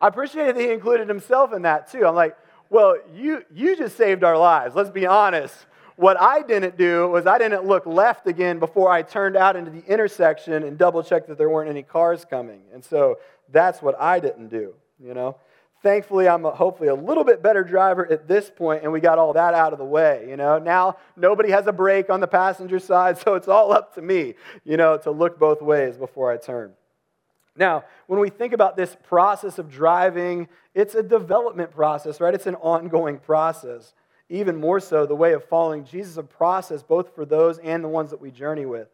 I 0.00 0.08
appreciated 0.08 0.56
that 0.56 0.60
he 0.60 0.70
included 0.70 1.08
himself 1.08 1.52
in 1.52 1.62
that 1.62 1.90
too. 1.90 2.06
I'm 2.06 2.14
like, 2.14 2.36
well, 2.70 2.96
you, 3.14 3.44
you 3.52 3.76
just 3.76 3.96
saved 3.96 4.24
our 4.24 4.38
lives. 4.38 4.74
Let's 4.74 4.90
be 4.90 5.06
honest. 5.06 5.54
What 5.96 6.18
I 6.18 6.42
didn't 6.42 6.78
do 6.78 7.08
was 7.08 7.26
I 7.26 7.36
didn't 7.36 7.66
look 7.66 7.84
left 7.84 8.26
again 8.26 8.58
before 8.58 8.90
I 8.90 9.02
turned 9.02 9.36
out 9.36 9.56
into 9.56 9.70
the 9.70 9.84
intersection 9.86 10.62
and 10.62 10.78
double 10.78 11.02
checked 11.02 11.28
that 11.28 11.36
there 11.36 11.50
weren't 11.50 11.68
any 11.68 11.82
cars 11.82 12.24
coming. 12.24 12.62
And 12.72 12.82
so 12.82 13.18
that's 13.52 13.82
what 13.82 14.00
I 14.00 14.20
didn't 14.20 14.48
do, 14.48 14.74
you 14.98 15.12
know. 15.12 15.36
Thankfully, 15.82 16.28
I'm 16.28 16.44
a, 16.44 16.50
hopefully 16.50 16.88
a 16.88 16.94
little 16.94 17.24
bit 17.24 17.42
better 17.42 17.64
driver 17.64 18.10
at 18.10 18.28
this 18.28 18.50
point, 18.50 18.82
and 18.82 18.92
we 18.92 19.00
got 19.00 19.18
all 19.18 19.32
that 19.32 19.54
out 19.54 19.72
of 19.72 19.78
the 19.78 19.84
way. 19.84 20.26
You 20.28 20.36
know, 20.36 20.58
now 20.58 20.96
nobody 21.16 21.50
has 21.50 21.66
a 21.66 21.72
brake 21.72 22.10
on 22.10 22.20
the 22.20 22.26
passenger 22.26 22.78
side, 22.78 23.18
so 23.24 23.34
it's 23.34 23.48
all 23.48 23.72
up 23.72 23.94
to 23.94 24.02
me, 24.02 24.34
you 24.64 24.76
know, 24.76 24.96
to 24.98 25.10
look 25.10 25.38
both 25.38 25.62
ways 25.62 25.96
before 25.96 26.30
I 26.30 26.36
turn. 26.36 26.72
Now, 27.56 27.84
when 28.06 28.20
we 28.20 28.30
think 28.30 28.52
about 28.52 28.76
this 28.76 28.96
process 29.04 29.58
of 29.58 29.70
driving, 29.70 30.48
it's 30.74 30.94
a 30.94 31.02
development 31.02 31.72
process, 31.72 32.20
right? 32.20 32.34
It's 32.34 32.46
an 32.46 32.54
ongoing 32.56 33.18
process. 33.18 33.94
Even 34.28 34.56
more 34.56 34.78
so, 34.78 35.06
the 35.06 35.16
way 35.16 35.32
of 35.32 35.44
following 35.44 35.84
Jesus, 35.84 36.16
a 36.16 36.22
process 36.22 36.82
both 36.82 37.14
for 37.14 37.24
those 37.24 37.58
and 37.58 37.82
the 37.82 37.88
ones 37.88 38.10
that 38.10 38.20
we 38.20 38.30
journey 38.30 38.66
with. 38.66 38.88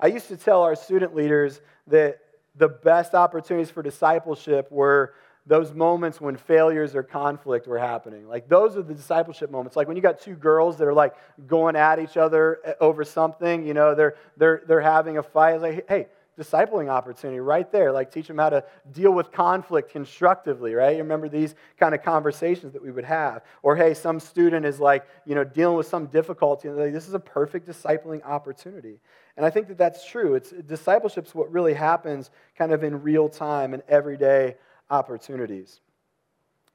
I 0.00 0.08
used 0.08 0.28
to 0.28 0.36
tell 0.36 0.62
our 0.62 0.74
student 0.74 1.14
leaders 1.14 1.60
that 1.86 2.18
the 2.56 2.68
best 2.68 3.14
opportunities 3.14 3.70
for 3.70 3.82
discipleship 3.82 4.70
were 4.72 5.14
those 5.46 5.72
moments 5.72 6.20
when 6.20 6.36
failures 6.36 6.94
or 6.94 7.02
conflict 7.02 7.66
were 7.66 7.78
happening. 7.78 8.28
Like 8.28 8.48
those 8.48 8.76
are 8.76 8.82
the 8.82 8.94
discipleship 8.94 9.50
moments. 9.50 9.76
Like 9.76 9.88
when 9.88 9.96
you 9.96 10.02
got 10.02 10.20
two 10.20 10.34
girls 10.34 10.76
that 10.78 10.86
are 10.86 10.92
like 10.92 11.14
going 11.46 11.76
at 11.76 11.98
each 11.98 12.16
other 12.16 12.60
eh, 12.64 12.72
over 12.80 13.04
something, 13.04 13.66
you 13.66 13.74
know, 13.74 13.94
they're 13.94 14.16
they're 14.36 14.62
they're 14.66 14.80
having 14.80 15.18
a 15.18 15.22
fight. 15.22 15.54
It's 15.54 15.62
like, 15.62 15.88
hey, 15.88 16.06
discipling 16.40 16.88
opportunity 16.88 17.38
right 17.38 17.70
there. 17.70 17.92
Like 17.92 18.10
teach 18.10 18.28
them 18.28 18.38
how 18.38 18.48
to 18.50 18.64
deal 18.92 19.12
with 19.12 19.30
conflict 19.30 19.90
constructively, 19.90 20.74
right? 20.74 20.96
You 20.96 21.02
remember 21.02 21.28
these 21.28 21.54
kind 21.78 21.94
of 21.94 22.02
conversations 22.02 22.72
that 22.72 22.82
we 22.82 22.90
would 22.90 23.04
have. 23.04 23.44
Or 23.62 23.76
hey, 23.76 23.92
some 23.92 24.18
student 24.18 24.64
is 24.64 24.80
like, 24.80 25.06
you 25.26 25.34
know, 25.34 25.44
dealing 25.44 25.76
with 25.76 25.86
some 25.86 26.06
difficulty 26.06 26.68
and 26.68 26.78
like, 26.78 26.92
this 26.92 27.06
is 27.06 27.14
a 27.14 27.20
perfect 27.20 27.68
discipling 27.68 28.24
opportunity. 28.24 29.00
And 29.36 29.44
I 29.44 29.50
think 29.50 29.68
that 29.68 29.78
that's 29.78 30.06
true. 30.06 30.34
It's 30.34 30.50
discipleship's 30.50 31.34
what 31.34 31.52
really 31.52 31.74
happens 31.74 32.30
kind 32.56 32.72
of 32.72 32.82
in 32.82 33.02
real 33.02 33.28
time 33.28 33.74
and 33.74 33.82
everyday 33.88 34.56
opportunities. 34.88 35.80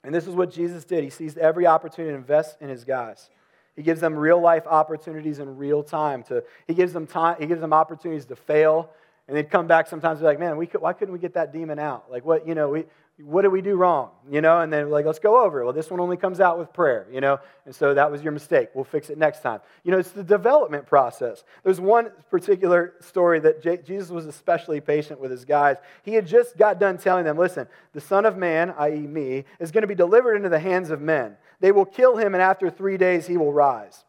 And 0.03 0.13
this 0.13 0.27
is 0.27 0.35
what 0.35 0.51
Jesus 0.51 0.85
did. 0.85 1.03
He 1.03 1.09
seized 1.09 1.39
every 1.39 1.65
opportunity 1.65 2.11
to 2.11 2.17
invest 2.17 2.57
in 2.61 2.69
his 2.69 2.83
guys. 2.83 3.29
He 3.75 3.81
gives 3.81 3.99
them 3.99 4.15
real 4.15 4.39
life 4.39 4.65
opportunities 4.67 5.39
in 5.39 5.57
real 5.57 5.83
time. 5.83 6.23
To, 6.23 6.43
he, 6.67 6.73
gives 6.73 6.93
them 6.93 7.07
time, 7.07 7.35
he 7.39 7.45
gives 7.45 7.59
them 7.59 7.73
opportunities 7.73 8.25
to 8.25 8.35
fail 8.35 8.91
and 9.27 9.35
they'd 9.35 9.49
come 9.49 9.67
back 9.67 9.87
sometimes 9.87 10.19
and 10.19 10.23
be 10.23 10.27
like, 10.27 10.39
man, 10.39 10.57
we 10.57 10.67
could, 10.67 10.81
why 10.81 10.93
couldn't 10.93 11.13
we 11.13 11.19
get 11.19 11.33
that 11.33 11.51
demon 11.51 11.79
out? 11.79 12.11
Like, 12.11 12.25
what, 12.25 12.47
you 12.47 12.53
know, 12.53 12.69
we, 12.69 12.83
what 13.17 13.43
did 13.43 13.47
we 13.47 13.61
do 13.61 13.75
wrong? 13.75 14.11
You 14.29 14.41
know, 14.41 14.59
and 14.59 14.71
then 14.71 14.89
like, 14.89 15.05
let's 15.05 15.19
go 15.19 15.43
over 15.43 15.61
it. 15.61 15.63
Well, 15.63 15.73
this 15.73 15.89
one 15.89 15.99
only 15.99 16.17
comes 16.17 16.39
out 16.39 16.59
with 16.59 16.73
prayer, 16.73 17.07
you 17.11 17.21
know, 17.21 17.39
and 17.65 17.73
so 17.73 17.93
that 17.93 18.11
was 18.11 18.21
your 18.21 18.33
mistake. 18.33 18.69
We'll 18.73 18.83
fix 18.83 19.09
it 19.09 19.17
next 19.17 19.41
time. 19.41 19.61
You 19.83 19.91
know, 19.91 19.99
it's 19.99 20.11
the 20.11 20.23
development 20.23 20.85
process. 20.85 21.43
There's 21.63 21.79
one 21.79 22.11
particular 22.29 22.93
story 22.99 23.39
that 23.39 23.63
J- 23.63 23.77
Jesus 23.77 24.09
was 24.09 24.25
especially 24.25 24.81
patient 24.81 25.19
with 25.19 25.31
his 25.31 25.45
guys. 25.45 25.77
He 26.03 26.13
had 26.13 26.27
just 26.27 26.57
got 26.57 26.77
done 26.77 26.97
telling 26.97 27.23
them, 27.23 27.37
listen, 27.37 27.67
the 27.93 28.01
Son 28.01 28.25
of 28.25 28.37
Man, 28.37 28.75
i.e., 28.77 29.07
me, 29.07 29.45
is 29.59 29.71
going 29.71 29.83
to 29.83 29.87
be 29.87 29.95
delivered 29.95 30.35
into 30.35 30.49
the 30.49 30.59
hands 30.59 30.89
of 30.89 31.01
men. 31.01 31.37
They 31.61 31.71
will 31.71 31.85
kill 31.85 32.17
him, 32.17 32.33
and 32.35 32.43
after 32.43 32.69
three 32.69 32.97
days, 32.97 33.25
he 33.25 33.37
will 33.37 33.53
rise. 33.53 34.03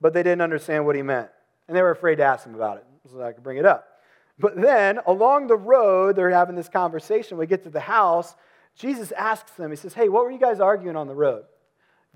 But 0.00 0.14
they 0.14 0.24
didn't 0.24 0.42
understand 0.42 0.84
what 0.84 0.96
he 0.96 1.02
meant, 1.02 1.30
and 1.68 1.76
they 1.76 1.82
were 1.82 1.92
afraid 1.92 2.16
to 2.16 2.24
ask 2.24 2.44
him 2.44 2.56
about 2.56 2.78
it, 2.78 2.86
so 3.10 3.22
I 3.22 3.32
could 3.32 3.44
bring 3.44 3.58
it 3.58 3.64
up. 3.64 3.89
But 4.40 4.60
then 4.60 5.00
along 5.06 5.48
the 5.48 5.56
road, 5.56 6.16
they're 6.16 6.30
having 6.30 6.56
this 6.56 6.68
conversation. 6.68 7.36
We 7.36 7.46
get 7.46 7.64
to 7.64 7.70
the 7.70 7.80
house. 7.80 8.34
Jesus 8.74 9.12
asks 9.12 9.52
them, 9.52 9.70
He 9.70 9.76
says, 9.76 9.94
Hey, 9.94 10.08
what 10.08 10.24
were 10.24 10.30
you 10.30 10.38
guys 10.38 10.60
arguing 10.60 10.96
on 10.96 11.06
the 11.06 11.14
road? 11.14 11.44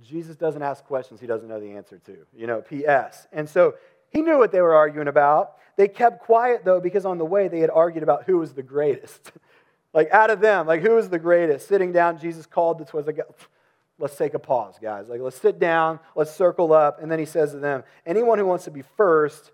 Jesus 0.02 0.36
doesn't 0.36 0.62
ask 0.62 0.84
questions 0.84 1.20
he 1.20 1.26
doesn't 1.26 1.48
know 1.48 1.60
the 1.60 1.72
answer 1.72 1.98
to, 2.06 2.16
you 2.36 2.46
know, 2.46 2.62
P.S. 2.62 3.28
And 3.32 3.48
so 3.48 3.74
he 4.10 4.22
knew 4.22 4.38
what 4.38 4.50
they 4.50 4.60
were 4.60 4.74
arguing 4.74 5.08
about. 5.08 5.56
They 5.76 5.88
kept 5.88 6.20
quiet, 6.20 6.64
though, 6.64 6.80
because 6.80 7.04
on 7.04 7.18
the 7.18 7.24
way 7.24 7.48
they 7.48 7.60
had 7.60 7.70
argued 7.70 8.02
about 8.02 8.24
who 8.24 8.38
was 8.38 8.52
the 8.52 8.62
greatest. 8.62 9.32
like, 9.94 10.10
out 10.10 10.30
of 10.30 10.40
them, 10.40 10.66
like, 10.66 10.82
who 10.82 10.94
was 10.94 11.08
the 11.08 11.18
greatest? 11.18 11.68
Sitting 11.68 11.92
down, 11.92 12.18
Jesus 12.18 12.46
called 12.46 12.78
the 12.78 12.84
twins. 12.84 13.06
Like, 13.06 13.20
let's 13.98 14.16
take 14.16 14.34
a 14.34 14.38
pause, 14.38 14.76
guys. 14.80 15.08
Like, 15.08 15.20
let's 15.20 15.36
sit 15.36 15.58
down, 15.58 16.00
let's 16.16 16.32
circle 16.32 16.72
up. 16.72 17.02
And 17.02 17.10
then 17.10 17.18
he 17.18 17.24
says 17.24 17.52
to 17.52 17.58
them, 17.58 17.84
Anyone 18.06 18.38
who 18.38 18.46
wants 18.46 18.64
to 18.64 18.70
be 18.70 18.82
first 18.96 19.52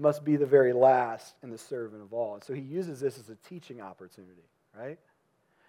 must 0.00 0.24
be 0.24 0.36
the 0.36 0.46
very 0.46 0.72
last 0.72 1.34
and 1.42 1.52
the 1.52 1.58
servant 1.58 2.02
of 2.02 2.12
all. 2.12 2.34
And 2.34 2.44
so 2.44 2.54
he 2.54 2.60
uses 2.60 3.00
this 3.00 3.18
as 3.18 3.28
a 3.28 3.36
teaching 3.48 3.80
opportunity, 3.80 4.48
right? 4.76 4.98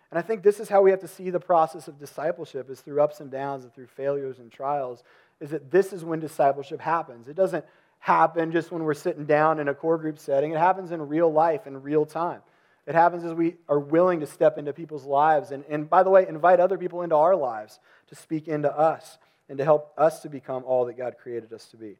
And 0.10 0.20
I 0.20 0.22
think 0.22 0.44
this 0.44 0.60
is 0.60 0.67
how 0.67 0.82
we 0.82 0.91
have 0.91 1.00
to 1.02 1.08
see 1.08 1.30
the 1.30 1.39
process 1.39 1.88
of 1.88 2.00
discipleship 2.00 2.70
is 2.70 2.82
through 2.82 3.02
ups 3.02 3.20
and 3.20 3.32
downs 3.32 3.63
and 3.63 3.74
through 3.74 3.88
failures 3.88 4.39
and 4.39 4.52
trials, 4.52 5.04
is 5.39 5.52
that 5.52 5.72
this 5.72 5.94
is 5.94 6.04
when 6.04 6.20
discipleship 6.20 6.82
happens. 6.82 7.28
It 7.28 7.36
doesn't 7.36 7.65
happen 8.00 8.52
just 8.52 8.72
when 8.72 8.84
we're 8.84 8.94
sitting 8.94 9.26
down 9.26 9.60
in 9.60 9.67
a 9.67 9.74
core 9.74 9.98
group 9.98 10.20
setting. 10.20 10.52
It 10.52 10.58
happens 10.58 10.91
in 10.91 11.08
real 11.08 11.32
life, 11.32 11.67
in 11.67 11.82
real 11.82 12.06
time. 12.06 12.41
It 12.88 12.96
happens 12.96 13.24
as 13.24 13.34
we 13.34 13.56
are 13.70 13.80
willing 13.80 14.20
to 14.22 14.26
step 14.26 14.58
into 14.58 14.74
people's 14.74 15.06
lives 15.06 15.52
and, 15.52 15.63
and 15.70 15.89
by 15.89 16.04
the 16.04 16.10
way, 16.10 16.28
invite 16.28 16.60
other 16.60 16.78
people 16.78 17.04
into 17.04 17.15
our 17.15 17.36
lives 17.36 17.80
to 18.08 18.15
speak 18.15 18.48
into 18.48 18.76
us 18.76 19.17
and 19.48 19.58
to 19.60 19.63
help 19.63 19.94
us 19.98 20.22
to 20.22 20.30
become 20.30 20.63
all 20.65 20.86
that 20.86 20.98
God 20.98 21.15
created 21.22 21.54
us 21.54 21.65
to 21.67 21.78
be. 21.78 21.98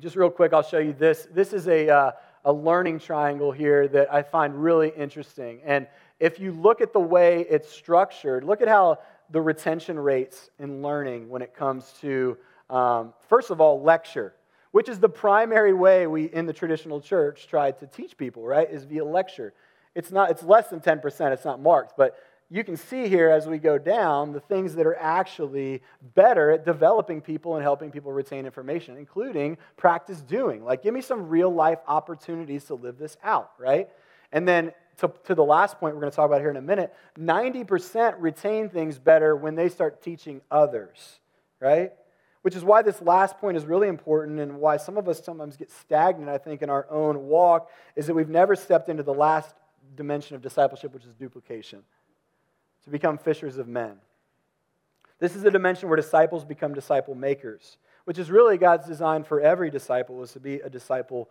Just 0.00 0.16
real 0.16 0.30
quick, 0.30 0.54
I'll 0.54 0.62
show 0.62 0.78
you 0.78 0.94
this. 0.94 1.28
This 1.30 1.52
is 1.52 1.68
a, 1.68 1.90
uh, 1.90 2.12
a 2.46 2.52
learning 2.52 3.00
triangle 3.00 3.52
here 3.52 3.86
that 3.88 4.10
I 4.10 4.22
find 4.22 4.54
really 4.54 4.90
interesting. 4.96 5.60
And 5.62 5.86
if 6.18 6.40
you 6.40 6.52
look 6.52 6.80
at 6.80 6.94
the 6.94 7.00
way 7.00 7.44
it's 7.50 7.70
structured, 7.70 8.42
look 8.42 8.62
at 8.62 8.68
how 8.68 9.00
the 9.28 9.42
retention 9.42 9.98
rates 9.98 10.48
in 10.58 10.80
learning 10.80 11.28
when 11.28 11.42
it 11.42 11.54
comes 11.54 11.92
to, 12.00 12.38
um, 12.70 13.12
first 13.28 13.50
of 13.50 13.60
all, 13.60 13.82
lecture, 13.82 14.32
which 14.70 14.88
is 14.88 14.98
the 14.98 15.08
primary 15.08 15.74
way 15.74 16.06
we 16.06 16.24
in 16.24 16.46
the 16.46 16.54
traditional 16.54 17.02
church 17.02 17.46
try 17.46 17.70
to 17.70 17.86
teach 17.86 18.16
people, 18.16 18.46
right? 18.46 18.70
Is 18.70 18.84
via 18.84 19.04
lecture. 19.04 19.52
It's 19.94 20.10
not. 20.10 20.30
It's 20.30 20.42
less 20.42 20.68
than 20.68 20.80
ten 20.80 21.00
percent. 21.00 21.34
It's 21.34 21.44
not 21.44 21.60
marked, 21.60 21.94
but 21.98 22.16
you 22.52 22.64
can 22.64 22.76
see 22.76 23.08
here 23.08 23.30
as 23.30 23.46
we 23.46 23.58
go 23.58 23.78
down 23.78 24.32
the 24.32 24.40
things 24.40 24.74
that 24.74 24.84
are 24.84 24.96
actually 24.96 25.82
better 26.16 26.50
at 26.50 26.64
developing 26.64 27.20
people 27.20 27.54
and 27.54 27.62
helping 27.62 27.92
people 27.92 28.12
retain 28.12 28.44
information, 28.44 28.96
including 28.96 29.56
practice 29.76 30.20
doing. 30.20 30.64
Like, 30.64 30.82
give 30.82 30.92
me 30.92 31.00
some 31.00 31.28
real 31.28 31.50
life 31.50 31.78
opportunities 31.86 32.64
to 32.64 32.74
live 32.74 32.98
this 32.98 33.16
out, 33.22 33.52
right? 33.56 33.88
And 34.32 34.48
then 34.48 34.72
to, 34.98 35.12
to 35.24 35.36
the 35.36 35.44
last 35.44 35.78
point 35.78 35.94
we're 35.94 36.00
going 36.00 36.10
to 36.10 36.16
talk 36.16 36.26
about 36.26 36.40
here 36.40 36.50
in 36.50 36.56
a 36.56 36.62
minute 36.62 36.92
90% 37.18 38.16
retain 38.18 38.68
things 38.68 38.98
better 38.98 39.36
when 39.36 39.54
they 39.54 39.68
start 39.68 40.02
teaching 40.02 40.40
others, 40.50 41.20
right? 41.60 41.92
Which 42.42 42.56
is 42.56 42.64
why 42.64 42.82
this 42.82 43.00
last 43.00 43.38
point 43.38 43.58
is 43.58 43.64
really 43.64 43.86
important 43.86 44.40
and 44.40 44.58
why 44.58 44.76
some 44.76 44.98
of 44.98 45.08
us 45.08 45.24
sometimes 45.24 45.56
get 45.56 45.70
stagnant, 45.70 46.28
I 46.28 46.38
think, 46.38 46.62
in 46.62 46.70
our 46.70 46.90
own 46.90 47.28
walk, 47.28 47.70
is 47.94 48.08
that 48.08 48.14
we've 48.14 48.28
never 48.28 48.56
stepped 48.56 48.88
into 48.88 49.04
the 49.04 49.14
last 49.14 49.54
dimension 49.94 50.34
of 50.34 50.42
discipleship, 50.42 50.92
which 50.92 51.04
is 51.04 51.14
duplication 51.14 51.84
become 52.90 53.18
fishers 53.18 53.58
of 53.58 53.68
men. 53.68 53.96
This 55.18 55.36
is 55.36 55.44
a 55.44 55.50
dimension 55.50 55.88
where 55.88 55.96
disciples 55.96 56.44
become 56.44 56.74
disciple 56.74 57.14
makers, 57.14 57.76
which 58.04 58.18
is 58.18 58.30
really 58.30 58.56
God's 58.56 58.86
design 58.86 59.22
for 59.22 59.40
every 59.40 59.70
disciple 59.70 60.22
is 60.22 60.32
to 60.32 60.40
be 60.40 60.54
a 60.54 60.70
disciple 60.70 61.28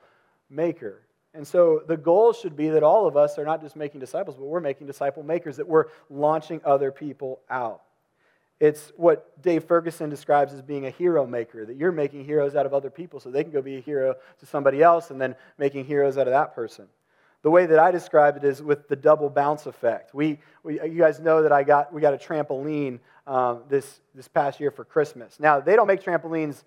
maker. 0.49 1.01
And 1.33 1.45
so 1.45 1.83
the 1.87 1.97
goal 1.97 2.33
should 2.33 2.55
be 2.55 2.69
that 2.69 2.83
all 2.83 3.07
of 3.07 3.15
us 3.15 3.37
are 3.37 3.45
not 3.45 3.61
just 3.61 3.75
making 3.75 3.99
disciples, 3.99 4.35
but 4.37 4.45
we're 4.45 4.59
making 4.59 4.87
disciple 4.87 5.23
makers, 5.23 5.57
that 5.57 5.67
we're 5.67 5.85
launching 6.09 6.61
other 6.65 6.91
people 6.91 7.39
out. 7.49 7.81
It's 8.59 8.91
what 8.97 9.41
Dave 9.41 9.63
Ferguson 9.63 10.09
describes 10.09 10.53
as 10.53 10.61
being 10.61 10.85
a 10.85 10.89
hero 10.89 11.25
maker, 11.25 11.65
that 11.65 11.77
you're 11.77 11.91
making 11.91 12.25
heroes 12.25 12.55
out 12.55 12.65
of 12.65 12.73
other 12.73 12.89
people 12.89 13.19
so 13.19 13.31
they 13.31 13.43
can 13.43 13.53
go 13.53 13.61
be 13.61 13.77
a 13.77 13.81
hero 13.81 14.15
to 14.39 14.45
somebody 14.45 14.83
else 14.83 15.11
and 15.11 15.21
then 15.21 15.35
making 15.57 15.85
heroes 15.85 16.17
out 16.17 16.27
of 16.27 16.33
that 16.33 16.53
person. 16.53 16.87
The 17.41 17.49
way 17.49 17.65
that 17.65 17.79
I 17.79 17.91
describe 17.91 18.35
it 18.35 18.43
is 18.43 18.61
with 18.61 18.89
the 18.89 18.95
double 18.95 19.29
bounce 19.29 19.65
effect. 19.65 20.13
We, 20.13 20.39
we 20.63 20.81
you 20.81 20.97
guys 20.97 21.19
know 21.19 21.41
that 21.43 21.53
I 21.53 21.63
got, 21.63 21.93
we 21.93 22.01
got 22.01 22.13
a 22.13 22.17
trampoline 22.17 22.99
um, 23.25 23.63
this, 23.69 24.01
this 24.13 24.27
past 24.27 24.59
year 24.59 24.71
for 24.71 24.83
Christmas. 24.83 25.39
Now, 25.39 25.59
they 25.61 25.75
don't 25.75 25.87
make 25.87 26.03
trampolines 26.03 26.63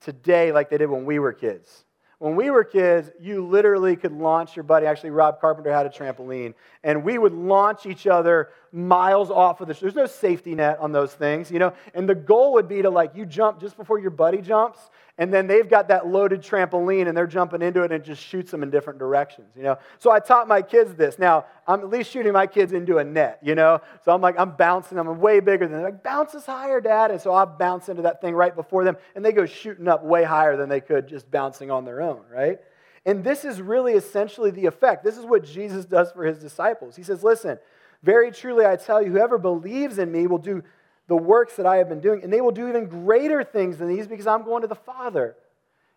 today 0.00 0.52
like 0.52 0.68
they 0.68 0.78
did 0.78 0.90
when 0.90 1.04
we 1.06 1.18
were 1.18 1.32
kids. 1.32 1.84
when 2.22 2.36
we 2.36 2.50
were 2.50 2.62
kids, 2.62 3.10
you 3.18 3.44
literally 3.44 3.96
could 3.96 4.12
launch 4.12 4.54
your 4.54 4.62
buddy. 4.62 4.86
Actually, 4.86 5.10
Rob 5.10 5.40
Carpenter 5.40 5.72
had 5.72 5.86
a 5.86 5.88
trampoline, 5.88 6.54
and 6.84 7.02
we 7.02 7.18
would 7.18 7.32
launch 7.32 7.84
each 7.84 8.06
other 8.06 8.50
miles 8.72 9.30
off 9.30 9.60
of 9.60 9.68
the. 9.68 9.74
There's 9.74 9.94
no 9.94 10.06
safety 10.06 10.54
net 10.54 10.78
on 10.80 10.92
those 10.92 11.12
things, 11.12 11.50
you 11.50 11.58
know. 11.58 11.72
And 11.94 12.08
the 12.08 12.14
goal 12.14 12.54
would 12.54 12.68
be 12.68 12.82
to 12.82 12.90
like 12.90 13.14
you 13.14 13.26
jump 13.26 13.60
just 13.60 13.76
before 13.76 13.98
your 13.98 14.10
buddy 14.10 14.40
jumps, 14.40 14.90
and 15.18 15.32
then 15.32 15.46
they've 15.46 15.68
got 15.68 15.88
that 15.88 16.06
loaded 16.06 16.42
trampoline, 16.42 17.08
and 17.08 17.16
they're 17.16 17.26
jumping 17.26 17.62
into 17.62 17.82
it, 17.82 17.92
and 17.92 18.02
it 18.02 18.04
just 18.04 18.22
shoots 18.22 18.50
them 18.50 18.62
in 18.62 18.70
different 18.70 18.98
directions, 18.98 19.48
you 19.56 19.62
know. 19.62 19.78
So 19.98 20.10
I 20.10 20.20
taught 20.20 20.48
my 20.48 20.62
kids 20.62 20.94
this. 20.94 21.18
Now 21.18 21.44
I'm 21.66 21.80
at 21.80 21.90
least 21.90 22.10
shooting 22.10 22.32
my 22.32 22.46
kids 22.46 22.72
into 22.72 22.98
a 22.98 23.04
net, 23.04 23.38
you 23.42 23.54
know. 23.54 23.80
So 24.04 24.12
I'm 24.12 24.20
like 24.20 24.38
I'm 24.38 24.52
bouncing. 24.52 24.98
I'm 24.98 25.20
way 25.20 25.40
bigger 25.40 25.66
than 25.66 25.76
them. 25.76 25.82
Like 25.82 26.02
bounce 26.02 26.34
us 26.34 26.46
higher, 26.46 26.80
Dad. 26.80 27.10
And 27.10 27.20
so 27.20 27.34
I 27.34 27.44
bounce 27.44 27.88
into 27.88 28.02
that 28.02 28.20
thing 28.20 28.34
right 28.34 28.54
before 28.54 28.84
them, 28.84 28.96
and 29.14 29.24
they 29.24 29.32
go 29.32 29.46
shooting 29.46 29.86
up 29.86 30.02
way 30.02 30.24
higher 30.24 30.56
than 30.56 30.68
they 30.68 30.80
could 30.80 31.06
just 31.06 31.30
bouncing 31.30 31.70
on 31.70 31.84
their 31.84 32.00
own 32.00 32.22
right? 32.32 32.58
And 33.04 33.24
this 33.24 33.44
is 33.44 33.60
really 33.60 33.94
essentially 33.94 34.50
the 34.50 34.66
effect. 34.66 35.04
This 35.04 35.18
is 35.18 35.24
what 35.24 35.44
Jesus 35.44 35.84
does 35.84 36.12
for 36.12 36.24
his 36.24 36.38
disciples. 36.38 36.94
He 36.94 37.02
says, 37.02 37.24
Listen, 37.24 37.58
very 38.02 38.32
truly 38.32 38.66
I 38.66 38.76
tell 38.76 39.02
you, 39.02 39.10
whoever 39.10 39.38
believes 39.38 39.98
in 39.98 40.10
me 40.10 40.26
will 40.26 40.38
do 40.38 40.62
the 41.08 41.16
works 41.16 41.56
that 41.56 41.66
I 41.66 41.76
have 41.76 41.88
been 41.88 42.00
doing, 42.00 42.22
and 42.22 42.32
they 42.32 42.40
will 42.40 42.52
do 42.52 42.68
even 42.68 42.86
greater 42.86 43.44
things 43.44 43.78
than 43.78 43.88
these 43.88 44.06
because 44.06 44.26
I'm 44.26 44.44
going 44.44 44.62
to 44.62 44.68
the 44.68 44.74
Father. 44.74 45.36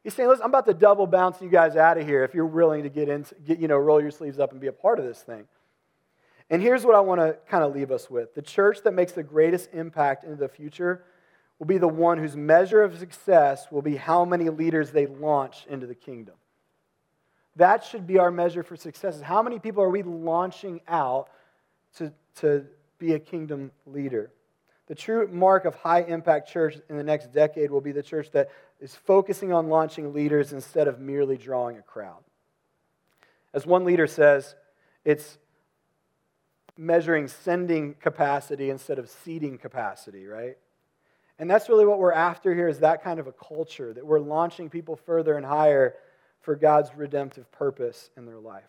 He's 0.04 0.14
saying, 0.14 0.30
listen, 0.30 0.44
I'm 0.44 0.52
about 0.52 0.68
to 0.68 0.74
double 0.74 1.08
bounce 1.08 1.42
you 1.42 1.50
guys 1.50 1.76
out 1.76 1.98
of 1.98 2.06
here 2.06 2.24
if 2.24 2.34
you're 2.34 2.46
willing 2.46 2.84
to 2.84 2.90
get 2.90 3.10
in, 3.10 3.26
get, 3.44 3.60
you 3.60 3.68
know, 3.68 3.78
roll 3.78 4.00
your 4.00 4.12
sleeves 4.12 4.40
up 4.40 4.52
and 4.52 4.62
be 4.62 4.68
a 4.68 4.74
part 4.74 5.00
of 5.00 5.06
this 5.06 5.22
thing. 5.22 5.46
And 6.50 6.62
here's 6.62 6.86
what 6.86 6.96
I 6.96 7.00
want 7.00 7.22
to 7.22 7.38
kind 7.50 7.64
of 7.64 7.74
leave 7.74 7.90
us 7.92 8.10
with. 8.10 8.36
The 8.36 8.42
church 8.42 8.84
that 8.84 8.94
makes 8.94 9.14
the 9.14 9.24
greatest 9.24 9.70
impact 9.74 10.24
into 10.24 10.36
the 10.36 10.48
future 10.48 11.04
will 11.58 11.66
be 11.66 11.80
the 11.80 11.88
one 11.88 12.20
whose 12.20 12.36
measure 12.36 12.84
of 12.84 13.00
success 13.00 13.68
will 13.72 13.82
be 13.82 13.96
how 13.96 14.26
many 14.26 14.50
leaders 14.50 14.92
they 14.92 15.08
launch 15.08 15.66
into 15.68 15.88
the 15.88 15.96
kingdom. 15.96 16.36
That 17.56 17.84
should 17.84 18.06
be 18.06 18.20
our 18.20 18.30
measure 18.30 18.62
for 18.62 18.76
success. 18.76 19.22
How 19.22 19.42
many 19.42 19.60
people 19.60 19.82
are 19.82 19.90
we 19.90 20.04
launching 20.04 20.82
out 20.88 21.30
to, 21.96 22.14
to 22.36 22.66
be 22.98 23.14
a 23.14 23.20
kingdom 23.20 23.72
leader? 23.86 24.32
The 24.88 24.96
true 24.96 25.28
mark 25.32 25.66
of 25.66 25.76
high 25.76 26.02
impact 26.02 26.52
church 26.52 26.78
in 26.90 26.98
the 26.98 27.04
next 27.04 27.34
decade 27.34 27.72
will 27.72 27.82
be 27.82 27.92
the 27.92 28.04
church 28.04 28.32
that 28.32 28.50
is 28.80 28.94
focusing 28.94 29.52
on 29.52 29.70
launching 29.70 30.14
leaders 30.14 30.54
instead 30.54 30.88
of 30.88 31.00
merely 31.00 31.38
drawing 31.38 31.78
a 31.78 31.82
crowd. 31.82 32.24
As 33.54 33.66
one 33.66 33.84
leader 33.84 34.06
says, 34.06 34.56
it's 35.04 35.40
measuring 36.78 37.28
sending 37.28 37.96
capacity 37.96 38.70
instead 38.70 39.00
of 39.00 39.10
seating 39.10 39.58
capacity, 39.58 40.28
right? 40.28 40.58
And 41.40 41.50
that's 41.50 41.70
really 41.70 41.86
what 41.86 42.00
we're 42.00 42.14
after 42.14 42.54
here 42.54 42.68
is 42.68 42.80
that 42.80 43.04
kind 43.04 43.20
of 43.20 43.28
a 43.28 43.32
culture 43.32 43.94
that 43.94 44.06
we're 44.06 44.20
launching 44.20 44.70
people 44.70 44.96
further 44.96 45.36
and 45.36 45.46
higher 45.46 45.96
for 46.42 46.56
God's 46.56 46.94
redemptive 46.96 47.52
purpose 47.52 48.10
in 48.16 48.26
their 48.26 48.40
life. 48.40 48.64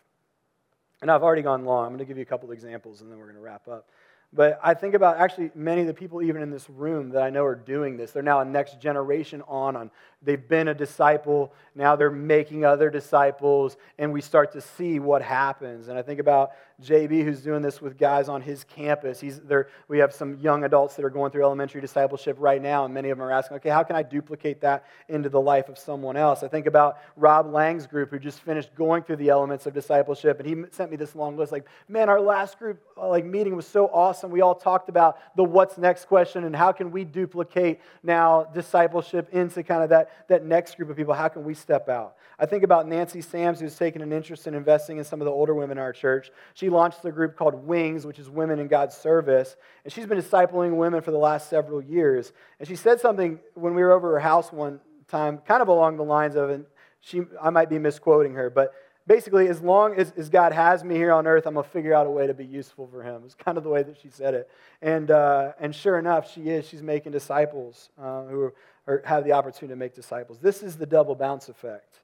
And 1.02 1.10
I've 1.10 1.22
already 1.22 1.42
gone 1.42 1.64
long. 1.64 1.84
I'm 1.84 1.90
going 1.90 1.98
to 1.98 2.04
give 2.04 2.16
you 2.16 2.22
a 2.22 2.26
couple 2.26 2.50
examples 2.52 3.00
and 3.00 3.10
then 3.10 3.18
we're 3.18 3.26
going 3.26 3.36
to 3.36 3.42
wrap 3.42 3.68
up. 3.68 3.88
But 4.32 4.58
I 4.62 4.74
think 4.74 4.94
about 4.94 5.18
actually 5.18 5.50
many 5.54 5.82
of 5.82 5.86
the 5.86 5.94
people, 5.94 6.20
even 6.20 6.42
in 6.42 6.50
this 6.50 6.68
room, 6.68 7.10
that 7.10 7.22
I 7.22 7.30
know 7.30 7.44
are 7.44 7.54
doing 7.54 7.96
this. 7.96 8.10
They're 8.10 8.22
now 8.22 8.40
a 8.40 8.44
next 8.44 8.80
generation 8.80 9.42
on. 9.46 9.76
on 9.76 9.90
they've 10.26 10.46
been 10.46 10.68
a 10.68 10.74
disciple. 10.74 11.54
Now 11.74 11.96
they're 11.96 12.10
making 12.10 12.64
other 12.64 12.90
disciples, 12.90 13.78
and 13.98 14.12
we 14.12 14.20
start 14.20 14.52
to 14.52 14.60
see 14.60 14.98
what 14.98 15.22
happens. 15.22 15.88
And 15.88 15.98
I 15.98 16.02
think 16.02 16.20
about 16.20 16.50
JB, 16.82 17.24
who's 17.24 17.40
doing 17.40 17.62
this 17.62 17.80
with 17.80 17.96
guys 17.96 18.28
on 18.28 18.42
his 18.42 18.64
campus. 18.64 19.18
He's 19.18 19.40
there. 19.40 19.68
We 19.88 19.98
have 19.98 20.12
some 20.12 20.38
young 20.40 20.64
adults 20.64 20.96
that 20.96 21.04
are 21.06 21.10
going 21.10 21.30
through 21.30 21.44
elementary 21.44 21.80
discipleship 21.80 22.36
right 22.38 22.60
now, 22.60 22.84
and 22.84 22.92
many 22.92 23.08
of 23.08 23.16
them 23.16 23.26
are 23.26 23.32
asking, 23.32 23.56
"Okay, 23.58 23.70
how 23.70 23.82
can 23.82 23.96
I 23.96 24.02
duplicate 24.02 24.60
that 24.60 24.84
into 25.08 25.30
the 25.30 25.40
life 25.40 25.70
of 25.70 25.78
someone 25.78 26.16
else?" 26.16 26.42
I 26.42 26.48
think 26.48 26.66
about 26.66 26.98
Rob 27.16 27.46
Lang's 27.46 27.86
group, 27.86 28.10
who 28.10 28.18
just 28.18 28.40
finished 28.40 28.74
going 28.74 29.04
through 29.04 29.16
the 29.16 29.30
elements 29.30 29.64
of 29.64 29.72
discipleship, 29.72 30.38
and 30.38 30.46
he 30.46 30.70
sent 30.72 30.90
me 30.90 30.98
this 30.98 31.14
long 31.14 31.36
list. 31.38 31.52
Like, 31.52 31.66
man, 31.88 32.10
our 32.10 32.20
last 32.20 32.58
group 32.58 32.82
uh, 32.98 33.08
like 33.08 33.24
meeting 33.24 33.54
was 33.54 33.66
so 33.66 33.86
awesome. 33.88 34.30
We 34.30 34.40
all 34.40 34.54
talked 34.54 34.88
about 34.88 35.18
the 35.36 35.44
what's 35.44 35.78
next 35.78 36.06
question 36.06 36.44
and 36.44 36.56
how 36.56 36.72
can 36.72 36.90
we 36.90 37.04
duplicate 37.04 37.80
now 38.02 38.44
discipleship 38.44 39.28
into 39.32 39.62
kind 39.62 39.82
of 39.82 39.90
that, 39.90 40.10
that 40.28 40.44
next 40.44 40.76
group 40.76 40.90
of 40.90 40.96
people. 40.96 41.14
How 41.14 41.28
can 41.28 41.44
we 41.44 41.54
step 41.54 41.88
out? 41.88 42.16
I 42.38 42.46
think 42.46 42.62
about 42.62 42.86
Nancy 42.86 43.20
Sams, 43.20 43.60
who's 43.60 43.76
taken 43.76 44.02
an 44.02 44.12
interest 44.12 44.46
in 44.46 44.54
investing 44.54 44.98
in 44.98 45.04
some 45.04 45.20
of 45.20 45.24
the 45.24 45.30
older 45.30 45.54
women 45.54 45.78
in 45.78 45.82
our 45.82 45.92
church. 45.92 46.30
She 46.54 46.68
launched 46.68 47.04
a 47.04 47.12
group 47.12 47.36
called 47.36 47.54
Wings, 47.54 48.06
which 48.06 48.18
is 48.18 48.28
Women 48.28 48.58
in 48.58 48.68
God's 48.68 48.96
Service, 48.96 49.56
and 49.84 49.92
she's 49.92 50.06
been 50.06 50.18
discipling 50.18 50.76
women 50.76 51.02
for 51.02 51.10
the 51.10 51.18
last 51.18 51.48
several 51.50 51.82
years. 51.82 52.32
And 52.58 52.68
she 52.68 52.76
said 52.76 53.00
something 53.00 53.38
when 53.54 53.74
we 53.74 53.82
were 53.82 53.92
over 53.92 54.12
her 54.12 54.20
house 54.20 54.52
one 54.52 54.80
time, 55.08 55.38
kind 55.38 55.62
of 55.62 55.68
along 55.68 55.96
the 55.96 56.04
lines 56.04 56.36
of, 56.36 56.50
and 56.50 56.66
she, 57.00 57.22
I 57.40 57.50
might 57.50 57.70
be 57.70 57.78
misquoting 57.78 58.34
her, 58.34 58.50
but 58.50 58.72
basically, 59.06 59.48
as 59.48 59.60
long 59.60 59.94
as, 59.94 60.12
as 60.16 60.28
God 60.28 60.52
has 60.52 60.82
me 60.82 60.96
here 60.96 61.12
on 61.12 61.26
earth, 61.26 61.46
I'm 61.46 61.54
going 61.54 61.64
to 61.64 61.70
figure 61.70 61.94
out 61.94 62.06
a 62.06 62.10
way 62.10 62.26
to 62.26 62.34
be 62.34 62.44
useful 62.44 62.86
for 62.88 63.02
Him. 63.02 63.22
It's 63.24 63.34
kind 63.34 63.56
of 63.56 63.64
the 63.64 63.70
way 63.70 63.82
that 63.82 63.96
she 64.00 64.08
said 64.08 64.34
it. 64.34 64.50
And, 64.82 65.10
uh, 65.10 65.52
and 65.60 65.74
sure 65.74 65.98
enough, 65.98 66.32
she 66.32 66.42
is. 66.42 66.66
She's 66.66 66.82
making 66.82 67.12
disciples 67.12 67.90
uh, 68.00 68.24
who 68.24 68.52
are, 68.86 69.02
have 69.04 69.24
the 69.24 69.32
opportunity 69.32 69.72
to 69.72 69.76
make 69.76 69.94
disciples. 69.94 70.38
This 70.38 70.62
is 70.62 70.76
the 70.76 70.86
double 70.86 71.14
bounce 71.14 71.48
effect 71.48 72.00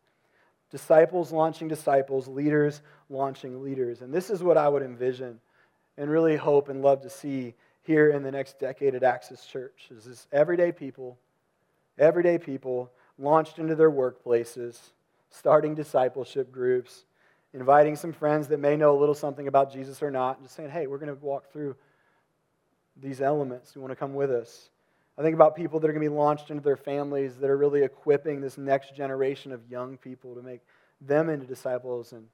disciples 0.70 1.30
launching 1.30 1.68
disciples, 1.68 2.26
leaders 2.26 2.80
launching 3.10 3.62
leaders. 3.62 4.00
And 4.00 4.12
this 4.12 4.30
is 4.30 4.42
what 4.42 4.56
I 4.56 4.68
would 4.68 4.82
envision 4.82 5.38
and 5.98 6.10
really 6.10 6.34
hope 6.34 6.70
and 6.70 6.80
love 6.80 7.02
to 7.02 7.10
see 7.10 7.54
here 7.82 8.10
in 8.10 8.22
the 8.22 8.32
next 8.32 8.58
decade 8.58 8.94
at 8.94 9.02
Access 9.02 9.44
Church 9.44 9.88
is 9.94 10.04
this 10.04 10.26
everyday 10.32 10.72
people, 10.72 11.18
everyday 11.98 12.38
people 12.38 12.90
launched 13.18 13.58
into 13.58 13.74
their 13.74 13.90
workplaces 13.90 14.78
starting 15.30 15.74
discipleship 15.74 16.52
groups, 16.52 17.04
inviting 17.54 17.96
some 17.96 18.12
friends 18.12 18.48
that 18.48 18.60
may 18.60 18.76
know 18.76 18.96
a 18.96 18.98
little 18.98 19.14
something 19.14 19.48
about 19.48 19.72
Jesus 19.72 20.02
or 20.02 20.10
not, 20.10 20.36
and 20.36 20.44
just 20.44 20.54
saying, 20.54 20.70
hey, 20.70 20.86
we're 20.86 20.98
going 20.98 21.14
to 21.14 21.24
walk 21.24 21.50
through 21.50 21.74
these 23.00 23.20
elements. 23.20 23.72
You 23.74 23.80
want 23.80 23.92
to 23.92 23.96
come 23.96 24.14
with 24.14 24.30
us? 24.30 24.68
I 25.18 25.22
think 25.22 25.34
about 25.34 25.54
people 25.54 25.78
that 25.80 25.88
are 25.88 25.92
going 25.92 26.04
to 26.04 26.10
be 26.10 26.16
launched 26.16 26.50
into 26.50 26.62
their 26.62 26.76
families 26.76 27.36
that 27.36 27.50
are 27.50 27.56
really 27.56 27.82
equipping 27.82 28.40
this 28.40 28.56
next 28.56 28.94
generation 28.94 29.52
of 29.52 29.60
young 29.70 29.96
people 29.98 30.34
to 30.34 30.42
make 30.42 30.60
them 31.00 31.28
into 31.28 31.46
disciples. 31.46 32.12
And 32.12 32.26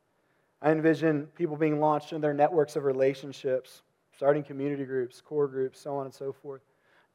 I 0.63 0.71
envision 0.71 1.27
people 1.35 1.57
being 1.57 1.81
launched 1.81 2.13
in 2.13 2.21
their 2.21 2.35
networks 2.35 2.77
of 2.77 2.85
relationships, 2.85 3.83
starting 4.17 4.43
community 4.43 4.85
groups, 4.85 5.21
core 5.21 5.49
groups, 5.49 5.81
so 5.81 5.97
on 5.97 6.07
and 6.07 6.15
so 6.15 6.33
forth 6.33 6.63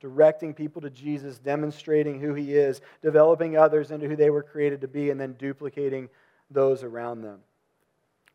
directing 0.04 0.54
people 0.54 0.82
to 0.82 0.90
Jesus, 0.90 1.40
demonstrating 1.40 2.20
who 2.20 2.34
he 2.34 2.56
is, 2.56 2.82
developing 3.02 3.56
others 3.56 3.90
into 3.90 4.06
who 4.06 4.18
they 4.18 4.30
were 4.30 4.44
created 4.44 4.82
to 4.82 4.88
be, 4.88 5.12
and 5.12 5.20
then 5.20 5.32
duplicating 5.40 6.10
those 6.52 6.84
around 6.84 7.22
them, 7.22 7.40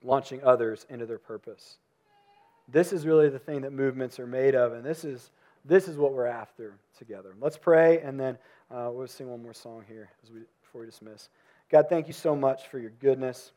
launching 0.02 0.42
others 0.42 0.86
into 0.88 1.04
their 1.04 1.18
purpose. 1.18 1.76
This 2.68 2.90
is 2.90 3.06
really 3.06 3.28
the 3.28 3.38
thing 3.38 3.60
that 3.60 3.74
movements 3.74 4.18
are 4.18 4.26
made 4.26 4.54
of, 4.54 4.72
and 4.72 4.82
this 4.82 5.04
is, 5.04 5.30
this 5.68 5.86
is 5.86 5.96
what 5.96 6.14
we're 6.14 6.26
after 6.26 6.78
together. 6.96 7.34
Let's 7.38 7.58
pray, 7.58 8.00
and 8.00 8.18
then 8.18 8.38
uh, 8.70 8.90
we'll 8.92 9.06
sing 9.06 9.28
one 9.28 9.42
more 9.42 9.52
song 9.52 9.84
here 9.86 10.08
we, 10.32 10.40
before 10.62 10.80
we 10.80 10.86
dismiss. 10.86 11.28
God, 11.70 11.86
thank 11.90 12.06
you 12.06 12.14
so 12.14 12.34
much 12.34 12.68
for 12.68 12.78
your 12.78 12.92
goodness. 12.98 13.52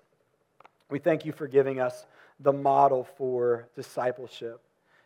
We 0.89 0.99
thank 0.99 1.25
you 1.25 1.31
for 1.31 1.47
giving 1.47 1.79
us 1.79 2.05
the 2.41 2.51
model 2.51 3.07
for 3.17 3.69
discipleship. 3.75 4.61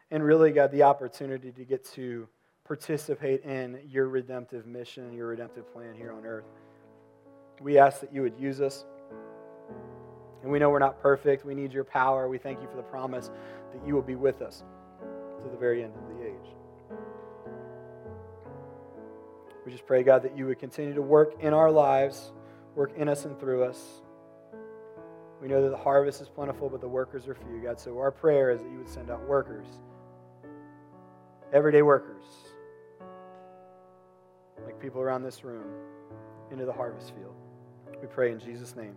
And 0.10 0.24
really, 0.24 0.52
God, 0.52 0.72
the 0.72 0.84
opportunity 0.84 1.52
to 1.52 1.64
get 1.64 1.86
to 1.94 2.28
participate 2.66 3.44
in 3.44 3.80
your 3.88 4.08
redemptive 4.08 4.66
mission, 4.66 5.14
your 5.14 5.28
redemptive 5.28 5.72
plan 5.72 5.94
here 5.96 6.12
on 6.12 6.26
earth. 6.26 6.46
We 7.62 7.78
ask 7.78 8.02
that 8.02 8.12
you 8.12 8.24
would 8.24 8.38
use 8.40 8.62
us. 8.62 8.86
And 10.42 10.52
we 10.52 10.58
know 10.58 10.70
we're 10.72 10.80
not 10.80 11.00
perfect. 11.00 11.46
We 11.46 11.54
need 11.54 11.72
your 11.72 11.84
power. 11.84 12.28
We 12.28 12.40
thank 12.40 12.62
you 12.62 12.68
for 12.68 12.78
the 12.78 12.84
promise 12.84 13.30
that 13.74 13.88
you 13.88 13.94
will 13.94 14.02
be 14.02 14.16
with 14.16 14.42
us 14.42 14.64
to 15.44 15.50
the 15.50 15.58
very 15.58 15.84
end 15.84 15.94
of 15.96 16.18
the 16.18 16.26
age. 16.26 16.55
We 19.66 19.72
just 19.72 19.86
pray, 19.86 20.04
God, 20.04 20.24
that 20.24 20.38
you 20.38 20.46
would 20.46 20.60
continue 20.60 20.94
to 20.94 21.02
work 21.02 21.36
in 21.42 21.54
our 21.54 21.72
lives, 21.72 22.32
work 22.76 22.92
in 22.96 23.10
us 23.10 23.26
and 23.26 23.40
through 23.40 23.64
us. 23.64 23.82
We 25.42 25.48
know 25.48 25.62
that 25.62 25.70
the 25.70 25.78
harvest 25.78 26.22
is 26.22 26.30
plentiful, 26.30 26.70
but 26.70 26.82
the 26.82 26.88
workers 26.88 27.28
are 27.28 27.36
few, 27.36 27.62
God. 27.64 27.80
So 27.80 27.98
our 28.00 28.12
prayer 28.12 28.52
is 28.52 28.62
that 28.62 28.70
you 28.70 28.78
would 28.78 28.90
send 28.90 29.10
out 29.10 29.28
workers, 29.28 29.68
everyday 31.52 31.82
workers 31.82 32.24
like 34.64 34.80
people 34.80 35.02
around 35.02 35.24
this 35.24 35.44
room, 35.44 35.66
into 36.52 36.66
the 36.66 36.74
harvest 36.74 37.14
field. 37.16 37.36
We 38.02 38.08
pray 38.08 38.32
in 38.32 38.40
Jesus' 38.40 38.76
name. 38.76 38.96